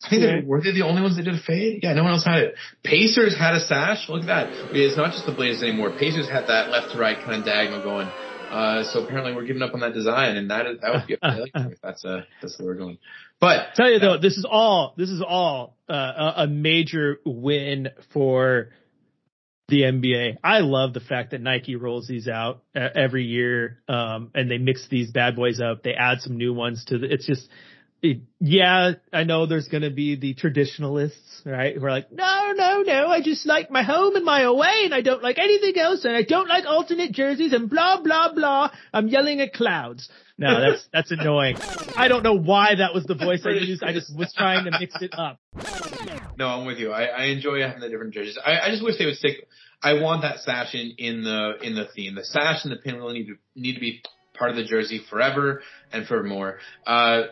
I 0.03 0.09
think 0.09 0.23
they 0.23 0.41
cool. 0.41 0.49
were 0.49 0.61
they 0.63 0.73
the 0.73 0.83
only 0.83 1.03
ones 1.03 1.17
that 1.17 1.25
did 1.25 1.35
a 1.35 1.43
fade? 1.43 1.81
Yeah, 1.83 1.93
no 1.93 2.05
one 2.05 2.13
else 2.13 2.25
had 2.25 2.39
it. 2.39 2.55
Pacers 2.83 3.37
had 3.37 3.55
a 3.55 3.61
sash. 3.61 4.09
Look 4.09 4.23
at 4.23 4.27
that. 4.27 4.75
It's 4.75 4.97
not 4.97 5.13
just 5.13 5.27
the 5.27 5.33
Blazers 5.33 5.63
anymore. 5.63 5.91
Pacers 5.99 6.29
had 6.29 6.47
that 6.47 6.71
left 6.71 6.93
to 6.93 6.99
right 6.99 7.19
kind 7.19 7.41
of 7.41 7.45
diagonal 7.45 7.83
going. 7.83 8.09
Uh, 8.09 8.83
so 8.91 9.05
apparently 9.05 9.35
we're 9.35 9.45
giving 9.45 9.63
up 9.63 9.75
on 9.75 9.81
that 9.81 9.95
design, 9.95 10.37
and 10.37 10.51
that 10.51 10.67
is 10.67 10.81
that 10.81 10.93
would 10.93 11.07
be 11.07 11.17
a 11.23 11.77
that's 11.83 12.05
uh 12.05 12.23
that's 12.43 12.59
where 12.59 12.69
we're 12.69 12.75
going. 12.75 12.99
But 13.41 13.75
Tell 13.77 13.91
you 13.91 14.01
though, 14.01 14.19
this 14.19 14.37
is 14.37 14.47
all 14.49 14.95
this 14.97 15.11
is 15.11 15.23
all 15.23 15.77
uh, 15.89 15.93
a, 15.93 16.33
a 16.39 16.47
major 16.49 17.21
win 17.25 17.91
for 18.13 18.71
the 19.71 19.83
NBA. 19.83 20.39
I 20.45 20.59
love 20.59 20.93
the 20.93 21.01
fact 21.01 21.31
that 21.31 21.41
Nike 21.41 21.77
rolls 21.77 22.07
these 22.07 22.29
out 22.29 22.63
uh, 22.77 22.89
every 22.95 23.25
year, 23.25 23.79
um, 23.89 24.31
and 24.35 24.51
they 24.51 24.59
mix 24.59 24.87
these 24.89 25.11
bad 25.11 25.37
boys 25.37 25.61
up. 25.61 25.83
They 25.83 25.95
add 25.95 26.21
some 26.21 26.37
new 26.37 26.53
ones 26.53 26.85
to 26.87 26.99
the. 26.99 27.11
It's 27.11 27.27
just, 27.27 27.49
it, 28.03 28.21
yeah, 28.41 28.93
I 29.13 29.25
know 29.25 29.47
there's 29.47 29.69
going 29.69 29.83
to 29.83 29.91
be 29.91 30.17
the 30.17 30.35
traditionalists, 30.35 31.43
right? 31.45 31.77
Who 31.77 31.85
are 31.85 31.91
like, 31.91 32.11
no, 32.11 32.53
no, 32.57 32.83
no, 32.83 33.09
I 33.09 33.21
just 33.21 33.47
like 33.47 33.71
my 33.71 33.83
home 33.83 34.17
and 34.17 34.25
my 34.25 34.43
away, 34.43 34.83
and 34.85 34.95
I 34.95 35.03
don't 35.03 35.23
like 35.23 35.39
anything 35.39 35.79
else, 35.79 36.05
and 36.05 36.17
I 36.17 36.23
don't 36.23 36.49
like 36.49 36.65
alternate 36.65 37.13
jerseys, 37.13 37.53
and 37.53 37.69
blah 37.69 38.01
blah 38.03 38.33
blah. 38.33 38.71
I'm 38.93 39.09
yelling 39.09 39.41
at 39.41 39.53
clouds. 39.53 40.09
No, 40.39 40.61
that's 40.61 40.89
that's 40.93 41.11
annoying. 41.11 41.57
I 41.97 42.09
don't 42.09 42.23
know 42.23 42.39
why 42.39 42.77
that 42.77 42.95
was 42.95 43.05
the 43.05 43.15
voice 43.15 43.43
I 43.45 43.51
used. 43.51 43.83
I 43.83 43.93
just 43.93 44.17
was 44.17 44.33
trying 44.37 44.65
to 44.65 44.79
mix 44.79 44.95
it 45.03 45.13
up. 45.13 45.39
No, 46.39 46.49
I'm 46.49 46.67
with 46.67 46.79
you. 46.79 46.93
I, 46.93 47.05
I 47.05 47.25
enjoy 47.27 47.61
having 47.61 47.81
the 47.81 47.91
different 47.91 48.15
jerseys. 48.15 48.39
I, 48.43 48.61
I 48.61 48.71
just 48.71 48.83
wish 48.83 48.97
they 48.99 49.05
would 49.05 49.17
stick. 49.17 49.47
I 49.83 49.95
want 49.95 50.23
that 50.23 50.41
sash 50.41 50.75
in, 50.75 50.95
in 50.97 51.23
the 51.23 51.59
in 51.63 51.75
the 51.75 51.87
theme. 51.95 52.15
The 52.15 52.25
sash 52.25 52.65
and 52.65 52.73
the 52.73 52.77
pin 52.77 52.97
really 52.97 53.21
need 53.21 53.27
to 53.27 53.37
need 53.55 53.75
to 53.75 53.81
be 53.81 54.03
part 54.39 54.51
of 54.51 54.57
the 54.57 54.65
jersey 54.65 55.03
forever 55.11 55.63
and 55.93 56.07
forevermore. 56.07 56.59
Uh, 56.87 57.25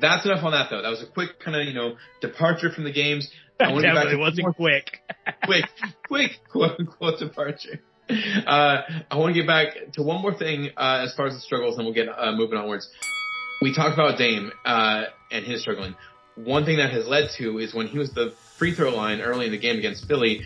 that's 0.00 0.24
enough 0.24 0.44
on 0.44 0.52
that 0.52 0.68
though. 0.70 0.82
That 0.82 0.90
was 0.90 1.02
a 1.02 1.06
quick 1.06 1.40
kind 1.40 1.56
of 1.56 1.66
you 1.66 1.74
know 1.74 1.96
departure 2.20 2.70
from 2.70 2.84
the 2.84 2.92
games. 2.92 3.30
I 3.60 3.72
want 3.72 3.82
to 3.82 3.88
get 3.88 3.94
back 3.94 4.04
definitely 4.04 4.16
to 4.16 4.20
wasn't 4.20 4.42
more 4.42 4.52
quick. 4.52 5.00
quick, 5.44 5.64
quick 6.08 6.30
quote 6.50 6.80
unquote 6.80 7.18
departure. 7.18 7.80
Uh, 8.10 8.82
I 9.10 9.16
want 9.16 9.34
to 9.34 9.40
get 9.40 9.46
back 9.46 9.92
to 9.94 10.02
one 10.02 10.20
more 10.20 10.34
thing 10.34 10.70
uh, 10.76 11.04
as 11.04 11.14
far 11.14 11.26
as 11.26 11.34
the 11.34 11.40
struggles, 11.40 11.76
and 11.76 11.86
we'll 11.86 11.94
get 11.94 12.08
uh, 12.08 12.32
moving 12.32 12.58
onwards. 12.58 12.90
We 13.62 13.74
talked 13.74 13.94
about 13.94 14.18
Dame 14.18 14.52
uh, 14.64 15.04
and 15.30 15.44
his 15.44 15.62
struggling. 15.62 15.94
One 16.34 16.64
thing 16.64 16.78
that 16.78 16.90
has 16.90 17.06
led 17.06 17.30
to 17.38 17.58
is 17.58 17.72
when 17.72 17.86
he 17.86 17.98
was 17.98 18.12
the 18.12 18.34
free 18.58 18.74
throw 18.74 18.90
line 18.94 19.20
early 19.20 19.46
in 19.46 19.52
the 19.52 19.58
game 19.58 19.78
against 19.78 20.06
Philly, 20.06 20.42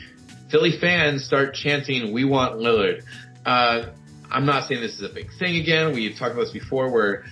Philly 0.50 0.78
fans 0.78 1.24
start 1.24 1.54
chanting, 1.54 2.12
"We 2.12 2.24
want 2.24 2.56
Lillard." 2.56 3.02
Uh, 3.44 3.86
I'm 4.30 4.44
not 4.44 4.68
saying 4.68 4.80
this 4.80 4.94
is 4.94 5.02
a 5.02 5.12
big 5.12 5.30
thing 5.38 5.56
again. 5.56 5.94
We've 5.94 6.16
talked 6.16 6.32
about 6.32 6.42
this 6.42 6.52
before, 6.52 6.92
where 6.92 7.24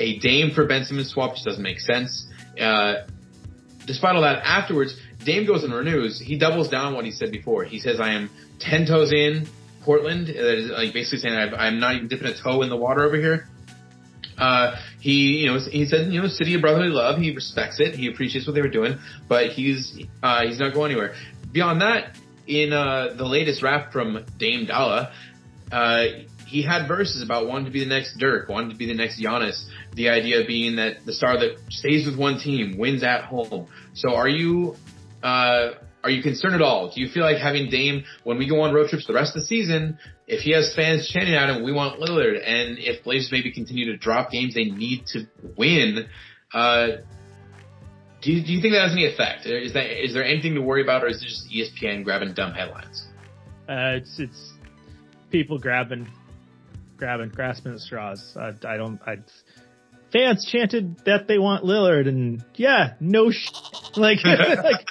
a 0.00 0.18
Dame 0.18 0.50
for 0.50 0.66
Ben 0.66 0.84
Simmons 0.84 1.10
swap 1.10 1.34
just 1.34 1.44
doesn't 1.44 1.62
make 1.62 1.78
sense. 1.78 2.26
Uh, 2.60 3.06
despite 3.86 4.16
all 4.16 4.22
that, 4.22 4.42
afterwards, 4.44 4.96
Dame 5.24 5.46
goes 5.46 5.62
and 5.62 5.72
renews. 5.72 6.18
He 6.18 6.38
doubles 6.38 6.68
down 6.68 6.94
what 6.94 7.04
he 7.04 7.10
said 7.10 7.30
before. 7.30 7.64
He 7.64 7.78
says, 7.78 8.00
"I 8.00 8.12
am 8.14 8.30
ten 8.58 8.86
toes 8.86 9.12
in 9.12 9.46
Portland." 9.82 10.28
That 10.28 10.58
is 10.58 10.70
like 10.70 10.92
basically 10.92 11.18
saying, 11.18 11.34
I've, 11.36 11.54
"I'm 11.54 11.78
not 11.78 11.94
even 11.94 12.08
dipping 12.08 12.26
a 12.26 12.34
toe 12.34 12.62
in 12.62 12.70
the 12.70 12.76
water 12.76 13.04
over 13.04 13.16
here." 13.16 13.48
Uh, 14.38 14.76
he, 15.00 15.42
you 15.42 15.46
know, 15.46 15.58
he 15.60 15.84
said, 15.84 16.10
you 16.10 16.22
know, 16.22 16.26
city 16.28 16.54
of 16.54 16.62
brotherly 16.62 16.88
love. 16.88 17.20
He 17.20 17.34
respects 17.34 17.78
it. 17.78 17.94
He 17.94 18.08
appreciates 18.08 18.46
what 18.46 18.54
they 18.54 18.62
were 18.62 18.68
doing, 18.68 18.98
but 19.28 19.48
he's 19.48 20.02
uh, 20.22 20.46
he's 20.46 20.58
not 20.58 20.72
going 20.72 20.92
anywhere. 20.92 21.14
Beyond 21.52 21.82
that, 21.82 22.16
in 22.46 22.72
uh, 22.72 23.14
the 23.16 23.26
latest 23.26 23.62
rap 23.62 23.92
from 23.92 24.24
Dame 24.38 24.64
D.O.L.L.A., 24.66 25.12
uh, 25.72 26.04
he 26.50 26.62
had 26.62 26.88
verses 26.88 27.22
about 27.22 27.46
wanting 27.46 27.66
to 27.66 27.70
be 27.70 27.80
the 27.80 27.88
next 27.88 28.18
Dirk, 28.18 28.48
wanting 28.48 28.70
to 28.70 28.76
be 28.76 28.86
the 28.86 28.94
next 28.94 29.22
Giannis. 29.22 29.64
The 29.94 30.08
idea 30.08 30.44
being 30.46 30.76
that 30.76 31.06
the 31.06 31.12
star 31.12 31.38
that 31.38 31.58
stays 31.70 32.06
with 32.06 32.18
one 32.18 32.40
team 32.40 32.76
wins 32.76 33.04
at 33.04 33.24
home. 33.24 33.68
So, 33.94 34.14
are 34.14 34.28
you 34.28 34.74
uh, 35.22 35.70
are 36.02 36.10
you 36.10 36.22
concerned 36.22 36.56
at 36.56 36.62
all? 36.62 36.90
Do 36.92 37.00
you 37.00 37.08
feel 37.08 37.22
like 37.22 37.38
having 37.38 37.70
Dame 37.70 38.04
when 38.24 38.36
we 38.36 38.48
go 38.48 38.62
on 38.62 38.74
road 38.74 38.88
trips 38.88 39.06
the 39.06 39.12
rest 39.12 39.36
of 39.36 39.42
the 39.42 39.46
season? 39.46 39.98
If 40.26 40.40
he 40.40 40.52
has 40.52 40.74
fans 40.74 41.08
chanting 41.08 41.34
at 41.34 41.50
him, 41.50 41.62
we 41.62 41.72
want 41.72 42.00
Lillard, 42.00 42.36
and 42.44 42.78
if 42.78 43.04
Blazers 43.04 43.30
maybe 43.30 43.52
continue 43.52 43.86
to 43.92 43.96
drop 43.96 44.30
games 44.30 44.54
they 44.54 44.64
need 44.64 45.06
to 45.08 45.26
win, 45.56 46.06
uh, 46.54 46.86
do 48.22 48.32
you, 48.32 48.44
do 48.44 48.52
you 48.52 48.60
think 48.60 48.74
that 48.74 48.82
has 48.82 48.92
any 48.92 49.06
effect? 49.06 49.46
Is 49.46 49.72
that 49.74 50.04
is 50.04 50.14
there 50.14 50.24
anything 50.24 50.54
to 50.54 50.62
worry 50.62 50.82
about, 50.82 51.04
or 51.04 51.08
is 51.08 51.22
it 51.22 51.26
just 51.26 51.48
ESPN 51.50 52.04
grabbing 52.04 52.34
dumb 52.34 52.52
headlines? 52.52 53.06
Uh, 53.68 53.98
it's 53.98 54.18
it's 54.18 54.52
people 55.30 55.58
grabbing, 55.58 56.08
grabbing, 57.00 57.30
grasping 57.30 57.72
at 57.72 57.80
straws. 57.80 58.36
I, 58.36 58.52
I 58.64 58.76
don't. 58.76 59.00
I 59.04 59.16
fans 60.12 60.44
chanted 60.44 60.98
that 61.06 61.26
they 61.26 61.38
want 61.38 61.64
Lillard, 61.64 62.06
and 62.06 62.44
yeah, 62.54 62.94
no 63.00 63.32
sh- 63.32 63.50
like 63.96 64.18
like 64.24 64.86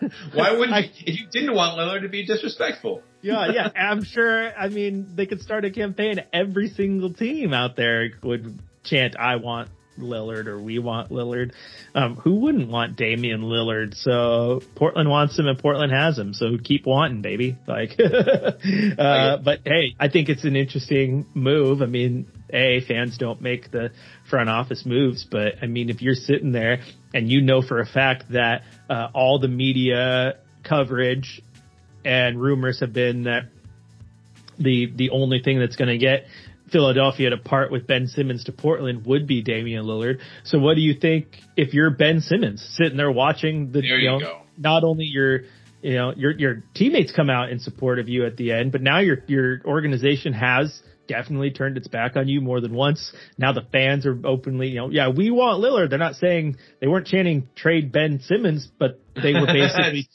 Why 0.34 0.52
wouldn't 0.52 0.72
I- 0.72 0.80
you, 0.80 0.90
if 1.06 1.20
you 1.20 1.26
didn't 1.32 1.54
want 1.54 1.78
Lillard 1.78 2.02
to 2.02 2.08
be 2.08 2.24
disrespectful? 2.26 3.02
yeah, 3.22 3.50
yeah. 3.52 3.68
I'm 3.74 4.04
sure. 4.04 4.52
I 4.56 4.68
mean, 4.68 5.08
they 5.16 5.26
could 5.26 5.40
start 5.40 5.64
a 5.64 5.70
campaign. 5.70 6.22
Every 6.32 6.68
single 6.68 7.12
team 7.12 7.52
out 7.52 7.74
there 7.74 8.10
would 8.22 8.60
chant, 8.84 9.16
"I 9.18 9.36
want 9.36 9.70
Lillard" 9.98 10.46
or 10.46 10.60
"We 10.60 10.78
want 10.78 11.10
Lillard." 11.10 11.52
Um, 11.94 12.16
who 12.16 12.36
wouldn't 12.36 12.68
want 12.68 12.96
Damian 12.96 13.42
Lillard? 13.42 13.94
So 13.96 14.60
Portland 14.74 15.08
wants 15.08 15.38
him, 15.38 15.46
and 15.46 15.58
Portland 15.58 15.92
has 15.92 16.18
him. 16.18 16.34
So 16.34 16.58
keep 16.62 16.86
wanting, 16.86 17.22
baby. 17.22 17.56
Like, 17.66 17.98
uh, 18.00 19.36
but 19.38 19.60
hey, 19.64 19.94
I 19.98 20.08
think 20.08 20.28
it's 20.28 20.44
an 20.44 20.56
interesting 20.56 21.26
move. 21.34 21.82
I 21.82 21.86
mean, 21.86 22.26
a 22.50 22.80
fans 22.80 23.18
don't 23.18 23.40
make 23.40 23.70
the 23.70 23.90
front 24.28 24.48
office 24.48 24.84
moves, 24.86 25.24
but 25.24 25.54
I 25.62 25.66
mean, 25.66 25.90
if 25.90 26.02
you're 26.02 26.14
sitting 26.14 26.52
there 26.52 26.80
and 27.14 27.30
you 27.30 27.40
know 27.40 27.62
for 27.62 27.80
a 27.80 27.86
fact 27.86 28.24
that 28.30 28.62
uh, 28.88 29.08
all 29.14 29.38
the 29.38 29.48
media 29.48 30.38
coverage 30.62 31.40
and 32.04 32.40
rumors 32.40 32.80
have 32.80 32.92
been 32.92 33.24
that 33.24 33.44
the 34.58 34.90
the 34.94 35.10
only 35.10 35.40
thing 35.42 35.58
that's 35.58 35.76
going 35.76 35.88
to 35.88 35.98
get 35.98 36.26
Philadelphia 36.70 37.30
to 37.30 37.36
part 37.36 37.70
with 37.70 37.86
Ben 37.86 38.06
Simmons 38.06 38.44
to 38.44 38.52
Portland 38.52 39.06
would 39.06 39.26
be 39.26 39.42
Damian 39.42 39.84
Lillard. 39.84 40.20
So 40.44 40.58
what 40.58 40.74
do 40.74 40.80
you 40.80 40.94
think 40.98 41.28
if 41.56 41.74
you're 41.74 41.90
Ben 41.90 42.20
Simmons 42.20 42.66
sitting 42.76 42.96
there 42.96 43.10
watching 43.10 43.66
the 43.72 43.80
There 43.80 43.98
you 43.98 43.98
you 43.98 44.10
know, 44.10 44.18
go. 44.18 44.42
not 44.58 44.84
only 44.84 45.04
your 45.04 45.42
you 45.82 45.94
know 45.94 46.12
your 46.16 46.32
your 46.32 46.62
teammates 46.74 47.12
come 47.12 47.30
out 47.30 47.50
in 47.50 47.60
support 47.60 47.98
of 47.98 48.08
you 48.08 48.26
at 48.26 48.36
the 48.36 48.52
end, 48.52 48.72
but 48.72 48.82
now 48.82 48.98
your 48.98 49.18
your 49.26 49.60
organization 49.64 50.32
has 50.32 50.82
definitely 51.06 51.50
turned 51.50 51.76
its 51.76 51.88
back 51.88 52.16
on 52.16 52.28
you 52.28 52.40
more 52.40 52.60
than 52.60 52.74
once. 52.74 53.12
Now 53.38 53.52
the 53.52 53.62
fans 53.72 54.06
are 54.06 54.18
openly, 54.24 54.68
you 54.68 54.76
know, 54.76 54.90
yeah, 54.90 55.08
we 55.10 55.30
want 55.30 55.62
Lillard. 55.62 55.90
They're 55.90 55.98
not 55.98 56.16
saying 56.16 56.56
they 56.80 56.88
weren't 56.88 57.06
chanting 57.06 57.48
trade 57.54 57.92
Ben 57.92 58.20
Simmons, 58.20 58.68
but 58.78 59.00
they 59.14 59.32
were 59.32 59.46
basically 59.46 60.08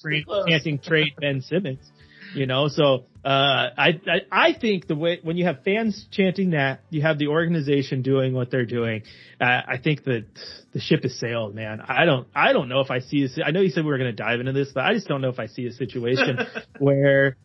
chanting 0.48 0.80
trade 0.80 1.14
Ben 1.20 1.42
Simmons. 1.42 1.90
You 2.36 2.46
know, 2.46 2.68
so 2.68 3.06
uh, 3.24 3.70
I, 3.78 3.88
I 4.08 4.20
I 4.32 4.54
think 4.60 4.88
the 4.88 4.96
way 4.96 5.20
when 5.22 5.38
you 5.38 5.46
have 5.46 5.64
fans 5.64 6.08
chanting 6.12 6.52
that, 6.52 6.82
you 6.90 7.04
have 7.04 7.20
the 7.20 7.28
organization 7.28 8.02
doing 8.02 8.34
what 8.34 8.50
they're 8.50 8.66
doing. 8.66 9.04
Uh, 9.40 9.62
I 9.68 9.78
think 9.84 10.06
that 10.06 10.26
the 10.74 10.80
ship 10.80 11.04
has 11.04 11.20
sailed, 11.20 11.54
man. 11.54 11.82
I 11.82 12.06
don't 12.06 12.28
I 12.34 12.52
don't 12.52 12.68
know 12.68 12.80
if 12.80 12.90
I 12.90 13.00
see. 13.00 13.26
A, 13.26 13.46
I 13.46 13.52
know 13.52 13.62
you 13.62 13.70
said 13.70 13.86
we 13.86 13.92
were 13.92 14.00
going 14.00 14.10
to 14.10 14.16
dive 14.16 14.40
into 14.40 14.54
this, 14.54 14.72
but 14.74 14.86
I 14.86 14.94
just 14.94 15.08
don't 15.08 15.22
know 15.22 15.30
if 15.30 15.40
I 15.40 15.46
see 15.46 15.68
a 15.68 15.72
situation 15.72 16.40
where 16.80 17.38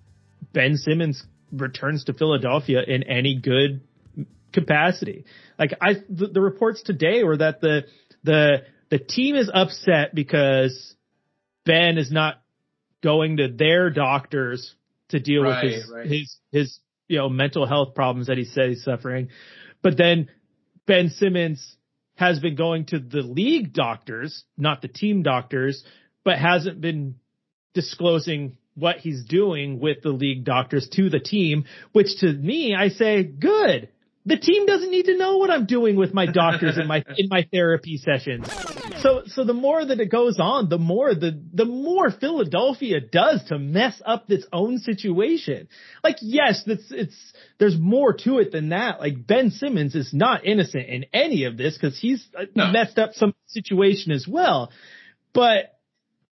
Ben 0.55 0.77
Simmons 0.77 1.23
returns 1.53 2.05
to 2.05 2.15
Philadelphia 2.15 2.83
in 2.87 3.03
any 3.03 3.39
good 3.39 3.83
capacity. 4.55 5.27
Like 5.59 5.75
I, 5.81 5.97
the, 6.09 6.29
the 6.29 6.41
reports 6.41 6.83
today 6.83 7.23
were 7.23 7.37
that 7.37 7.61
the 7.61 7.83
the 8.25 8.63
the 8.89 8.99
team 8.99 9.37
is 9.37 9.51
upset 9.53 10.15
because 10.15 10.95
Ben 11.67 11.99
is 11.99 12.11
not 12.11 12.41
going 13.03 13.37
to 13.37 13.49
their 13.49 13.91
doctors 13.91 14.75
to 15.11 15.21
deal 15.21 15.43
Right, 15.43 15.65
with 15.65 15.73
his 15.73 15.91
right. 15.91 16.07
his 16.07 16.37
his 16.53 16.81
you 17.09 17.19
know 17.19 17.29
mental 17.29 17.67
health 17.67 17.95
problems 17.95 18.27
that 18.27 18.39
he 18.39 18.45
said 18.45 18.71
he's 18.71 18.85
suffering. 18.85 19.29
But 19.83 19.97
then 19.97 20.29
Ben 20.87 21.11
Simmons 21.11 21.77
has 22.17 22.41
been 22.41 22.57
going 22.57 22.87
to 22.87 22.99
the 22.99 23.21
league 23.23 23.73
doctors, 23.73 24.45
not 24.57 24.83
the 24.83 24.89
team 24.89 25.23
doctors, 25.23 25.85
but 26.25 26.39
hasn't 26.39 26.81
been 26.81 27.17
disclosing 27.75 28.57
what 28.75 28.97
he's 28.97 29.25
doing 29.25 29.81
with 29.81 30.03
the 30.03 30.11
league 30.11 30.45
doctors 30.45 30.89
to 30.91 31.09
the 31.11 31.21
team, 31.21 31.65
which 31.93 32.19
to 32.21 32.33
me, 32.33 32.75
I 32.75 32.89
say, 32.89 33.23
good. 33.23 33.89
The 34.25 34.37
team 34.37 34.67
doesn't 34.67 34.91
need 34.91 35.07
to 35.07 35.17
know 35.17 35.37
what 35.37 35.51
I'm 35.51 35.67
doing 35.67 35.97
with 35.97 36.13
my 36.13 36.27
doctors 36.27 36.79
in 36.79 36.87
my, 36.87 37.05
in 37.17 37.29
my 37.29 37.47
therapy 37.53 37.97
sessions. 37.97 38.49
So, 39.01 39.23
so 39.27 39.45
the 39.45 39.53
more 39.55 39.85
that 39.85 40.01
it 40.01 40.11
goes 40.11 40.39
on, 40.41 40.69
the 40.69 40.79
more 40.79 41.15
the, 41.15 41.41
the 41.53 41.65
more 41.65 42.11
Philadelphia 42.11 43.01
does 43.01 43.45
to 43.49 43.59
mess 43.59 44.01
up 44.05 44.31
its 44.31 44.47
own 44.53 44.79
situation. 44.79 45.69
Like, 46.03 46.17
yes, 46.21 46.63
it's, 46.67 46.91
it's, 46.91 47.33
there's 47.59 47.79
more 47.79 48.13
to 48.13 48.39
it 48.39 48.53
than 48.53 48.71
that. 48.71 49.01
Like 49.01 49.27
Ben 49.27 49.51
Simmons 49.51 49.95
is 49.95 50.13
not 50.13 50.45
innocent 50.45 50.87
in 50.89 51.07
any 51.13 51.45
of 51.45 51.57
this 51.57 51.77
because 51.77 51.99
he's 51.99 52.27
uh, 52.39 52.45
no. 52.55 52.71
messed 52.73 52.99
up 52.99 53.13
some 53.15 53.35
situation 53.47 54.13
as 54.13 54.27
well. 54.29 54.71
But 55.33 55.76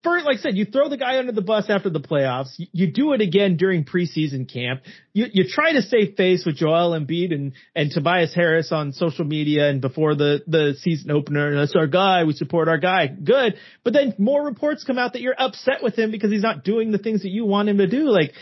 first, 0.03 0.25
like 0.25 0.37
I 0.37 0.41
said, 0.41 0.57
you 0.57 0.65
throw 0.65 0.89
the 0.89 0.97
guy 0.97 1.17
under 1.17 1.31
the 1.31 1.41
bus 1.41 1.65
after 1.69 1.89
the 1.89 1.99
playoffs. 1.99 2.53
You, 2.57 2.67
you 2.71 2.91
do 2.91 3.13
it 3.13 3.21
again 3.21 3.57
during 3.57 3.85
preseason 3.85 4.51
camp. 4.51 4.81
You, 5.13 5.25
you 5.31 5.45
try 5.47 5.73
to 5.73 5.81
save 5.81 6.15
face 6.15 6.45
with 6.45 6.57
Joel 6.57 6.99
Embiid 6.99 7.33
and, 7.33 7.53
and 7.75 7.91
Tobias 7.91 8.33
Harris 8.33 8.71
on 8.71 8.91
social 8.91 9.25
media 9.25 9.69
and 9.69 9.81
before 9.81 10.15
the, 10.15 10.41
the 10.47 10.75
season 10.79 11.11
opener. 11.11 11.55
That's 11.55 11.75
our 11.75 11.87
guy. 11.87 12.23
We 12.25 12.33
support 12.33 12.67
our 12.67 12.77
guy. 12.77 13.07
Good. 13.07 13.55
But 13.83 13.93
then 13.93 14.13
more 14.17 14.43
reports 14.43 14.83
come 14.83 14.97
out 14.97 15.13
that 15.13 15.21
you're 15.21 15.35
upset 15.37 15.81
with 15.81 15.97
him 15.97 16.11
because 16.11 16.31
he's 16.31 16.41
not 16.43 16.63
doing 16.63 16.91
the 16.91 16.97
things 16.97 17.21
that 17.23 17.29
you 17.29 17.45
want 17.45 17.69
him 17.69 17.77
to 17.77 17.87
do. 17.87 18.09
Like, 18.09 18.33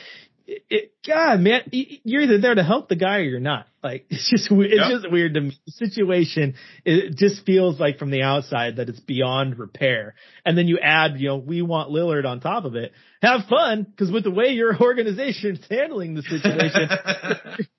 it, 0.70 0.94
God, 1.06 1.40
man, 1.40 1.62
you're 1.72 2.22
either 2.22 2.40
there 2.40 2.56
to 2.56 2.64
help 2.64 2.90
the 2.90 2.96
guy 2.96 3.18
or 3.18 3.24
you're 3.24 3.40
not. 3.40 3.68
Like, 3.84 4.06
it's 4.10 4.30
just, 4.30 4.50
it's 4.52 4.76
yep. 4.76 4.90
just 4.90 5.12
weird 5.12 5.34
to 5.36 5.42
me. 5.42 5.58
The 5.66 5.72
situation, 5.72 6.56
it 6.86 7.16
just 7.16 7.46
feels 7.46 7.80
like 7.80 7.98
from 7.98 8.12
the 8.12 8.22
outside 8.24 8.78
that 8.78 8.90
it's 8.90 9.00
beyond 9.00 9.58
repair. 9.58 10.16
And 10.46 10.58
then 10.58 10.68
you 10.68 10.80
add, 10.80 11.20
you 11.20 11.30
know, 11.30 11.38
we 11.38 11.62
want 11.62 11.92
Lillard 11.92 12.26
on 12.26 12.40
top 12.40 12.66
of 12.66 12.76
it. 12.76 12.92
Have 13.22 13.46
fun, 13.50 13.84
because 13.84 14.12
with 14.12 14.24
the 14.24 14.32
way 14.32 14.50
your 14.50 14.78
organization's 14.82 15.66
handling 15.70 16.16
the 16.16 16.24
situation, 16.24 16.90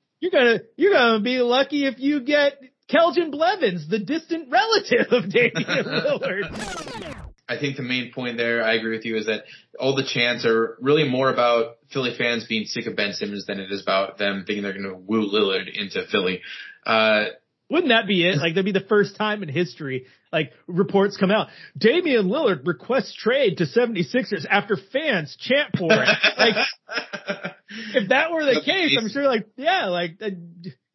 you're 0.20 0.32
gonna, 0.32 0.60
you're 0.76 0.92
gonna 0.92 1.20
be 1.20 1.38
lucky 1.38 1.86
if 1.86 1.98
you 1.98 2.20
get 2.20 2.54
Keljin 2.90 3.30
Blevins, 3.30 3.88
the 3.88 3.98
distant 3.98 4.50
relative 4.50 5.12
of 5.12 5.30
Damian 5.30 5.84
Lillard. 5.84 7.11
I 7.52 7.60
think 7.60 7.76
the 7.76 7.82
main 7.82 8.12
point 8.12 8.36
there, 8.36 8.62
I 8.62 8.74
agree 8.74 8.96
with 8.96 9.04
you, 9.04 9.16
is 9.16 9.26
that 9.26 9.44
all 9.78 9.94
the 9.94 10.04
chants 10.04 10.44
are 10.46 10.76
really 10.80 11.08
more 11.08 11.30
about 11.30 11.76
Philly 11.92 12.14
fans 12.16 12.46
being 12.46 12.64
sick 12.64 12.86
of 12.86 12.96
Ben 12.96 13.12
Simmons 13.12 13.46
than 13.46 13.60
it 13.60 13.70
is 13.70 13.82
about 13.82 14.18
them 14.18 14.44
thinking 14.46 14.62
they're 14.62 14.72
going 14.72 14.84
to 14.84 14.96
woo 14.96 15.30
Lillard 15.30 15.68
into 15.72 16.04
Philly. 16.10 16.40
Uh, 16.86 17.26
wouldn't 17.72 17.88
that 17.88 18.06
be 18.06 18.26
it? 18.26 18.36
Like 18.36 18.54
that'd 18.54 18.64
be 18.64 18.72
the 18.72 18.86
first 18.86 19.16
time 19.16 19.42
in 19.42 19.48
history, 19.48 20.06
like 20.30 20.52
reports 20.66 21.16
come 21.16 21.30
out. 21.30 21.48
Damian 21.76 22.28
Lillard 22.28 22.66
requests 22.66 23.14
trade 23.14 23.58
to 23.58 23.64
76ers 23.64 24.44
after 24.48 24.76
fans 24.92 25.36
chant 25.40 25.76
for 25.78 25.90
it. 25.90 26.08
Like, 26.38 26.56
if 27.94 28.10
that 28.10 28.30
were 28.30 28.44
the 28.44 28.60
case, 28.64 28.96
I'm 28.98 29.08
sure 29.08 29.24
like, 29.24 29.46
yeah, 29.56 29.86
like, 29.86 30.18
uh, 30.20 30.30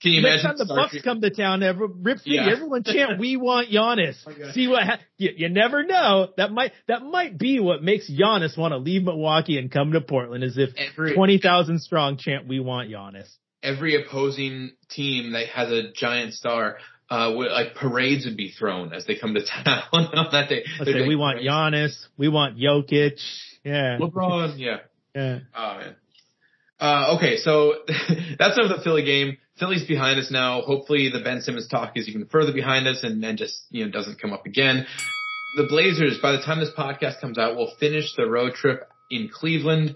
can 0.01 0.11
you 0.11 0.21
Next 0.21 0.43
imagine 0.43 0.59
time 0.59 0.67
the 0.67 0.73
Bucks 0.73 1.01
come 1.03 1.21
to 1.21 1.31
town, 1.31 1.63
every, 1.63 1.87
Rip 1.87 2.19
City, 2.19 2.35
yeah. 2.35 2.51
everyone 2.51 2.83
chant, 2.83 3.19
"We 3.19 3.35
want 3.35 3.69
Giannis." 3.69 4.15
Okay. 4.27 4.51
See 4.51 4.67
what 4.67 4.83
ha- 4.83 4.99
you, 5.17 5.31
you, 5.35 5.49
never 5.49 5.83
know. 5.83 6.29
That 6.37 6.51
might 6.51 6.73
that 6.87 7.01
might 7.01 7.37
be 7.37 7.59
what 7.59 7.81
makes 7.81 8.09
Giannis 8.09 8.55
want 8.55 8.73
to 8.73 8.77
leave 8.77 9.03
Milwaukee 9.03 9.57
and 9.57 9.71
come 9.71 9.93
to 9.93 10.01
Portland, 10.01 10.43
is 10.43 10.57
if 10.57 10.69
every, 10.77 11.15
twenty 11.15 11.39
thousand 11.39 11.79
strong 11.79 12.17
chant, 12.17 12.47
"We 12.47 12.59
want 12.59 12.91
Giannis." 12.91 13.27
Every 13.63 13.99
opposing 13.99 14.73
team 14.87 15.31
that 15.31 15.47
has 15.47 15.71
a 15.71 15.91
giant 15.91 16.35
star, 16.35 16.77
uh, 17.09 17.33
would, 17.35 17.51
like 17.51 17.73
parades 17.73 18.25
would 18.25 18.37
be 18.37 18.51
thrown 18.51 18.93
as 18.93 19.07
they 19.07 19.15
come 19.17 19.33
to 19.33 19.41
town 19.63 19.81
on 19.93 20.27
that 20.31 20.47
day. 20.47 20.63
Let's 20.77 20.91
say, 20.91 21.07
we 21.07 21.15
want 21.15 21.39
Giannis, 21.39 22.05
we 22.17 22.27
want 22.27 22.59
Jokic, 22.59 23.19
yeah, 23.63 23.97
LeBron, 23.99 24.59
yeah, 24.59 24.77
yeah. 25.15 25.39
Oh 25.55 25.77
man. 25.79 25.95
Uh, 26.79 27.15
okay, 27.15 27.37
so 27.37 27.73
that's 28.37 28.59
of 28.59 28.69
the 28.69 28.81
Philly 28.83 29.03
game. 29.03 29.37
Philly's 29.59 29.85
behind 29.85 30.19
us 30.19 30.29
now. 30.31 30.61
Hopefully 30.61 31.09
the 31.11 31.21
Ben 31.21 31.41
Simmons 31.41 31.67
talk 31.67 31.93
is 31.95 32.07
even 32.07 32.25
further 32.27 32.53
behind 32.53 32.87
us 32.87 33.03
and, 33.03 33.23
and 33.23 33.37
just, 33.37 33.63
you 33.69 33.85
know, 33.85 33.91
doesn't 33.91 34.21
come 34.21 34.33
up 34.33 34.45
again. 34.45 34.85
The 35.57 35.67
Blazers, 35.67 36.19
by 36.21 36.33
the 36.33 36.41
time 36.41 36.59
this 36.59 36.71
podcast 36.77 37.19
comes 37.19 37.37
out, 37.37 37.55
will 37.55 37.73
finish 37.79 38.15
the 38.15 38.29
road 38.29 38.53
trip 38.53 38.89
in 39.09 39.29
Cleveland. 39.33 39.95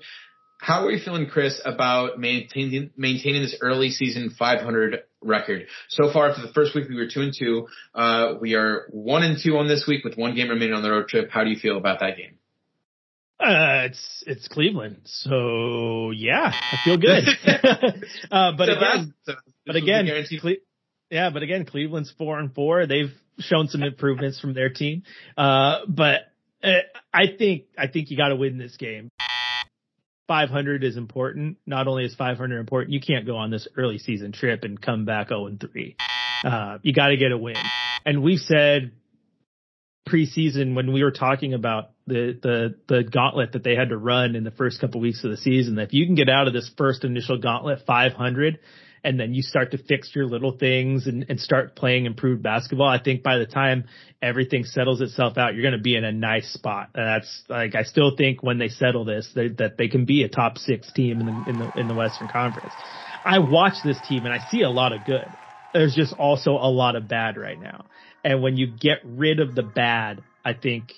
How 0.57 0.86
are 0.86 0.91
you 0.91 1.03
feeling, 1.03 1.28
Chris, 1.28 1.62
about 1.66 2.20
maintaining, 2.20 2.91
maintaining 2.95 3.41
this 3.41 3.55
early 3.62 3.89
season 3.89 4.30
500 4.38 5.03
record? 5.22 5.68
So 5.89 6.12
far, 6.12 6.30
after 6.30 6.45
the 6.45 6.53
first 6.53 6.76
week, 6.76 6.88
we 6.88 6.95
were 6.95 7.07
two 7.12 7.22
and 7.22 7.34
two. 7.38 7.68
Uh, 7.95 8.36
we 8.39 8.55
are 8.55 8.88
one 8.91 9.24
and 9.24 9.38
two 9.41 9.57
on 9.57 9.68
this 9.68 9.86
week 9.88 10.03
with 10.03 10.18
one 10.18 10.36
game 10.36 10.49
remaining 10.49 10.76
on 10.76 10.84
the 10.84 10.91
road 10.91 11.07
trip. 11.07 11.30
How 11.32 11.43
do 11.43 11.49
you 11.49 11.57
feel 11.57 11.78
about 11.78 11.99
that 11.99 12.18
game? 12.18 12.38
Uh, 13.41 13.85
it's 13.85 14.23
it's 14.27 14.47
Cleveland, 14.47 15.01
so 15.05 16.11
yeah, 16.11 16.51
I 16.53 16.77
feel 16.85 16.97
good. 16.97 17.23
uh, 18.31 18.51
but 18.55 18.67
so 18.67 18.73
again, 18.77 19.13
but 19.65 19.75
again, 19.75 20.07
Cle- 20.39 20.55
yeah, 21.09 21.31
but 21.31 21.41
again, 21.41 21.65
Cleveland's 21.65 22.13
four 22.17 22.37
and 22.39 22.53
four. 22.53 22.85
They've 22.85 23.11
shown 23.39 23.67
some 23.67 23.81
improvements 23.81 24.39
from 24.39 24.53
their 24.53 24.69
team, 24.69 25.03
uh, 25.37 25.79
but 25.87 26.31
uh, 26.63 26.81
I 27.11 27.23
think 27.37 27.63
I 27.77 27.87
think 27.87 28.11
you 28.11 28.17
got 28.17 28.29
to 28.29 28.35
win 28.35 28.59
this 28.59 28.77
game. 28.77 29.09
500 30.27 30.83
is 30.85 30.95
important. 30.95 31.57
Not 31.65 31.87
only 31.87 32.05
is 32.05 32.15
500 32.15 32.57
important, 32.57 32.93
you 32.93 33.01
can't 33.01 33.25
go 33.25 33.35
on 33.35 33.51
this 33.51 33.67
early 33.75 33.97
season 33.97 34.31
trip 34.31 34.63
and 34.63 34.81
come 34.81 35.03
back 35.03 35.27
0 35.27 35.47
and 35.47 35.59
3. 35.59 35.97
Uh, 36.45 36.77
you 36.83 36.93
got 36.93 37.07
to 37.07 37.17
get 37.17 37.33
a 37.33 37.37
win. 37.37 37.57
And 38.05 38.23
we've 38.23 38.39
said 38.39 38.93
preseason 40.12 40.76
when 40.76 40.91
we 40.91 41.03
were 41.03 41.12
talking 41.12 41.53
about 41.53 41.91
the 42.07 42.38
the 42.41 42.76
the 42.88 43.03
gauntlet 43.03 43.53
that 43.53 43.64
they 43.64 43.76
had 43.76 43.89
to 43.89 43.97
run 43.97 44.36
in 44.36 44.43
the 44.43 44.51
first 44.51 44.82
couple 44.82 44.99
weeks 44.99 45.24
of 45.24 45.32
the 45.32 45.38
season 45.38 45.76
that 45.76 45.84
if 45.84 45.93
you 45.93 46.05
can 46.05 46.16
get 46.16 46.30
out 46.30 46.47
of 46.47 46.53
this 46.53 46.70
first 46.78 47.03
initial 47.03 47.38
gauntlet 47.38 47.80
500 47.86 48.59
and 49.03 49.20
then 49.20 49.34
you 49.34 49.41
start 49.41 49.72
to 49.72 49.78
fix 49.78 50.12
your 50.14 50.26
little 50.26 50.57
things 50.57 51.07
and, 51.07 51.26
and 51.30 51.39
start 51.39 51.76
playing 51.76 52.05
improved 52.05 52.43
basketball 52.43 52.88
i 52.88 53.01
think 53.01 53.24
by 53.24 53.38
the 53.38 53.45
time 53.45 53.86
everything 54.22 54.64
settles 54.64 54.99
itself 54.99 55.38
out 55.38 55.53
you're 55.53 55.64
going 55.64 55.78
to 55.78 55.82
be 55.82 55.95
in 55.95 56.03
a 56.03 56.12
nice 56.12 56.51
spot. 56.51 56.89
And 56.95 57.07
that's 57.07 57.43
like 57.47 57.76
i 57.76 57.84
still 57.84 58.16
think 58.18 58.43
when 58.43 58.57
they 58.57 58.70
settle 58.70 59.05
this 59.05 59.32
they, 59.34 59.49
that 59.59 59.78
they 59.78 59.88
can 59.88 60.05
be 60.05 60.24
a 60.24 60.30
top 60.30 60.57
six 60.57 60.91
team 60.91 61.22
in 61.22 61.26
the 61.26 61.49
in 61.49 61.57
the 61.59 61.80
in 61.80 61.88
the 61.88 61.95
western 61.95 62.28
conference. 62.28 62.74
I 63.24 63.39
watch 63.39 63.76
this 63.84 63.99
team 64.07 64.26
and 64.26 64.34
i 64.34 64.39
see 64.49 64.62
a 64.64 64.70
lot 64.70 64.91
of 64.91 65.05
good. 65.05 65.26
There's 65.74 65.95
just 65.95 66.14
also 66.14 66.51
a 66.51 66.70
lot 66.70 66.97
of 66.97 67.07
bad 67.07 67.38
right 67.38 67.59
now 67.59 67.86
and 68.24 68.41
when 68.41 68.57
you 68.57 68.67
get 68.67 68.99
rid 69.03 69.39
of 69.39 69.55
the 69.55 69.63
bad, 69.63 70.22
I 70.43 70.53
think 70.53 70.93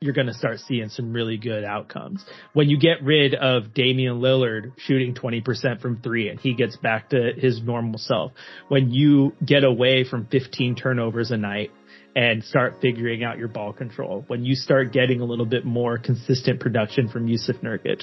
you're 0.00 0.14
going 0.14 0.28
to 0.28 0.34
start 0.34 0.60
seeing 0.60 0.88
some 0.90 1.12
really 1.12 1.36
good 1.36 1.64
outcomes. 1.64 2.24
When 2.52 2.68
you 2.68 2.78
get 2.78 3.02
rid 3.02 3.34
of 3.34 3.74
Damian 3.74 4.20
Lillard 4.20 4.72
shooting 4.78 5.14
20% 5.14 5.80
from 5.80 6.00
three 6.00 6.28
and 6.28 6.38
he 6.38 6.54
gets 6.54 6.76
back 6.76 7.10
to 7.10 7.32
his 7.36 7.60
normal 7.62 7.98
self, 7.98 8.32
when 8.68 8.90
you 8.90 9.32
get 9.44 9.64
away 9.64 10.04
from 10.04 10.26
15 10.26 10.76
turnovers 10.76 11.32
a 11.32 11.36
night 11.36 11.72
and 12.14 12.44
start 12.44 12.76
figuring 12.80 13.24
out 13.24 13.38
your 13.38 13.48
ball 13.48 13.72
control, 13.72 14.24
when 14.28 14.44
you 14.44 14.54
start 14.54 14.92
getting 14.92 15.20
a 15.20 15.24
little 15.24 15.46
bit 15.46 15.64
more 15.64 15.98
consistent 15.98 16.60
production 16.60 17.08
from 17.08 17.26
Jusuf 17.26 17.60
Nurkic, 17.60 18.02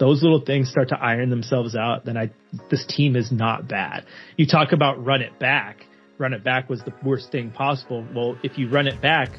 those 0.00 0.24
little 0.24 0.44
things 0.44 0.68
start 0.68 0.88
to 0.88 0.98
iron 0.98 1.30
themselves 1.30 1.76
out, 1.76 2.04
then 2.04 2.16
I, 2.16 2.32
this 2.70 2.84
team 2.88 3.14
is 3.14 3.30
not 3.30 3.68
bad. 3.68 4.04
You 4.36 4.46
talk 4.46 4.72
about 4.72 5.04
run 5.04 5.22
it 5.22 5.38
back 5.38 5.86
run 6.18 6.32
it 6.32 6.42
back 6.42 6.68
was 6.68 6.80
the 6.82 6.92
worst 7.02 7.30
thing 7.30 7.50
possible. 7.50 8.06
Well, 8.14 8.38
if 8.42 8.58
you 8.58 8.68
run 8.68 8.86
it 8.86 9.00
back, 9.00 9.30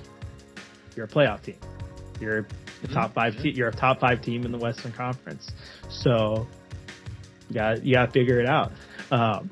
you're 0.96 1.06
a 1.06 1.10
playoff 1.10 1.44
team. 1.44 1.58
You're 2.20 2.48
a 2.84 2.88
top 2.88 3.14
five. 3.14 3.34
Te- 3.42 3.52
you're 3.52 3.70
a 3.70 3.76
top 3.76 4.00
five 4.00 4.22
team 4.22 4.46
in 4.46 4.52
the 4.52 4.58
Western 4.58 4.92
Conference. 4.92 5.50
So 5.90 6.48
you 7.50 7.56
got 7.56 7.86
you 7.86 7.96
got 7.96 8.08
to 8.08 8.12
figure 8.12 8.40
it 8.40 8.48
out. 8.48 8.72
Um, 9.12 9.50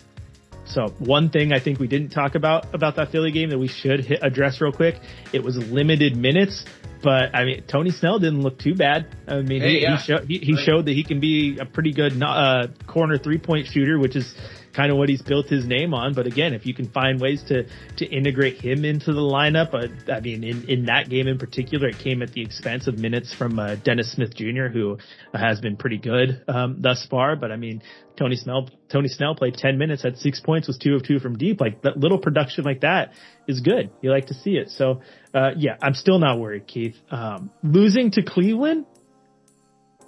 so 0.65 0.87
one 0.99 1.29
thing 1.29 1.53
I 1.53 1.59
think 1.59 1.79
we 1.79 1.87
didn't 1.87 2.09
talk 2.09 2.35
about 2.35 2.73
about 2.73 2.95
that 2.95 3.11
Philly 3.11 3.31
game 3.31 3.49
that 3.51 3.59
we 3.59 3.67
should 3.67 4.03
hit, 4.03 4.19
address 4.23 4.59
real 4.59 4.71
quick. 4.71 4.95
It 5.31 5.43
was 5.43 5.57
limited 5.57 6.17
minutes, 6.17 6.65
but 7.03 7.35
I 7.35 7.45
mean 7.45 7.63
Tony 7.67 7.91
Snell 7.91 8.19
didn't 8.19 8.41
look 8.41 8.57
too 8.57 8.73
bad. 8.73 9.15
I 9.27 9.41
mean 9.41 9.61
hey, 9.61 9.79
he, 9.79 9.81
yeah. 9.81 9.97
he, 9.97 10.39
he, 10.39 10.45
he 10.45 10.53
right. 10.53 10.65
showed 10.65 10.85
that 10.85 10.93
he 10.93 11.03
can 11.03 11.19
be 11.19 11.59
a 11.59 11.65
pretty 11.65 11.93
good 11.93 12.21
uh, 12.21 12.67
corner 12.87 13.17
three 13.17 13.37
point 13.37 13.67
shooter, 13.67 13.99
which 13.99 14.15
is 14.15 14.33
kind 14.75 14.91
of 14.91 14.97
what 14.97 15.09
he's 15.09 15.21
built 15.21 15.47
his 15.47 15.65
name 15.65 15.93
on. 15.93 16.13
But 16.13 16.27
again, 16.27 16.53
if 16.53 16.65
you 16.65 16.73
can 16.73 16.89
find 16.89 17.19
ways 17.19 17.43
to 17.47 17.67
to 17.97 18.05
integrate 18.05 18.59
him 18.59 18.83
into 18.83 19.13
the 19.13 19.21
lineup, 19.21 19.73
uh, 19.73 20.11
I 20.11 20.19
mean, 20.19 20.43
in 20.43 20.69
in 20.69 20.85
that 20.85 21.09
game 21.09 21.27
in 21.27 21.37
particular, 21.37 21.87
it 21.87 21.99
came 21.99 22.21
at 22.21 22.33
the 22.33 22.41
expense 22.41 22.87
of 22.87 22.99
minutes 22.99 23.33
from 23.33 23.57
uh, 23.57 23.75
Dennis 23.75 24.11
Smith 24.11 24.35
Jr., 24.35 24.67
who 24.71 24.97
has 25.33 25.61
been 25.61 25.77
pretty 25.77 25.97
good 25.97 26.43
um, 26.47 26.77
thus 26.79 27.05
far. 27.09 27.35
But 27.35 27.51
I 27.51 27.55
mean, 27.55 27.81
Tony 28.17 28.35
Snell 28.35 28.69
Tony 28.89 29.07
Snell 29.07 29.35
played 29.35 29.55
10 29.55 29.77
minutes, 29.77 30.03
had 30.03 30.17
six 30.17 30.39
points, 30.39 30.67
was 30.67 30.77
two 30.77 30.95
of 30.95 31.03
two 31.03 31.19
from 31.19 31.37
deep. 31.37 31.61
Like 31.61 31.81
that 31.83 31.97
little 31.97 32.19
production 32.19 32.63
like 32.63 32.81
that 32.81 33.13
is 33.47 33.61
good. 33.61 33.91
You 34.01 34.11
like 34.11 34.27
to 34.27 34.33
see 34.33 34.57
it. 34.57 34.69
So 34.69 35.01
uh, 35.33 35.51
yeah, 35.57 35.77
I'm 35.81 35.93
still 35.93 36.19
not 36.19 36.39
worried, 36.39 36.67
Keith. 36.67 36.95
Um, 37.09 37.51
losing 37.63 38.11
to 38.11 38.23
Cleveland 38.23 38.85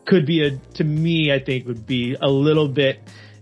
could 0.05 0.25
be 0.25 0.45
a 0.45 0.57
to 0.75 0.83
me, 0.83 1.31
I 1.31 1.43
think 1.43 1.67
would 1.67 1.85
be 1.85 2.15
a 2.19 2.29
little 2.29 2.67
bit 2.67 2.99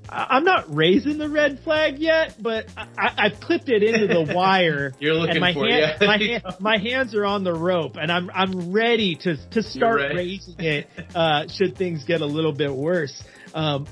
I'm 0.10 0.44
not 0.44 0.74
raising 0.74 1.18
the 1.18 1.30
red 1.30 1.60
flag 1.62 2.00
yet, 2.00 2.36
but 2.40 2.68
I, 2.78 3.14
I 3.18 3.30
clipped 3.30 3.70
it 3.70 3.84
into 3.84 4.08
the 4.08 4.34
wire. 4.36 4.94
You're 5.00 5.16
looking 5.16 5.40
my 5.40 5.54
for 5.54 5.68
hand, 5.68 6.02
it. 6.02 6.06
my, 6.06 6.18
hand, 6.24 6.44
my 6.60 6.78
hands 6.78 7.16
are 7.16 7.26
on 7.26 7.44
the 7.44 7.54
rope, 7.54 7.96
and 7.96 8.12
I'm 8.12 8.30
I'm 8.34 8.72
ready 8.72 9.16
to 9.16 9.38
to 9.52 9.64
start 9.64 10.02
raising 10.14 10.60
it. 10.60 10.90
Uh, 11.14 11.48
should 11.48 11.78
things 11.78 12.04
get 12.04 12.22
a 12.22 12.26
little 12.26 12.54
bit 12.54 12.74
worse? 12.74 13.24
Um, 13.54 13.88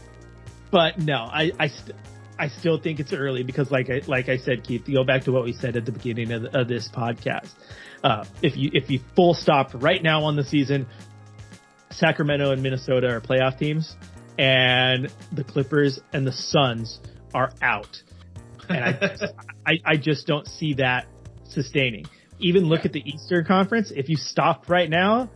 but 0.71 0.99
no, 0.99 1.15
I 1.15 1.51
I, 1.59 1.67
st- 1.67 1.95
I 2.37 2.47
still 2.47 2.79
think 2.79 2.99
it's 2.99 3.13
early 3.13 3.43
because, 3.43 3.71
like 3.71 3.89
I 3.89 4.01
like 4.07 4.29
I 4.29 4.37
said, 4.37 4.63
Keith, 4.63 4.83
go 4.91 5.03
back 5.03 5.23
to 5.23 5.31
what 5.31 5.43
we 5.43 5.53
said 5.53 5.75
at 5.75 5.85
the 5.85 5.91
beginning 5.91 6.31
of, 6.31 6.45
of 6.55 6.67
this 6.67 6.89
podcast. 6.89 7.49
Uh, 8.03 8.25
if 8.41 8.57
you 8.57 8.69
if 8.73 8.89
you 8.89 8.99
full 9.15 9.33
stop 9.33 9.71
right 9.75 10.01
now 10.01 10.23
on 10.23 10.35
the 10.35 10.43
season, 10.43 10.87
Sacramento 11.91 12.51
and 12.51 12.61
Minnesota 12.61 13.07
are 13.09 13.21
playoff 13.21 13.57
teams, 13.57 13.95
and 14.37 15.11
the 15.31 15.43
Clippers 15.43 15.99
and 16.11 16.25
the 16.25 16.31
Suns 16.31 16.99
are 17.33 17.51
out. 17.61 18.01
And 18.69 18.83
I, 18.83 19.17
I, 19.65 19.79
I 19.85 19.97
just 19.97 20.27
don't 20.27 20.47
see 20.47 20.75
that 20.75 21.07
sustaining. 21.49 22.05
Even 22.39 22.65
look 22.65 22.85
at 22.85 22.93
the 22.93 23.03
Eastern 23.07 23.45
Conference. 23.45 23.91
If 23.95 24.09
you 24.09 24.15
stopped 24.15 24.69
right 24.69 24.89
now, 24.89 25.29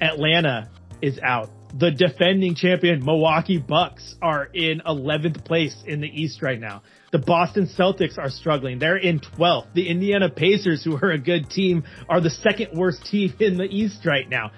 Atlanta 0.00 0.70
is 1.02 1.18
out. 1.22 1.50
The 1.74 1.90
defending 1.90 2.54
champion 2.54 3.04
Milwaukee 3.04 3.58
Bucks 3.58 4.14
are 4.22 4.44
in 4.44 4.80
11th 4.86 5.44
place 5.44 5.76
in 5.84 6.00
the 6.00 6.08
East 6.08 6.40
right 6.40 6.58
now. 6.58 6.82
The 7.12 7.18
Boston 7.18 7.66
Celtics 7.66 8.18
are 8.18 8.30
struggling. 8.30 8.78
They're 8.78 8.96
in 8.96 9.20
12th. 9.20 9.74
The 9.74 9.88
Indiana 9.88 10.30
Pacers, 10.30 10.84
who 10.84 10.96
are 10.96 11.10
a 11.10 11.18
good 11.18 11.50
team, 11.50 11.84
are 12.08 12.20
the 12.20 12.30
second 12.30 12.78
worst 12.78 13.04
team 13.06 13.34
in 13.40 13.58
the 13.58 13.64
East 13.64 14.06
right 14.06 14.28
now. 14.28 14.52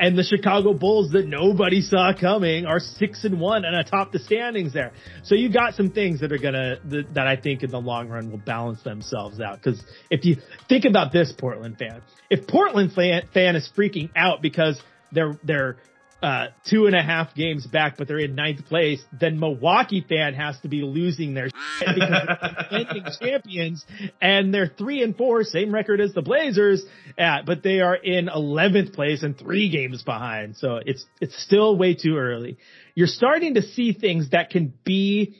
And 0.00 0.16
the 0.16 0.24
Chicago 0.24 0.72
Bulls 0.72 1.12
that 1.12 1.26
nobody 1.26 1.82
saw 1.82 2.14
coming 2.18 2.64
are 2.64 2.80
six 2.80 3.24
and 3.24 3.38
one 3.38 3.66
and 3.66 3.76
atop 3.76 4.12
the 4.12 4.18
standings 4.18 4.72
there. 4.72 4.92
So 5.24 5.34
you 5.34 5.52
got 5.52 5.74
some 5.74 5.90
things 5.90 6.20
that 6.20 6.32
are 6.32 6.38
gonna 6.38 6.78
that, 6.86 7.14
that 7.14 7.26
I 7.26 7.36
think 7.36 7.62
in 7.62 7.70
the 7.70 7.80
long 7.80 8.08
run 8.08 8.30
will 8.30 8.38
balance 8.38 8.82
themselves 8.82 9.40
out. 9.40 9.62
Because 9.62 9.82
if 10.10 10.24
you 10.24 10.38
think 10.70 10.86
about 10.86 11.12
this 11.12 11.34
Portland 11.36 11.76
fan, 11.78 12.00
if 12.30 12.46
Portland 12.48 12.94
fan, 12.94 13.28
fan 13.34 13.56
is 13.56 13.70
freaking 13.76 14.08
out 14.16 14.40
because 14.40 14.80
they're 15.12 15.38
they're 15.44 15.76
uh, 16.22 16.48
two 16.68 16.86
and 16.86 16.94
a 16.94 17.02
half 17.02 17.34
games 17.34 17.66
back, 17.66 17.96
but 17.96 18.06
they're 18.06 18.18
in 18.18 18.34
ninth 18.34 18.66
place, 18.66 19.02
then 19.18 19.40
Milwaukee 19.40 20.04
fan 20.06 20.34
has 20.34 20.58
to 20.60 20.68
be 20.68 20.82
losing 20.82 21.34
their 21.34 21.48
because 21.78 22.44
they're 22.70 23.04
champions 23.20 23.84
and 24.20 24.52
they're 24.52 24.70
three 24.76 25.02
and 25.02 25.16
four, 25.16 25.44
same 25.44 25.72
record 25.72 26.00
as 26.00 26.12
the 26.12 26.22
Blazers, 26.22 26.84
uh, 27.18 27.38
but 27.46 27.62
they 27.62 27.80
are 27.80 27.94
in 27.96 28.26
11th 28.26 28.92
place 28.92 29.22
and 29.22 29.38
three 29.38 29.70
games 29.70 30.02
behind. 30.02 30.56
So 30.56 30.80
it's, 30.84 31.06
it's 31.20 31.42
still 31.42 31.76
way 31.78 31.94
too 31.94 32.16
early. 32.16 32.58
You're 32.94 33.06
starting 33.06 33.54
to 33.54 33.62
see 33.62 33.92
things 33.92 34.30
that 34.30 34.50
can 34.50 34.74
be, 34.84 35.36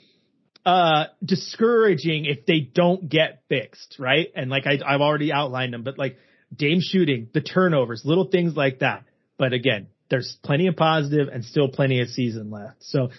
uh, 0.65 1.05
discouraging 1.25 2.27
if 2.27 2.47
they 2.47 2.61
don't 2.61 3.09
get 3.09 3.43
fixed, 3.49 3.97
right? 3.99 4.29
And 4.35 4.51
like 4.51 4.67
I, 4.67 4.79
I've 4.87 5.01
already 5.01 5.33
outlined 5.33 5.73
them, 5.75 5.83
but 5.83 5.99
like 5.99 6.17
Dame 6.55 6.81
shooting, 6.81 7.29
the 7.33 7.41
turnovers, 7.41 8.03
little 8.05 8.27
things 8.27 8.57
like 8.57 8.81
that. 8.81 9.05
But 9.39 9.53
again, 9.53 9.87
there's 10.11 10.37
plenty 10.43 10.67
of 10.67 10.77
positive 10.77 11.29
and 11.29 11.45
still 11.45 11.69
plenty 11.69 12.01
of 12.01 12.09
season 12.09 12.51
left. 12.51 12.83
So 12.83 13.11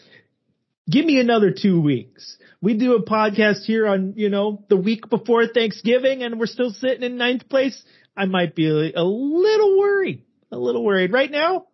give 0.90 1.06
me 1.06 1.20
another 1.20 1.52
two 1.52 1.82
weeks. 1.82 2.38
We 2.62 2.78
do 2.78 2.96
a 2.96 3.04
podcast 3.04 3.64
here 3.64 3.88
on, 3.88 4.14
you 4.18 4.30
know, 4.30 4.64
the 4.70 4.78
week 4.78 5.10
before 5.10 5.48
Thanksgiving 5.48 6.22
and 6.22 6.40
we're 6.40 6.46
still 6.46 6.72
sitting 6.72 7.04
in 7.04 7.18
ninth 7.18 7.50
place. 7.50 7.82
I 8.16 8.26
might 8.26 8.56
be 8.56 8.68
a, 8.68 9.04
little 9.04 9.80
worried, 9.80 10.26
a 10.52 10.58
little 10.58 10.84
worried 10.84 11.14
right 11.14 11.32
now. 11.32 11.68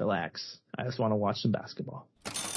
Relax. 0.00 0.58
I 0.76 0.84
just 0.84 0.98
want 0.98 1.12
to 1.12 1.16
watch 1.16 1.38
some 1.38 1.52
basketball. 1.52 2.08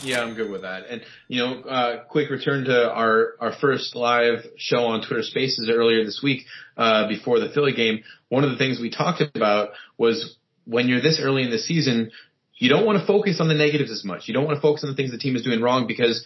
Yeah, 0.03 0.22
I'm 0.22 0.34
good 0.34 0.49
with 0.49 0.62
that. 0.62 0.88
And 0.89 1.01
you 1.28 1.39
know, 1.41 1.62
uh, 1.62 2.03
quick 2.06 2.30
return 2.30 2.66
to 2.66 2.91
our 2.91 3.34
our 3.39 3.53
first 3.53 3.95
live 3.95 4.45
show 4.58 4.86
on 4.86 5.06
Twitter 5.06 5.24
Spaces 5.24 5.70
earlier 5.72 6.03
this 6.03 6.22
week, 6.24 6.45
uh, 6.78 7.08
before 7.08 7.39
the 7.39 7.49
Philly 7.49 7.74
game. 7.74 8.03
One 8.30 8.43
of 8.43 8.51
the 8.51 8.58
things 8.58 8.80
we 8.80 8.89
talked 8.89 9.22
about 9.36 9.70
was 9.97 10.38
when 10.66 10.88
you're 10.88 11.01
this 11.01 11.20
early 11.22 11.43
in 11.43 11.51
the 11.51 11.59
season, 11.59 12.11
you 12.57 12.70
don't 12.70 12.86
want 12.86 12.99
to 12.99 13.05
focus 13.05 13.39
on 13.39 13.47
the 13.47 13.53
negatives 13.53 13.91
as 13.91 14.03
much. 14.03 14.28
You 14.28 14.34
don't 14.34 14.45
want 14.45 14.57
to 14.57 14.61
focus 14.61 14.84
on 14.84 14.89
the 14.89 14.95
things 14.95 15.11
the 15.11 15.18
team 15.18 15.36
is 15.36 15.43
doing 15.43 15.61
wrong 15.61 15.88
because 15.88 16.26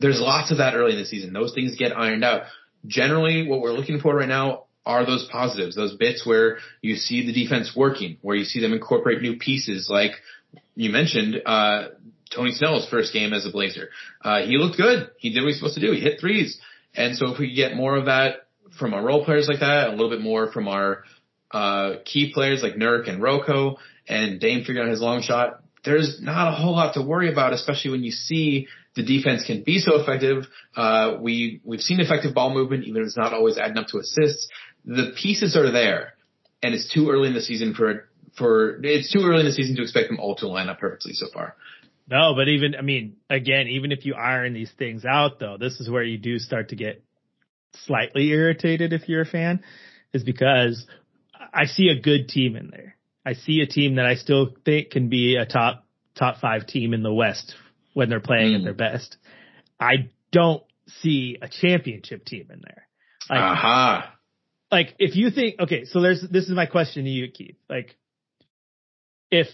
there's 0.00 0.20
lots 0.20 0.50
of 0.50 0.58
that 0.58 0.74
early 0.74 0.92
in 0.92 0.98
the 0.98 1.04
season. 1.04 1.32
Those 1.32 1.54
things 1.54 1.76
get 1.76 1.96
ironed 1.96 2.24
out. 2.24 2.42
Generally, 2.86 3.48
what 3.48 3.60
we're 3.60 3.72
looking 3.72 4.00
for 4.00 4.14
right 4.14 4.28
now 4.28 4.64
are 4.86 5.04
those 5.04 5.28
positives, 5.30 5.76
those 5.76 5.94
bits 5.96 6.26
where 6.26 6.58
you 6.80 6.96
see 6.96 7.26
the 7.26 7.32
defense 7.32 7.72
working, 7.76 8.16
where 8.22 8.34
you 8.34 8.44
see 8.44 8.60
them 8.60 8.72
incorporate 8.72 9.20
new 9.20 9.36
pieces, 9.36 9.88
like 9.90 10.12
you 10.74 10.90
mentioned, 10.90 11.42
uh, 11.44 11.88
Tony 12.34 12.52
Snell's 12.52 12.88
first 12.88 13.12
game 13.12 13.32
as 13.32 13.44
a 13.44 13.50
Blazer. 13.50 13.90
Uh, 14.22 14.42
he 14.42 14.56
looked 14.56 14.76
good. 14.76 15.10
He 15.18 15.30
did 15.30 15.40
what 15.40 15.42
he 15.42 15.46
was 15.48 15.56
supposed 15.58 15.74
to 15.74 15.80
do. 15.80 15.92
He 15.92 16.00
hit 16.00 16.20
threes. 16.20 16.58
And 16.94 17.16
so 17.16 17.32
if 17.32 17.38
we 17.38 17.54
get 17.54 17.76
more 17.76 17.96
of 17.96 18.06
that 18.06 18.46
from 18.78 18.94
our 18.94 19.02
role 19.02 19.24
players 19.24 19.48
like 19.48 19.60
that, 19.60 19.88
a 19.88 19.90
little 19.90 20.10
bit 20.10 20.20
more 20.20 20.50
from 20.50 20.68
our, 20.68 21.04
uh, 21.50 21.94
key 22.04 22.32
players 22.32 22.62
like 22.62 22.74
Nurk 22.74 23.08
and 23.08 23.22
RoCo 23.22 23.76
and 24.08 24.40
Dame 24.40 24.60
figuring 24.60 24.88
out 24.88 24.90
his 24.90 25.00
long 25.00 25.22
shot, 25.22 25.62
there's 25.84 26.20
not 26.20 26.52
a 26.52 26.56
whole 26.56 26.72
lot 26.72 26.94
to 26.94 27.02
worry 27.02 27.32
about, 27.32 27.52
especially 27.52 27.92
when 27.92 28.04
you 28.04 28.10
see 28.10 28.68
the 28.96 29.02
defense 29.02 29.44
can 29.46 29.62
be 29.62 29.78
so 29.78 30.00
effective. 30.00 30.44
Uh, 30.76 31.16
we, 31.20 31.60
we've 31.64 31.80
seen 31.80 32.00
effective 32.00 32.34
ball 32.34 32.52
movement, 32.52 32.84
even 32.84 33.02
if 33.02 33.06
it's 33.06 33.16
not 33.16 33.32
always 33.32 33.56
adding 33.56 33.78
up 33.78 33.86
to 33.88 33.98
assists. 33.98 34.48
The 34.84 35.12
pieces 35.20 35.56
are 35.56 35.70
there 35.70 36.14
and 36.62 36.74
it's 36.74 36.92
too 36.92 37.10
early 37.10 37.28
in 37.28 37.34
the 37.34 37.40
season 37.40 37.74
for, 37.74 38.08
for, 38.36 38.80
it's 38.82 39.12
too 39.12 39.20
early 39.24 39.40
in 39.40 39.46
the 39.46 39.52
season 39.52 39.76
to 39.76 39.82
expect 39.82 40.08
them 40.08 40.18
all 40.20 40.36
to 40.36 40.48
line 40.48 40.68
up 40.68 40.78
perfectly 40.78 41.12
so 41.12 41.26
far. 41.32 41.56
No, 42.08 42.34
but 42.34 42.48
even, 42.48 42.74
I 42.74 42.82
mean, 42.82 43.16
again, 43.28 43.68
even 43.68 43.92
if 43.92 44.04
you 44.04 44.14
iron 44.14 44.52
these 44.52 44.70
things 44.78 45.04
out 45.04 45.38
though, 45.38 45.56
this 45.58 45.80
is 45.80 45.88
where 45.88 46.02
you 46.02 46.18
do 46.18 46.38
start 46.38 46.70
to 46.70 46.76
get 46.76 47.02
slightly 47.86 48.28
irritated 48.30 48.92
if 48.92 49.08
you're 49.08 49.22
a 49.22 49.26
fan 49.26 49.62
is 50.12 50.24
because 50.24 50.86
I 51.52 51.66
see 51.66 51.88
a 51.88 52.00
good 52.00 52.28
team 52.28 52.56
in 52.56 52.70
there. 52.70 52.96
I 53.24 53.34
see 53.34 53.60
a 53.60 53.66
team 53.66 53.96
that 53.96 54.06
I 54.06 54.14
still 54.14 54.50
think 54.64 54.90
can 54.90 55.08
be 55.08 55.36
a 55.36 55.44
top, 55.46 55.84
top 56.14 56.38
five 56.40 56.66
team 56.66 56.94
in 56.94 57.02
the 57.02 57.12
West 57.12 57.54
when 57.94 58.08
they're 58.08 58.20
playing 58.20 58.54
at 58.54 58.60
Mm. 58.60 58.64
their 58.64 58.74
best. 58.74 59.16
I 59.78 60.10
don't 60.32 60.62
see 61.00 61.38
a 61.40 61.48
championship 61.48 62.24
team 62.24 62.48
in 62.52 62.60
there. 62.60 62.86
Like, 63.28 63.40
Aha. 63.40 64.14
like 64.72 64.94
if 64.98 65.16
you 65.16 65.30
think 65.30 65.60
okay, 65.60 65.84
so 65.84 66.00
there's 66.00 66.20
this 66.22 66.44
is 66.44 66.50
my 66.50 66.66
question 66.66 67.04
to 67.04 67.10
you, 67.10 67.28
Keith. 67.30 67.56
Like 67.68 67.96
if 69.30 69.48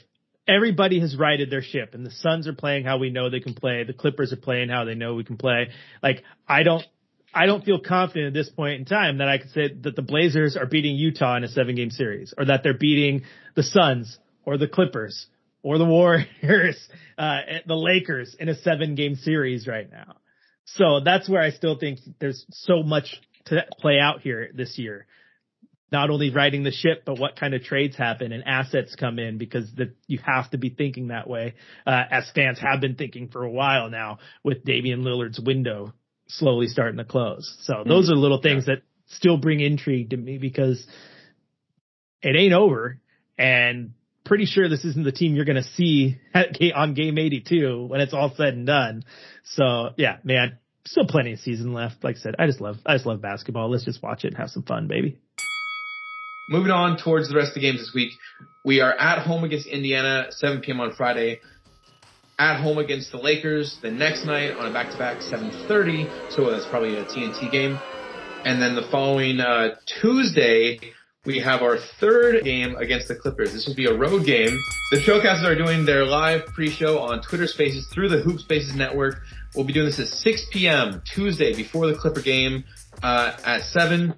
everybody 0.49 1.01
has 1.01 1.17
righted 1.17 1.51
their 1.51 1.63
ship 1.63 1.95
and 1.95 2.07
the 2.07 2.11
Suns 2.11 2.47
are 2.47 2.55
playing 2.55 2.85
how 2.85 2.99
we 2.99 3.11
know 3.11 3.29
they 3.29 3.41
can 3.41 3.55
play, 3.55 3.85
the 3.85 3.93
Clippers 3.93 4.33
are 4.33 4.37
playing 4.37 4.69
how 4.69 4.85
they 4.85 4.95
know 4.95 5.15
we 5.15 5.25
can 5.25 5.37
play, 5.37 5.71
like 6.03 6.23
I 6.49 6.63
don't 6.63 6.85
I 7.37 7.45
don't 7.45 7.63
feel 7.63 7.79
confident 7.79 8.29
at 8.29 8.33
this 8.33 8.49
point 8.49 8.81
in 8.81 8.87
time 8.87 9.19
that 9.19 9.29
I 9.29 9.37
could 9.37 9.51
say 9.51 9.69
that 9.83 9.95
the 9.95 10.01
Blazers 10.01 10.57
are 10.57 10.65
beating 10.65 10.97
Utah 10.97 11.37
in 11.37 11.45
a 11.45 11.49
seven 11.49 11.77
game 11.77 11.91
series 11.91 12.33
or 12.37 12.47
that 12.47 12.63
they're 12.63 12.73
beating 12.73 13.25
the 13.55 13.63
Suns 13.63 14.19
or 14.47 14.57
the 14.57 14.67
Clippers 14.67 15.27
or 15.63 15.77
the 15.77 15.85
Warriors, 15.85 16.89
uh, 17.19 17.41
the 17.67 17.77
Lakers 17.77 18.35
in 18.41 18.49
a 18.49 18.55
seven 18.55 18.95
game 18.95 19.17
series 19.17 19.69
right 19.69 19.91
now. 19.91 20.17
So 20.65 21.01
that's 21.05 21.29
where 21.29 21.43
I 21.43 21.51
still 21.51 21.79
think 21.79 21.99
there's 22.21 22.47
so 22.49 22.83
much 22.83 23.21
to 23.47 23.67
play 23.81 23.99
out 24.01 24.23
here 24.23 24.51
this 24.55 24.79
year. 24.79 25.07
Not 25.93 26.09
only 26.09 26.31
riding 26.31 26.65
the 26.65 26.73
ship, 26.73 27.03
but 27.05 27.19
what 27.19 27.39
kind 27.39 27.53
of 27.53 27.63
trades 27.63 27.97
happen 27.97 28.33
and 28.33 28.45
assets 28.47 28.97
come 28.97 29.19
in 29.19 29.37
because 29.37 29.71
the, 29.75 29.93
you 30.07 30.21
have 30.25 30.51
to 30.51 30.59
be 30.59 30.71
thinking 30.71 31.09
that 31.09 31.29
way, 31.29 31.55
uh, 31.87 32.03
as 32.11 32.31
fans 32.35 32.59
have 32.59 32.81
been 32.81 32.97
thinking 32.97 33.29
for 33.29 33.45
a 33.45 33.51
while 33.51 33.91
now 33.91 34.19
with 34.43 34.65
Damian 34.65 35.03
Lillard's 35.03 35.39
window 35.39 35.93
slowly 36.29 36.67
starting 36.67 36.99
to 36.99 37.05
close. 37.05 37.57
So 37.63 37.83
hmm. 37.83 37.89
those 37.89 38.11
are 38.11 38.17
little 38.17 38.41
things 38.41 38.67
that 38.67 38.83
still 39.09 39.37
bring 39.37 39.61
intrigue 39.61 40.11
to 40.11 40.17
me 40.17 40.39
because 40.39 40.85
it 42.23 42.37
ain't 42.37 42.55
over 42.55 42.99
and 43.39 43.93
pretty 44.25 44.47
sure 44.47 44.69
this 44.69 44.85
isn't 44.85 45.05
the 45.05 45.13
team 45.13 45.35
you're 45.35 45.45
going 45.45 45.63
to 45.63 45.63
see 45.63 46.19
at, 46.35 46.59
on 46.75 46.95
game 46.95 47.19
82 47.19 47.87
when 47.87 48.01
it's 48.01 48.13
all 48.13 48.33
said 48.37 48.55
and 48.55 48.67
done. 48.67 49.05
So 49.45 49.91
yeah, 49.97 50.17
man, 50.25 50.59
still 50.85 51.07
plenty 51.07 51.33
of 51.33 51.39
season 51.41 51.73
left. 51.73 52.03
Like 52.03 52.17
I 52.17 52.19
said, 52.19 52.35
I 52.39 52.47
just 52.47 52.61
love, 52.61 52.77
I 52.85 52.95
just 52.95 53.07
love 53.07 53.23
basketball. 53.23 53.71
Let's 53.71 53.85
just 53.85 54.03
watch 54.03 54.25
it 54.25 54.29
and 54.29 54.37
have 54.37 54.51
some 54.51 54.65
fun, 54.65 54.89
baby. 54.89 55.19
Moving 56.49 56.71
on 56.71 56.97
towards 56.97 57.29
the 57.29 57.37
rest 57.37 57.51
of 57.51 57.55
the 57.55 57.61
games 57.61 57.79
this 57.79 57.93
week, 57.95 58.13
we 58.65 58.81
are 58.81 58.93
at 58.93 59.27
home 59.27 59.43
against 59.43 59.67
Indiana, 59.67 60.27
7 60.31 60.61
p.m. 60.61 60.81
on 60.81 60.93
Friday. 60.95 61.41
At 62.39 62.61
home 62.61 62.79
against 62.79 63.13
the 63.13 63.19
Lakers 63.19 63.79
the 63.81 63.91
next 63.91 64.27
night 64.27 64.57
on 64.57 64.67
a 64.67 64.73
back-to-back 64.73 65.19
7:30, 65.19 66.31
so 66.31 66.51
that's 66.51 66.67
probably 66.67 66.97
a 66.97 67.05
TNT 67.05 67.51
game. 67.51 67.79
And 68.45 68.61
then 68.61 68.75
the 68.75 68.83
following 68.83 69.41
uh, 69.41 69.77
Tuesday, 70.03 70.79
we 71.25 71.39
have 71.39 71.63
our 71.63 71.79
third 71.99 72.45
game 72.45 72.77
against 72.77 73.09
the 73.09 73.15
Clippers. 73.15 73.55
This 73.55 73.67
will 73.67 73.75
be 73.75 73.87
a 73.87 73.97
road 73.97 74.27
game. 74.27 74.51
The 74.91 74.99
Showcasters 74.99 75.45
are 75.45 75.55
doing 75.55 75.87
their 75.87 76.05
live 76.05 76.45
pre-show 76.47 76.99
on 76.99 77.23
Twitter 77.23 77.47
Spaces 77.47 77.89
through 77.93 78.11
the 78.11 78.19
Hoop 78.19 78.39
Spaces 78.41 78.77
network. 78.77 79.23
We'll 79.55 79.65
be 79.65 79.73
doing 79.73 79.87
this 79.87 79.99
at 79.99 80.09
6 80.09 80.47
p.m. 80.53 81.03
Tuesday 81.07 81.55
before 81.55 81.87
the 81.87 81.95
Clipper 81.95 82.21
game 82.21 82.65
uh, 83.03 83.37
at 83.45 83.63
7 83.63 84.15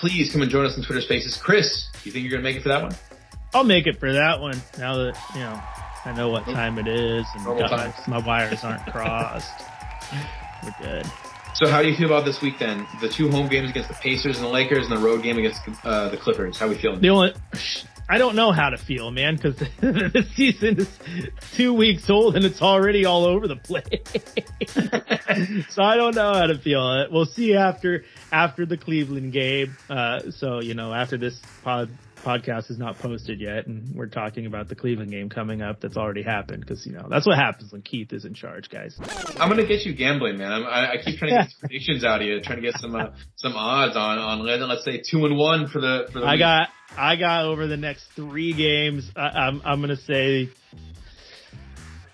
please 0.00 0.32
come 0.32 0.40
and 0.40 0.50
join 0.50 0.64
us 0.64 0.76
in 0.76 0.82
Twitter 0.82 1.02
Spaces. 1.02 1.36
Chris, 1.36 1.88
do 1.92 2.08
you 2.08 2.12
think 2.12 2.24
you're 2.24 2.30
going 2.30 2.42
to 2.42 2.48
make 2.48 2.56
it 2.56 2.62
for 2.62 2.70
that 2.70 2.82
one? 2.82 2.94
I'll 3.52 3.64
make 3.64 3.86
it 3.86 4.00
for 4.00 4.12
that 4.12 4.40
one 4.40 4.60
now 4.78 4.96
that, 4.96 5.18
you 5.34 5.40
know, 5.40 5.60
I 6.04 6.12
know 6.12 6.30
what 6.30 6.44
time 6.44 6.78
it 6.78 6.88
is, 6.88 7.26
and 7.34 7.44
God, 7.44 7.92
my 8.08 8.18
wires 8.18 8.64
aren't 8.64 8.84
crossed. 8.86 9.64
We're 10.62 10.74
good. 10.80 11.06
So 11.54 11.68
how 11.68 11.82
do 11.82 11.88
you 11.88 11.96
feel 11.96 12.06
about 12.06 12.24
this 12.24 12.40
week 12.40 12.58
then? 12.58 12.86
The 13.00 13.08
two 13.08 13.30
home 13.30 13.48
games 13.48 13.70
against 13.70 13.88
the 13.88 13.94
Pacers 13.96 14.36
and 14.36 14.46
the 14.46 14.50
Lakers, 14.50 14.88
and 14.88 14.96
the 14.96 15.04
road 15.04 15.22
game 15.22 15.36
against 15.36 15.60
uh, 15.84 16.08
the 16.08 16.16
Clippers. 16.16 16.58
How 16.58 16.66
are 16.66 16.70
we 16.70 16.76
feeling? 16.76 17.00
The 17.00 17.10
only, 17.10 17.34
I 18.10 18.18
don't 18.18 18.34
know 18.34 18.50
how 18.50 18.70
to 18.70 18.76
feel, 18.76 19.10
man, 19.12 19.36
because 19.36 19.56
the 19.80 20.26
season 20.34 20.80
is 20.80 20.88
two 21.54 21.72
weeks 21.72 22.10
old 22.10 22.34
and 22.34 22.44
it's 22.44 22.60
already 22.60 23.04
all 23.04 23.24
over 23.24 23.46
the 23.46 23.56
place. 23.56 23.84
so 25.70 25.82
I 25.82 25.96
don't 25.96 26.16
know 26.16 26.32
how 26.34 26.46
to 26.46 26.58
feel. 26.58 27.02
It. 27.02 27.12
We'll 27.12 27.26
see 27.26 27.54
after 27.54 28.04
after 28.32 28.66
the 28.66 28.76
Cleveland 28.76 29.32
game. 29.32 29.76
Uh, 29.88 30.30
so 30.30 30.60
you 30.60 30.74
know, 30.74 30.92
after 30.92 31.16
this 31.18 31.40
pod 31.62 31.88
podcast 32.24 32.70
is 32.70 32.78
not 32.78 32.98
posted 32.98 33.40
yet, 33.40 33.66
and 33.66 33.94
we're 33.94 34.06
talking 34.06 34.46
about 34.46 34.68
the 34.68 34.74
Cleveland 34.74 35.10
game 35.10 35.28
coming 35.28 35.62
up 35.62 35.80
that's 35.80 35.96
already 35.96 36.22
happened 36.22 36.60
because 36.60 36.84
you 36.86 36.92
know 36.92 37.06
that's 37.08 37.26
what 37.26 37.36
happens 37.38 37.72
when 37.72 37.82
Keith 37.82 38.12
is 38.12 38.24
in 38.24 38.34
charge, 38.34 38.70
guys. 38.70 38.98
I'm 39.38 39.48
gonna 39.48 39.66
get 39.66 39.84
you 39.86 39.94
gambling, 39.94 40.36
man. 40.38 40.52
I'm, 40.52 40.64
I, 40.64 40.92
I 40.92 40.96
keep 41.02 41.18
trying 41.18 41.30
to 41.30 41.42
get 41.48 41.54
predictions 41.60 42.04
out 42.04 42.20
of 42.20 42.26
you, 42.26 42.40
trying 42.40 42.60
to 42.60 42.62
get 42.70 42.78
some 42.80 42.94
uh, 42.94 43.10
some 43.36 43.54
odds 43.54 43.96
on 43.96 44.18
on 44.18 44.44
let- 44.44 44.60
let's 44.60 44.84
say 44.84 45.00
two 45.08 45.24
and 45.26 45.36
one 45.36 45.68
for 45.68 45.80
the 45.80 46.08
for 46.12 46.20
the. 46.20 46.26
I 46.26 46.32
week. 46.32 46.40
got 46.40 46.68
I 46.96 47.16
got 47.16 47.44
over 47.46 47.66
the 47.66 47.76
next 47.76 48.04
three 48.16 48.52
games. 48.52 49.10
I, 49.16 49.20
I'm 49.28 49.62
I'm 49.64 49.80
gonna 49.80 49.96
say. 49.96 50.48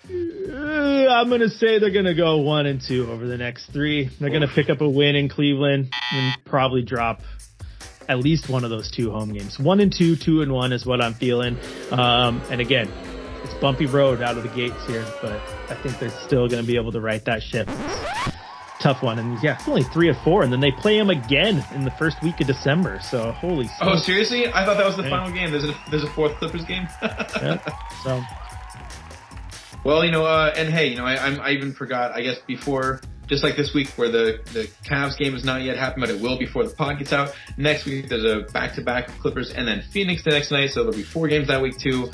uh, 0.09 0.53
I'm 0.53 1.29
gonna 1.29 1.49
say 1.49 1.79
they're 1.79 1.91
gonna 1.91 2.15
go 2.15 2.37
one 2.37 2.65
and 2.65 2.81
two 2.81 3.09
over 3.11 3.27
the 3.27 3.37
next 3.37 3.67
three. 3.71 4.09
They're 4.19 4.29
gonna 4.29 4.47
pick 4.47 4.69
up 4.69 4.81
a 4.81 4.89
win 4.89 5.15
in 5.15 5.29
Cleveland 5.29 5.91
and 6.13 6.37
probably 6.45 6.83
drop 6.83 7.21
at 8.07 8.19
least 8.19 8.49
one 8.49 8.63
of 8.63 8.69
those 8.69 8.89
two 8.89 9.11
home 9.11 9.33
games. 9.33 9.59
One 9.59 9.79
and 9.81 9.93
two, 9.93 10.15
two 10.15 10.41
and 10.41 10.53
one 10.53 10.71
is 10.71 10.85
what 10.85 11.01
I'm 11.01 11.13
feeling. 11.13 11.57
Um, 11.91 12.41
and 12.49 12.61
again, 12.61 12.89
it's 13.43 13.53
bumpy 13.55 13.85
road 13.85 14.21
out 14.21 14.37
of 14.37 14.43
the 14.43 14.49
gates 14.49 14.85
here, 14.87 15.05
but 15.21 15.41
I 15.69 15.75
think 15.81 15.99
they're 15.99 16.09
still 16.25 16.47
gonna 16.47 16.63
be 16.63 16.77
able 16.77 16.91
to 16.93 17.01
right 17.01 17.23
that 17.25 17.43
ship. 17.43 17.67
Tough 18.79 19.01
one, 19.01 19.17
and 19.17 19.41
yeah, 19.41 19.55
it's 19.57 19.67
only 19.67 19.83
three 19.83 20.07
or 20.07 20.13
four, 20.13 20.43
and 20.43 20.53
then 20.53 20.59
they 20.59 20.71
play 20.71 20.97
them 20.99 21.09
again 21.09 21.65
in 21.73 21.83
the 21.83 21.89
first 21.91 22.21
week 22.21 22.39
of 22.41 22.47
December. 22.47 22.99
So 23.01 23.31
holy. 23.31 23.67
Oh 23.81 23.91
smokes. 23.93 24.03
seriously? 24.05 24.47
I 24.53 24.65
thought 24.65 24.77
that 24.77 24.85
was 24.85 24.95
the 24.95 25.03
Yeah. 25.03 25.09
final 25.09 25.31
game. 25.33 25.49
There's 25.51 25.63
a 25.63 25.73
there's 25.89 26.03
a 26.03 26.09
fourth 26.11 26.35
Clippers 26.37 26.63
game. 26.65 26.87
Yeah. 27.01 27.57
So 28.03 28.21
Well, 29.83 30.03
you 30.03 30.11
know, 30.11 30.25
uh, 30.25 30.53
and 30.55 30.69
hey, 30.69 30.87
you 30.89 30.95
know, 30.97 31.05
I, 31.05 31.17
I'm, 31.25 31.39
I 31.39 31.51
even 31.51 31.73
forgot. 31.73 32.11
I 32.11 32.21
guess 32.21 32.37
before, 32.45 33.01
just 33.27 33.43
like 33.43 33.55
this 33.55 33.73
week, 33.73 33.89
where 33.95 34.09
the 34.11 34.39
the 34.53 34.69
Cavs 34.87 35.17
game 35.17 35.33
has 35.33 35.43
not 35.43 35.61
yet 35.63 35.77
happened, 35.77 36.01
but 36.01 36.09
it 36.09 36.21
will 36.21 36.37
before 36.37 36.63
the 36.63 36.73
pod 36.75 36.99
gets 36.99 37.13
out. 37.13 37.33
Next 37.57 37.85
week, 37.85 38.09
there's 38.09 38.25
a 38.25 38.41
back 38.51 38.75
to 38.75 38.81
back 38.81 39.07
of 39.09 39.17
Clippers, 39.19 39.51
and 39.51 39.67
then 39.67 39.81
Phoenix 39.91 40.23
the 40.23 40.31
next 40.31 40.51
night. 40.51 40.71
So 40.71 40.81
there'll 40.83 40.95
be 40.97 41.03
four 41.03 41.27
games 41.27 41.47
that 41.47 41.61
week 41.61 41.77
too. 41.79 42.11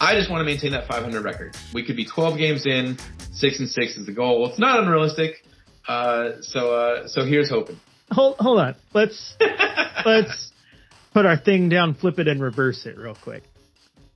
I 0.00 0.14
just 0.14 0.30
want 0.30 0.40
to 0.40 0.44
maintain 0.44 0.72
that 0.72 0.86
500 0.88 1.22
record. 1.22 1.56
We 1.72 1.82
could 1.84 1.96
be 1.96 2.04
12 2.04 2.36
games 2.38 2.66
in, 2.66 2.98
six 3.32 3.60
and 3.60 3.68
six 3.68 3.96
is 3.96 4.06
the 4.06 4.12
goal. 4.12 4.48
It's 4.48 4.58
not 4.58 4.80
unrealistic. 4.82 5.44
Uh, 5.86 6.40
so 6.42 6.74
uh, 6.74 7.08
so 7.08 7.24
here's 7.24 7.50
hoping. 7.50 7.78
hold 8.10 8.36
hold 8.38 8.60
on. 8.60 8.74
Let's 8.94 9.36
let's 10.06 10.52
put 11.12 11.26
our 11.26 11.36
thing 11.36 11.68
down, 11.68 11.94
flip 11.94 12.18
it, 12.18 12.28
and 12.28 12.40
reverse 12.40 12.86
it 12.86 12.96
real 12.96 13.14
quick. 13.14 13.42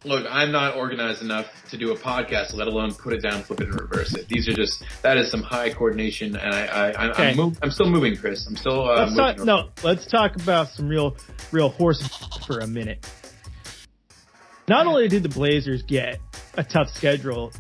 Look, 0.05 0.25
I'm 0.31 0.53
not 0.53 0.77
organized 0.77 1.23
enough 1.23 1.47
to 1.71 1.77
do 1.79 1.91
a 1.91 1.97
podcast, 1.99 2.55
let 2.55 2.69
alone 2.69 2.95
put 2.95 3.13
it 3.13 3.23
down, 3.23 3.43
flip 3.43 3.61
it, 3.61 3.69
and 3.69 3.81
reverse 3.81 4.15
it. 4.15 4.29
These 4.29 4.47
are 4.49 4.53
just 4.53 4.85
that 5.03 5.17
is 5.17 5.31
some 5.31 5.43
high 5.43 5.73
coordination, 5.73 6.37
and 6.37 6.55
I, 6.55 6.67
I 6.67 6.93
I'm, 7.05 7.11
Okay. 7.11 7.31
I'm, 7.31 7.37
move, 7.37 7.59
I'm 7.63 7.71
still 7.73 7.91
moving, 7.91 8.17
Chris. 8.17 8.47
I'm 8.47 8.55
still 8.57 8.89
uh, 8.89 9.07
Let's 9.07 9.11
moving. 9.17 9.37
talk. 9.37 9.47
No, 9.47 9.69
let's 9.83 10.07
talk 10.07 10.37
about 10.37 10.69
some 10.69 10.89
real 10.89 11.17
real 11.51 11.71
horse 11.71 12.07
for 12.47 12.61
a 12.61 12.67
minute. 12.69 13.05
Not 14.69 14.87
only 14.87 15.09
did 15.09 15.25
the 15.25 15.29
Blazers 15.29 15.83
get 15.83 16.19
a 16.55 16.63
tough 16.63 16.89
schedule, 16.91 17.53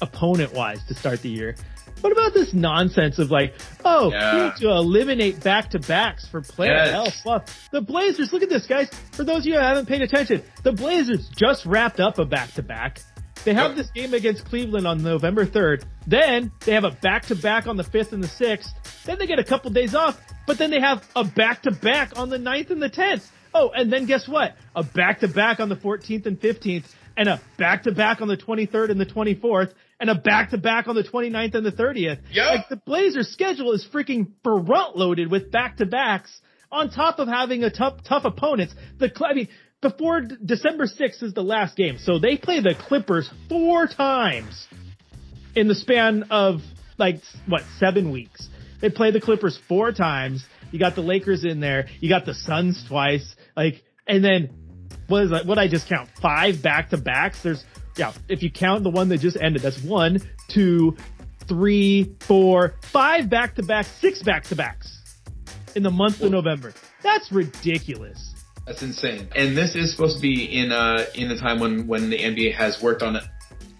opponent 0.00 0.52
wise, 0.54 0.84
to 0.88 0.94
start 0.94 1.22
the 1.22 1.28
year. 1.30 1.56
What 2.00 2.12
about 2.12 2.34
this 2.34 2.52
nonsense 2.52 3.18
of 3.18 3.30
like, 3.30 3.54
oh, 3.84 4.12
Yeah. 4.12 4.34
we 4.36 4.42
need 4.44 4.56
to 4.56 4.68
eliminate 4.70 5.42
back 5.42 5.70
to 5.70 5.78
backs 5.78 6.26
for 6.28 6.40
player 6.42 6.72
Yes. 6.74 6.90
health? 6.90 7.14
Well, 7.24 7.44
the 7.72 7.80
Blazers, 7.80 8.32
look 8.32 8.42
at 8.42 8.48
this, 8.50 8.66
guys. 8.66 8.88
For 9.12 9.24
those 9.24 9.38
of 9.38 9.46
you 9.46 9.54
who 9.54 9.60
haven't 9.60 9.86
paid 9.86 10.02
attention, 10.02 10.42
the 10.62 10.72
Blazers 10.72 11.28
just 11.28 11.64
wrapped 11.66 11.98
up 12.00 12.18
a 12.18 12.24
back 12.24 12.52
to 12.54 12.62
back. 12.62 13.00
They 13.44 13.54
have 13.54 13.70
Yep. 13.70 13.76
this 13.76 13.90
game 13.92 14.12
against 14.14 14.44
Cleveland 14.44 14.86
on 14.86 15.02
November 15.02 15.46
3rd. 15.46 15.84
Then 16.06 16.50
they 16.64 16.72
have 16.72 16.84
a 16.84 16.90
back 16.90 17.26
to 17.26 17.34
back 17.36 17.66
on 17.66 17.76
the 17.76 17.84
5th 17.84 18.12
and 18.12 18.22
the 18.22 18.28
6th. 18.28 18.74
Then 19.04 19.18
they 19.18 19.26
get 19.26 19.38
a 19.38 19.44
couple 19.44 19.70
days 19.70 19.94
off, 19.94 20.20
but 20.46 20.58
then 20.58 20.70
they 20.70 20.80
have 20.80 21.06
a 21.14 21.24
back 21.24 21.62
to 21.62 21.70
back 21.70 22.18
on 22.18 22.28
the 22.28 22.38
9th 22.38 22.70
and 22.70 22.82
the 22.82 22.90
10th. 22.90 23.30
Oh, 23.54 23.70
and 23.74 23.90
then 23.90 24.04
guess 24.04 24.28
what? 24.28 24.54
A 24.74 24.82
back 24.82 25.20
to 25.20 25.28
back 25.28 25.60
on 25.60 25.68
the 25.68 25.76
14th 25.76 26.26
and 26.26 26.38
15th 26.38 26.92
and 27.16 27.28
a 27.28 27.40
back 27.56 27.84
to 27.84 27.92
back 27.92 28.20
on 28.20 28.28
the 28.28 28.36
23rd 28.36 28.90
and 28.90 29.00
the 29.00 29.06
24th 29.06 29.72
and 30.00 30.10
a 30.10 30.14
back 30.14 30.50
to 30.50 30.58
back 30.58 30.88
on 30.88 30.94
the 30.94 31.04
29th 31.04 31.54
and 31.54 31.64
the 31.64 31.72
30th. 31.72 32.20
Yep. 32.32 32.46
Like 32.46 32.68
the 32.68 32.76
Blazers 32.76 33.28
schedule 33.28 33.72
is 33.72 33.86
freaking 33.92 34.28
front 34.42 34.96
loaded 34.96 35.30
with 35.30 35.50
back 35.50 35.78
to 35.78 35.86
backs 35.86 36.40
on 36.70 36.90
top 36.90 37.18
of 37.18 37.28
having 37.28 37.64
a 37.64 37.70
tough, 37.70 38.02
tough 38.04 38.24
opponents. 38.24 38.74
The, 38.98 39.10
I 39.24 39.34
mean, 39.34 39.48
before 39.80 40.22
D- 40.22 40.36
December 40.44 40.86
6th 40.86 41.22
is 41.22 41.34
the 41.34 41.42
last 41.42 41.76
game. 41.76 41.98
So 41.98 42.18
they 42.18 42.36
play 42.36 42.60
the 42.60 42.74
Clippers 42.74 43.30
four 43.48 43.86
times 43.86 44.66
in 45.54 45.68
the 45.68 45.74
span 45.74 46.24
of 46.30 46.60
like, 46.98 47.20
what, 47.46 47.62
seven 47.78 48.10
weeks. 48.10 48.48
They 48.80 48.90
play 48.90 49.10
the 49.10 49.20
Clippers 49.20 49.58
four 49.68 49.92
times. 49.92 50.44
You 50.70 50.78
got 50.78 50.94
the 50.94 51.02
Lakers 51.02 51.44
in 51.44 51.60
there. 51.60 51.86
You 52.00 52.08
got 52.08 52.26
the 52.26 52.34
Suns 52.34 52.84
twice. 52.88 53.34
Like, 53.56 53.82
and 54.06 54.24
then 54.24 54.50
what 55.08 55.24
is 55.24 55.30
that? 55.30 55.46
What 55.46 55.58
I 55.58 55.68
just 55.68 55.88
count? 55.88 56.10
Five 56.20 56.62
back 56.62 56.90
to 56.90 56.98
backs. 56.98 57.42
There's, 57.42 57.64
yeah, 57.96 58.12
if 58.28 58.42
you 58.42 58.50
count 58.50 58.84
the 58.84 58.90
one 58.90 59.08
that 59.08 59.18
just 59.18 59.36
ended, 59.40 59.62
that's 59.62 59.82
one, 59.82 60.20
two, 60.48 60.96
three, 61.46 62.14
four, 62.20 62.74
five 62.82 63.28
back 63.30 63.54
to 63.56 63.62
back, 63.62 63.86
six 63.86 64.22
back 64.22 64.44
to 64.44 64.56
backs 64.56 64.96
in 65.74 65.82
the 65.82 65.90
month 65.90 66.20
of 66.22 66.30
November. 66.30 66.72
That's 67.02 67.30
ridiculous. 67.32 68.34
That's 68.66 68.82
insane. 68.82 69.28
And 69.36 69.56
this 69.56 69.76
is 69.76 69.92
supposed 69.92 70.16
to 70.16 70.22
be 70.22 70.44
in 70.44 70.72
uh 70.72 71.06
in 71.14 71.28
the 71.28 71.36
time 71.36 71.60
when 71.60 71.86
when 71.86 72.10
the 72.10 72.18
NBA 72.18 72.54
has 72.54 72.82
worked 72.82 73.02
on 73.02 73.18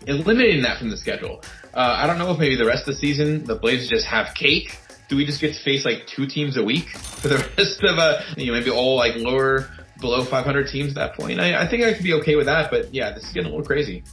eliminating 0.07 0.63
that 0.63 0.79
from 0.79 0.91
the 0.91 0.97
schedule. 0.97 1.43
Uh, 1.75 1.97
I 1.99 2.07
don't 2.07 2.19
know 2.19 2.31
if 2.31 2.39
maybe 2.39 2.57
the 2.57 2.65
rest 2.65 2.89
of 2.89 2.95
the 2.95 3.01
season 3.01 3.45
the 3.45 3.57
Blazers 3.57 3.89
just 3.89 4.07
have 4.07 4.35
cake. 4.35 4.79
Do 5.09 5.17
we 5.17 5.27
just 5.27 5.41
get 5.41 5.55
to 5.55 5.63
face 5.63 5.85
like 5.85 6.07
two 6.07 6.27
teams 6.27 6.57
a 6.57 6.63
week 6.63 6.89
for 6.91 7.29
the 7.29 7.39
rest 7.59 7.83
of 7.83 7.99
uh 7.99 8.21
you 8.37 8.47
know 8.47 8.53
maybe 8.53 8.71
all 8.71 8.97
like 8.97 9.17
lower 9.17 9.69
below 10.01 10.25
500 10.25 10.69
teams 10.69 10.91
at 10.91 10.95
that 10.97 11.15
point? 11.15 11.41
I, 11.41 11.65
I 11.65 11.69
think 11.69 11.85
I 11.85 11.95
could 11.95 12.05
be 12.05 12.15
okay 12.15 12.37
with 12.37 12.47
that, 12.47 12.71
but 12.71 12.93
yeah, 12.95 13.13
this 13.13 13.25
is 13.25 13.33
getting 13.33 13.49
a 13.49 13.51
little 13.51 13.67
crazy. 13.67 14.05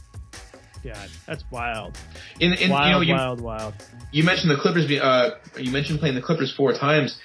God, 0.82 1.08
that's 1.26 1.44
wild. 1.50 1.96
In, 2.40 2.52
in 2.52 2.70
wild, 2.70 3.06
you 3.06 3.14
know 3.14 3.20
you, 3.20 3.24
wild, 3.24 3.40
wild. 3.40 3.74
you 4.12 4.22
mentioned 4.22 4.50
the 4.50 4.60
Clippers. 4.60 4.84
Uh, 4.90 5.30
you 5.58 5.72
mentioned 5.72 5.98
playing 5.98 6.14
the 6.14 6.20
Clippers 6.20 6.54
four 6.54 6.74
times. 6.74 7.18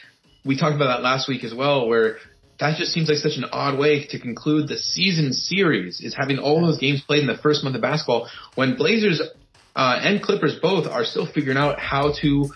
We 0.45 0.57
talked 0.57 0.75
about 0.75 0.95
that 0.95 1.03
last 1.03 1.27
week 1.27 1.43
as 1.43 1.53
well, 1.53 1.87
where 1.89 2.17
that 2.59 2.77
just 2.77 2.93
seems 2.93 3.09
like 3.09 3.17
such 3.17 3.37
an 3.37 3.45
odd 3.51 3.77
way 3.77 4.05
to 4.07 4.19
conclude 4.19 4.67
the 4.67 4.77
season 4.77 5.33
series 5.33 5.99
is 5.99 6.15
having 6.15 6.39
all 6.39 6.61
those 6.61 6.77
games 6.77 7.01
played 7.01 7.21
in 7.21 7.27
the 7.27 7.37
first 7.37 7.63
month 7.63 7.75
of 7.75 7.81
basketball 7.81 8.29
when 8.55 8.75
Blazers 8.75 9.21
uh, 9.75 9.99
and 10.01 10.21
Clippers 10.21 10.59
both 10.59 10.87
are 10.87 11.05
still 11.05 11.25
figuring 11.25 11.57
out 11.57 11.79
how 11.79 12.11
to 12.21 12.49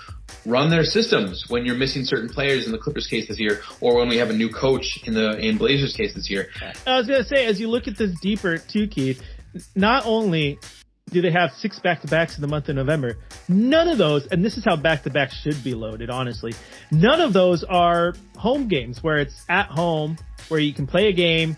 run 0.45 0.70
their 0.70 0.84
systems 0.84 1.45
when 1.49 1.66
you're 1.66 1.76
missing 1.76 2.03
certain 2.03 2.30
players 2.30 2.66
in 2.66 2.72
the 2.72 2.78
Clippers 2.78 3.07
case 3.07 3.28
this 3.28 3.39
year, 3.39 3.61
or 3.82 3.95
when 3.95 4.09
we 4.09 4.18
have 4.18 4.30
a 4.30 4.34
new 4.34 4.49
coach 4.49 4.99
in 5.05 5.14
the 5.14 5.38
in 5.38 5.57
Blazers 5.57 5.95
case 5.95 6.14
this 6.14 6.30
year. 6.30 6.49
I 6.86 6.97
was 6.97 7.07
gonna 7.07 7.24
say, 7.24 7.45
as 7.45 7.59
you 7.59 7.70
look 7.70 7.88
at 7.88 7.97
this 7.97 8.20
deeper 8.20 8.57
too, 8.57 8.88
Keith, 8.88 9.22
not 9.76 10.05
only 10.05 10.59
do 11.09 11.22
they 11.22 11.32
have 11.32 11.51
six 11.51 11.80
back 11.80 12.01
to 12.01 12.07
backs 12.07 12.36
in 12.36 12.41
the 12.41 12.47
month 12.47 12.70
of 12.70 12.76
November, 12.76 13.18
none 13.47 13.88
of 13.88 13.97
those, 13.97 14.26
and 14.28 14.43
this 14.43 14.57
is 14.57 14.66
how 14.66 14.76
back 14.76 15.03
to 15.03 15.09
backs 15.09 15.36
should 15.36 15.64
be 15.64 15.74
loaded, 15.74 16.09
honestly. 16.09 16.53
None 16.91 17.22
of 17.22 17.34
those 17.34 17.64
are 17.64 18.14
home 18.38 18.68
games 18.68 19.03
where 19.03 19.18
it's 19.18 19.45
at 19.49 19.68
home, 19.68 20.18
where 20.47 20.59
you 20.59 20.74
can 20.74 20.88
play 20.88 21.07
a 21.07 21.14
game, 21.14 21.55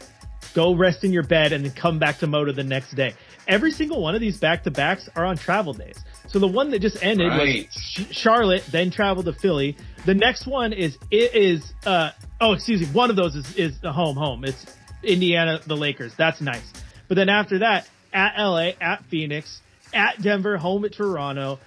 go 0.55 0.73
rest 0.73 1.03
in 1.03 1.11
your 1.13 1.23
bed, 1.23 1.51
and 1.53 1.63
then 1.63 1.71
come 1.73 1.99
back 1.99 2.17
to 2.19 2.27
Moda 2.27 2.55
the 2.55 2.63
next 2.63 2.95
day. 2.95 3.13
Every 3.47 3.71
single 3.71 4.01
one 4.01 4.15
of 4.15 4.21
these 4.21 4.39
back 4.39 4.63
to 4.63 4.71
backs 4.71 5.07
are 5.15 5.23
on 5.25 5.37
travel 5.37 5.73
days. 5.73 5.99
So 6.27 6.39
the 6.39 6.47
one 6.47 6.71
that 6.71 6.79
just 6.79 7.03
ended 7.03 7.27
Right. 7.27 7.67
was 7.97 8.07
Charlotte, 8.11 8.63
then 8.71 8.89
traveled 8.89 9.25
to 9.25 9.33
Philly. 9.33 9.77
The 10.05 10.15
next 10.15 10.47
one 10.47 10.73
is 10.73 10.97
it 11.11 11.35
is 11.35 11.73
uh 11.85 12.09
oh 12.41 12.53
excuse 12.53 12.81
me, 12.81 12.87
one 12.87 13.09
of 13.11 13.15
those 13.15 13.35
is 13.35 13.55
is 13.55 13.79
the 13.81 13.91
home 13.93 14.15
home. 14.15 14.43
It's 14.45 14.65
Indiana, 15.03 15.59
the 15.67 15.77
Lakers. 15.77 16.15
That's 16.15 16.41
nice. 16.41 16.73
But 17.07 17.15
then 17.15 17.29
after 17.29 17.59
that, 17.59 17.87
at 18.11 18.33
LA, 18.37 18.71
at 18.81 19.03
Phoenix, 19.05 19.61
at 19.93 20.19
Denver, 20.21 20.57
home 20.57 20.83
at 20.85 20.93
Toronto, 20.93 21.59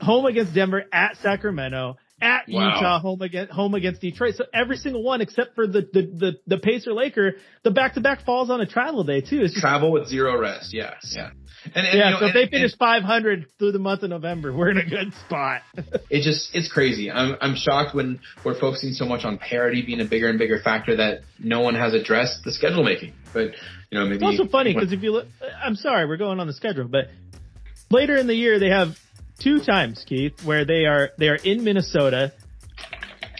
home 0.00 0.24
against 0.24 0.54
Denver, 0.54 0.84
at 0.92 1.16
Sacramento, 1.18 1.98
at 2.20 2.48
Wow. 2.48 2.74
Utah, 2.74 3.00
home 3.00 3.22
against 3.22 3.52
home 3.52 3.74
against 3.74 4.00
Detroit. 4.00 4.34
So 4.36 4.44
every 4.52 4.76
single 4.76 5.02
one 5.02 5.20
except 5.20 5.54
for 5.54 5.66
the 5.66 5.82
the 5.92 6.02
the, 6.02 6.32
the 6.46 6.58
Pacer 6.58 6.92
Laker, 6.92 7.36
the 7.62 7.70
back 7.70 7.94
to 7.94 8.00
back 8.00 8.24
falls 8.24 8.50
on 8.50 8.60
a 8.60 8.66
travel 8.66 9.04
day 9.04 9.20
too. 9.20 9.40
It's 9.42 9.58
Travel 9.58 9.92
with 9.92 10.08
zero 10.08 10.38
rest. 10.40 10.72
Yeah, 10.72 10.94
yeah. 11.12 11.30
And, 11.64 11.74
and, 11.74 11.86
yeah, 11.86 11.92
you 11.92 12.10
know, 12.12 12.20
so 12.20 12.26
if 12.26 12.34
and- 12.34 12.46
they 12.46 12.50
finish 12.50 12.76
500 12.76 13.46
through 13.58 13.72
the 13.72 13.78
month 13.78 14.02
of 14.02 14.10
November, 14.10 14.52
we're 14.52 14.70
in 14.70 14.78
a 14.78 14.88
good 14.88 15.12
spot. 15.26 15.62
it 16.10 16.22
just 16.22 16.54
it's 16.54 16.70
crazy. 16.70 17.10
I'm 17.10 17.36
I'm 17.40 17.54
shocked 17.56 17.94
when 17.94 18.20
we're 18.44 18.58
focusing 18.58 18.92
so 18.92 19.04
much 19.04 19.24
on 19.24 19.38
parity 19.38 19.82
being 19.82 20.00
a 20.00 20.04
bigger 20.04 20.28
and 20.28 20.38
bigger 20.38 20.60
factor 20.60 20.96
that 20.96 21.20
no 21.38 21.60
one 21.60 21.74
has 21.74 21.94
addressed 21.94 22.44
the 22.44 22.52
schedule 22.52 22.84
making. 22.84 23.14
But 23.32 23.52
you 23.90 23.98
know, 23.98 24.04
maybe 24.06 24.16
It's 24.16 24.40
also 24.40 24.46
funny 24.50 24.74
because 24.74 24.92
if 24.92 25.02
you 25.02 25.12
look, 25.12 25.26
I'm 25.62 25.76
sorry, 25.76 26.06
we're 26.06 26.16
going 26.16 26.40
on 26.40 26.46
the 26.46 26.52
schedule, 26.52 26.88
but 26.88 27.08
later 27.90 28.16
in 28.16 28.26
the 28.26 28.34
year 28.34 28.58
they 28.58 28.70
have 28.70 28.96
two 29.38 29.60
times, 29.60 30.04
Keith, 30.06 30.44
where 30.44 30.64
they 30.64 30.86
are 30.86 31.10
they 31.18 31.28
are 31.28 31.36
in 31.36 31.64
Minnesota 31.64 32.32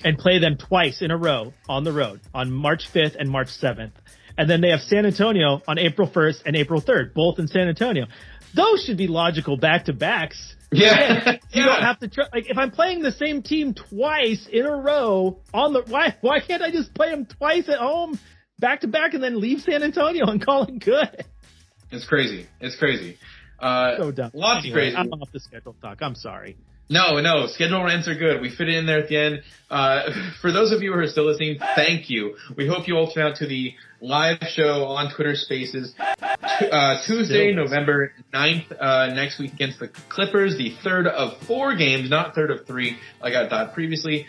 and 0.04 0.16
play 0.18 0.38
them 0.38 0.56
twice 0.56 1.02
in 1.02 1.10
a 1.10 1.16
row 1.16 1.52
on 1.68 1.84
the 1.84 1.92
road 1.92 2.20
on 2.32 2.52
March 2.52 2.88
5th 2.92 3.16
and 3.18 3.28
March 3.28 3.48
7th, 3.48 3.92
and 4.36 4.48
then 4.48 4.60
they 4.60 4.70
have 4.70 4.80
San 4.80 5.04
Antonio 5.06 5.60
on 5.66 5.78
April 5.78 6.08
1st 6.08 6.42
and 6.46 6.56
April 6.56 6.80
3rd, 6.80 7.14
both 7.14 7.38
in 7.38 7.48
San 7.48 7.68
Antonio. 7.68 8.06
Those 8.54 8.84
should 8.84 8.96
be 8.96 9.08
logical 9.08 9.56
back 9.56 9.86
to 9.86 9.92
backs. 9.92 10.54
yeah, 10.72 11.32
You 11.32 11.38
yeah. 11.62 11.66
don't 11.66 11.82
have 11.82 11.98
to 12.00 12.08
try, 12.08 12.26
like 12.32 12.48
if 12.48 12.56
I'm 12.56 12.70
playing 12.70 13.02
the 13.02 13.12
same 13.12 13.42
team 13.42 13.74
twice 13.74 14.46
in 14.50 14.64
a 14.66 14.74
row 14.76 15.38
on 15.52 15.72
the 15.72 15.82
why 15.82 16.16
why 16.20 16.40
can't 16.40 16.62
I 16.62 16.70
just 16.70 16.94
play 16.94 17.10
them 17.10 17.26
twice 17.26 17.68
at 17.68 17.78
home 17.78 18.18
back 18.58 18.80
to 18.82 18.86
back 18.88 19.14
and 19.14 19.22
then 19.22 19.40
leave 19.40 19.60
San 19.62 19.82
Antonio 19.82 20.26
and 20.26 20.44
call 20.44 20.62
it 20.64 20.78
good? 20.78 21.24
It's 21.90 22.04
crazy. 22.06 22.46
It's 22.60 22.76
crazy. 22.76 23.16
Uh, 23.58 23.96
so 23.96 24.12
dumb. 24.12 24.30
Lots 24.34 24.64
Anyway, 24.64 24.68
of 24.68 24.94
crazy. 24.94 24.96
I'm 24.96 25.12
off 25.20 25.32
the 25.32 25.40
schedule 25.40 25.74
talk. 25.80 25.98
I'm 26.00 26.14
sorry. 26.14 26.56
No, 26.90 27.20
no, 27.20 27.46
schedule 27.48 27.84
rants 27.84 28.08
are 28.08 28.14
good. 28.14 28.40
We 28.40 28.48
fit 28.48 28.68
it 28.68 28.76
in 28.76 28.86
there 28.86 29.00
at 29.00 29.08
the 29.08 29.16
end. 29.18 29.42
Uh, 29.70 30.10
for 30.40 30.50
those 30.52 30.72
of 30.72 30.82
you 30.82 30.92
who 30.92 30.98
are 31.00 31.06
still 31.06 31.26
listening, 31.26 31.58
thank 31.74 32.08
you. 32.08 32.36
We 32.56 32.66
hope 32.66 32.88
you 32.88 32.96
all 32.96 33.10
turn 33.10 33.26
out 33.26 33.36
to 33.36 33.46
the 33.46 33.74
live 34.00 34.38
show 34.54 34.84
on 34.84 35.12
Twitter 35.14 35.34
Spaces 35.34 35.94
uh, 35.98 37.02
Tuesday. 37.06 37.52
November 37.52 38.12
9th, 38.32 38.72
uh, 38.80 39.06
next 39.14 39.38
week 39.38 39.52
against 39.52 39.80
the 39.80 39.88
Clippers, 40.08 40.56
the 40.56 40.70
third 40.82 41.06
of 41.06 41.36
four 41.42 41.74
games, 41.76 42.08
not 42.08 42.34
third 42.34 42.50
of 42.50 42.66
three, 42.66 42.96
like 43.20 43.34
I 43.34 43.48
thought 43.48 43.74
previously. 43.74 44.26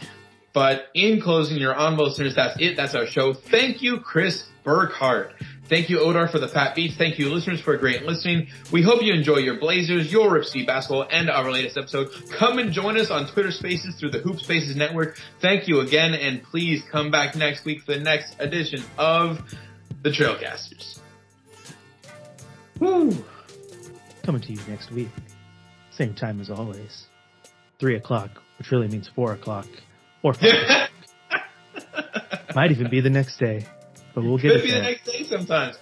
But 0.54 0.88
in 0.94 1.22
closing, 1.22 1.58
your 1.58 1.76
on 1.76 1.98
listeners, 1.98 2.36
that's 2.36 2.60
it. 2.60 2.76
That's 2.76 2.96
our 2.96 3.06
show. 3.06 3.34
Thank 3.34 3.82
you, 3.82 4.00
Chris 4.00 4.46
Burkhardt. 4.64 5.34
Thank 5.70 5.92
you, 5.92 6.00
Odar, 6.00 6.32
for 6.32 6.40
the 6.40 6.48
fat 6.48 6.74
beats. 6.76 6.98
Thank 6.98 7.20
you, 7.20 7.30
listeners, 7.30 7.62
for 7.62 7.78
great 7.78 8.04
listening. 8.04 8.48
We 8.72 8.82
hope 8.82 9.04
you 9.04 9.14
enjoy 9.14 9.38
your 9.38 9.60
Blazers, 9.60 10.12
your 10.12 10.32
Rip 10.32 10.46
City 10.46 10.66
basketball, 10.66 11.08
and 11.12 11.30
our 11.30 11.52
latest 11.52 11.78
episode. 11.78 12.10
Come 12.32 12.58
and 12.58 12.74
join 12.74 12.98
us 12.98 13.12
on 13.12 13.28
Twitter 13.28 13.52
Spaces 13.52 13.96
through 14.00 14.10
the 14.10 14.18
Hoop 14.18 14.40
Spaces 14.40 14.76
Network. 14.76 15.20
Thank 15.42 15.68
you 15.68 15.82
again, 15.82 16.16
and 16.16 16.42
please 16.42 16.82
come 16.92 17.12
back 17.12 17.36
next 17.36 17.66
week 17.66 17.84
for 17.84 17.94
the 17.94 18.00
next 18.00 18.36
edition 18.40 18.84
of 18.98 19.42
the 20.02 20.10
Trailcasters. 20.10 21.00
Woo! 22.80 23.16
Coming 24.24 24.42
to 24.42 24.54
you 24.54 24.60
next 24.68 24.92
week. 24.92 25.10
Same 25.92 26.16
time 26.16 26.42
as 26.42 26.50
always. 26.50 27.06
Three 27.78 27.96
o'clock, 27.96 28.42
which 28.58 28.72
really 28.72 28.88
means 28.88 29.08
four 29.08 29.34
o'clock. 29.34 29.68
Or 30.24 30.34
five. 30.36 30.90
Might 32.56 32.72
even 32.72 32.90
be 32.90 33.00
the 33.00 33.10
next 33.10 33.38
day. 33.38 33.66
But 34.14 34.24
we'll 34.24 34.38
get 34.38 34.52
Could 34.52 34.62
it 34.62 34.64
be 34.64 34.72
the 34.72 34.82
next 34.82 35.06
day 35.06 35.24
sometimes. 35.24 35.78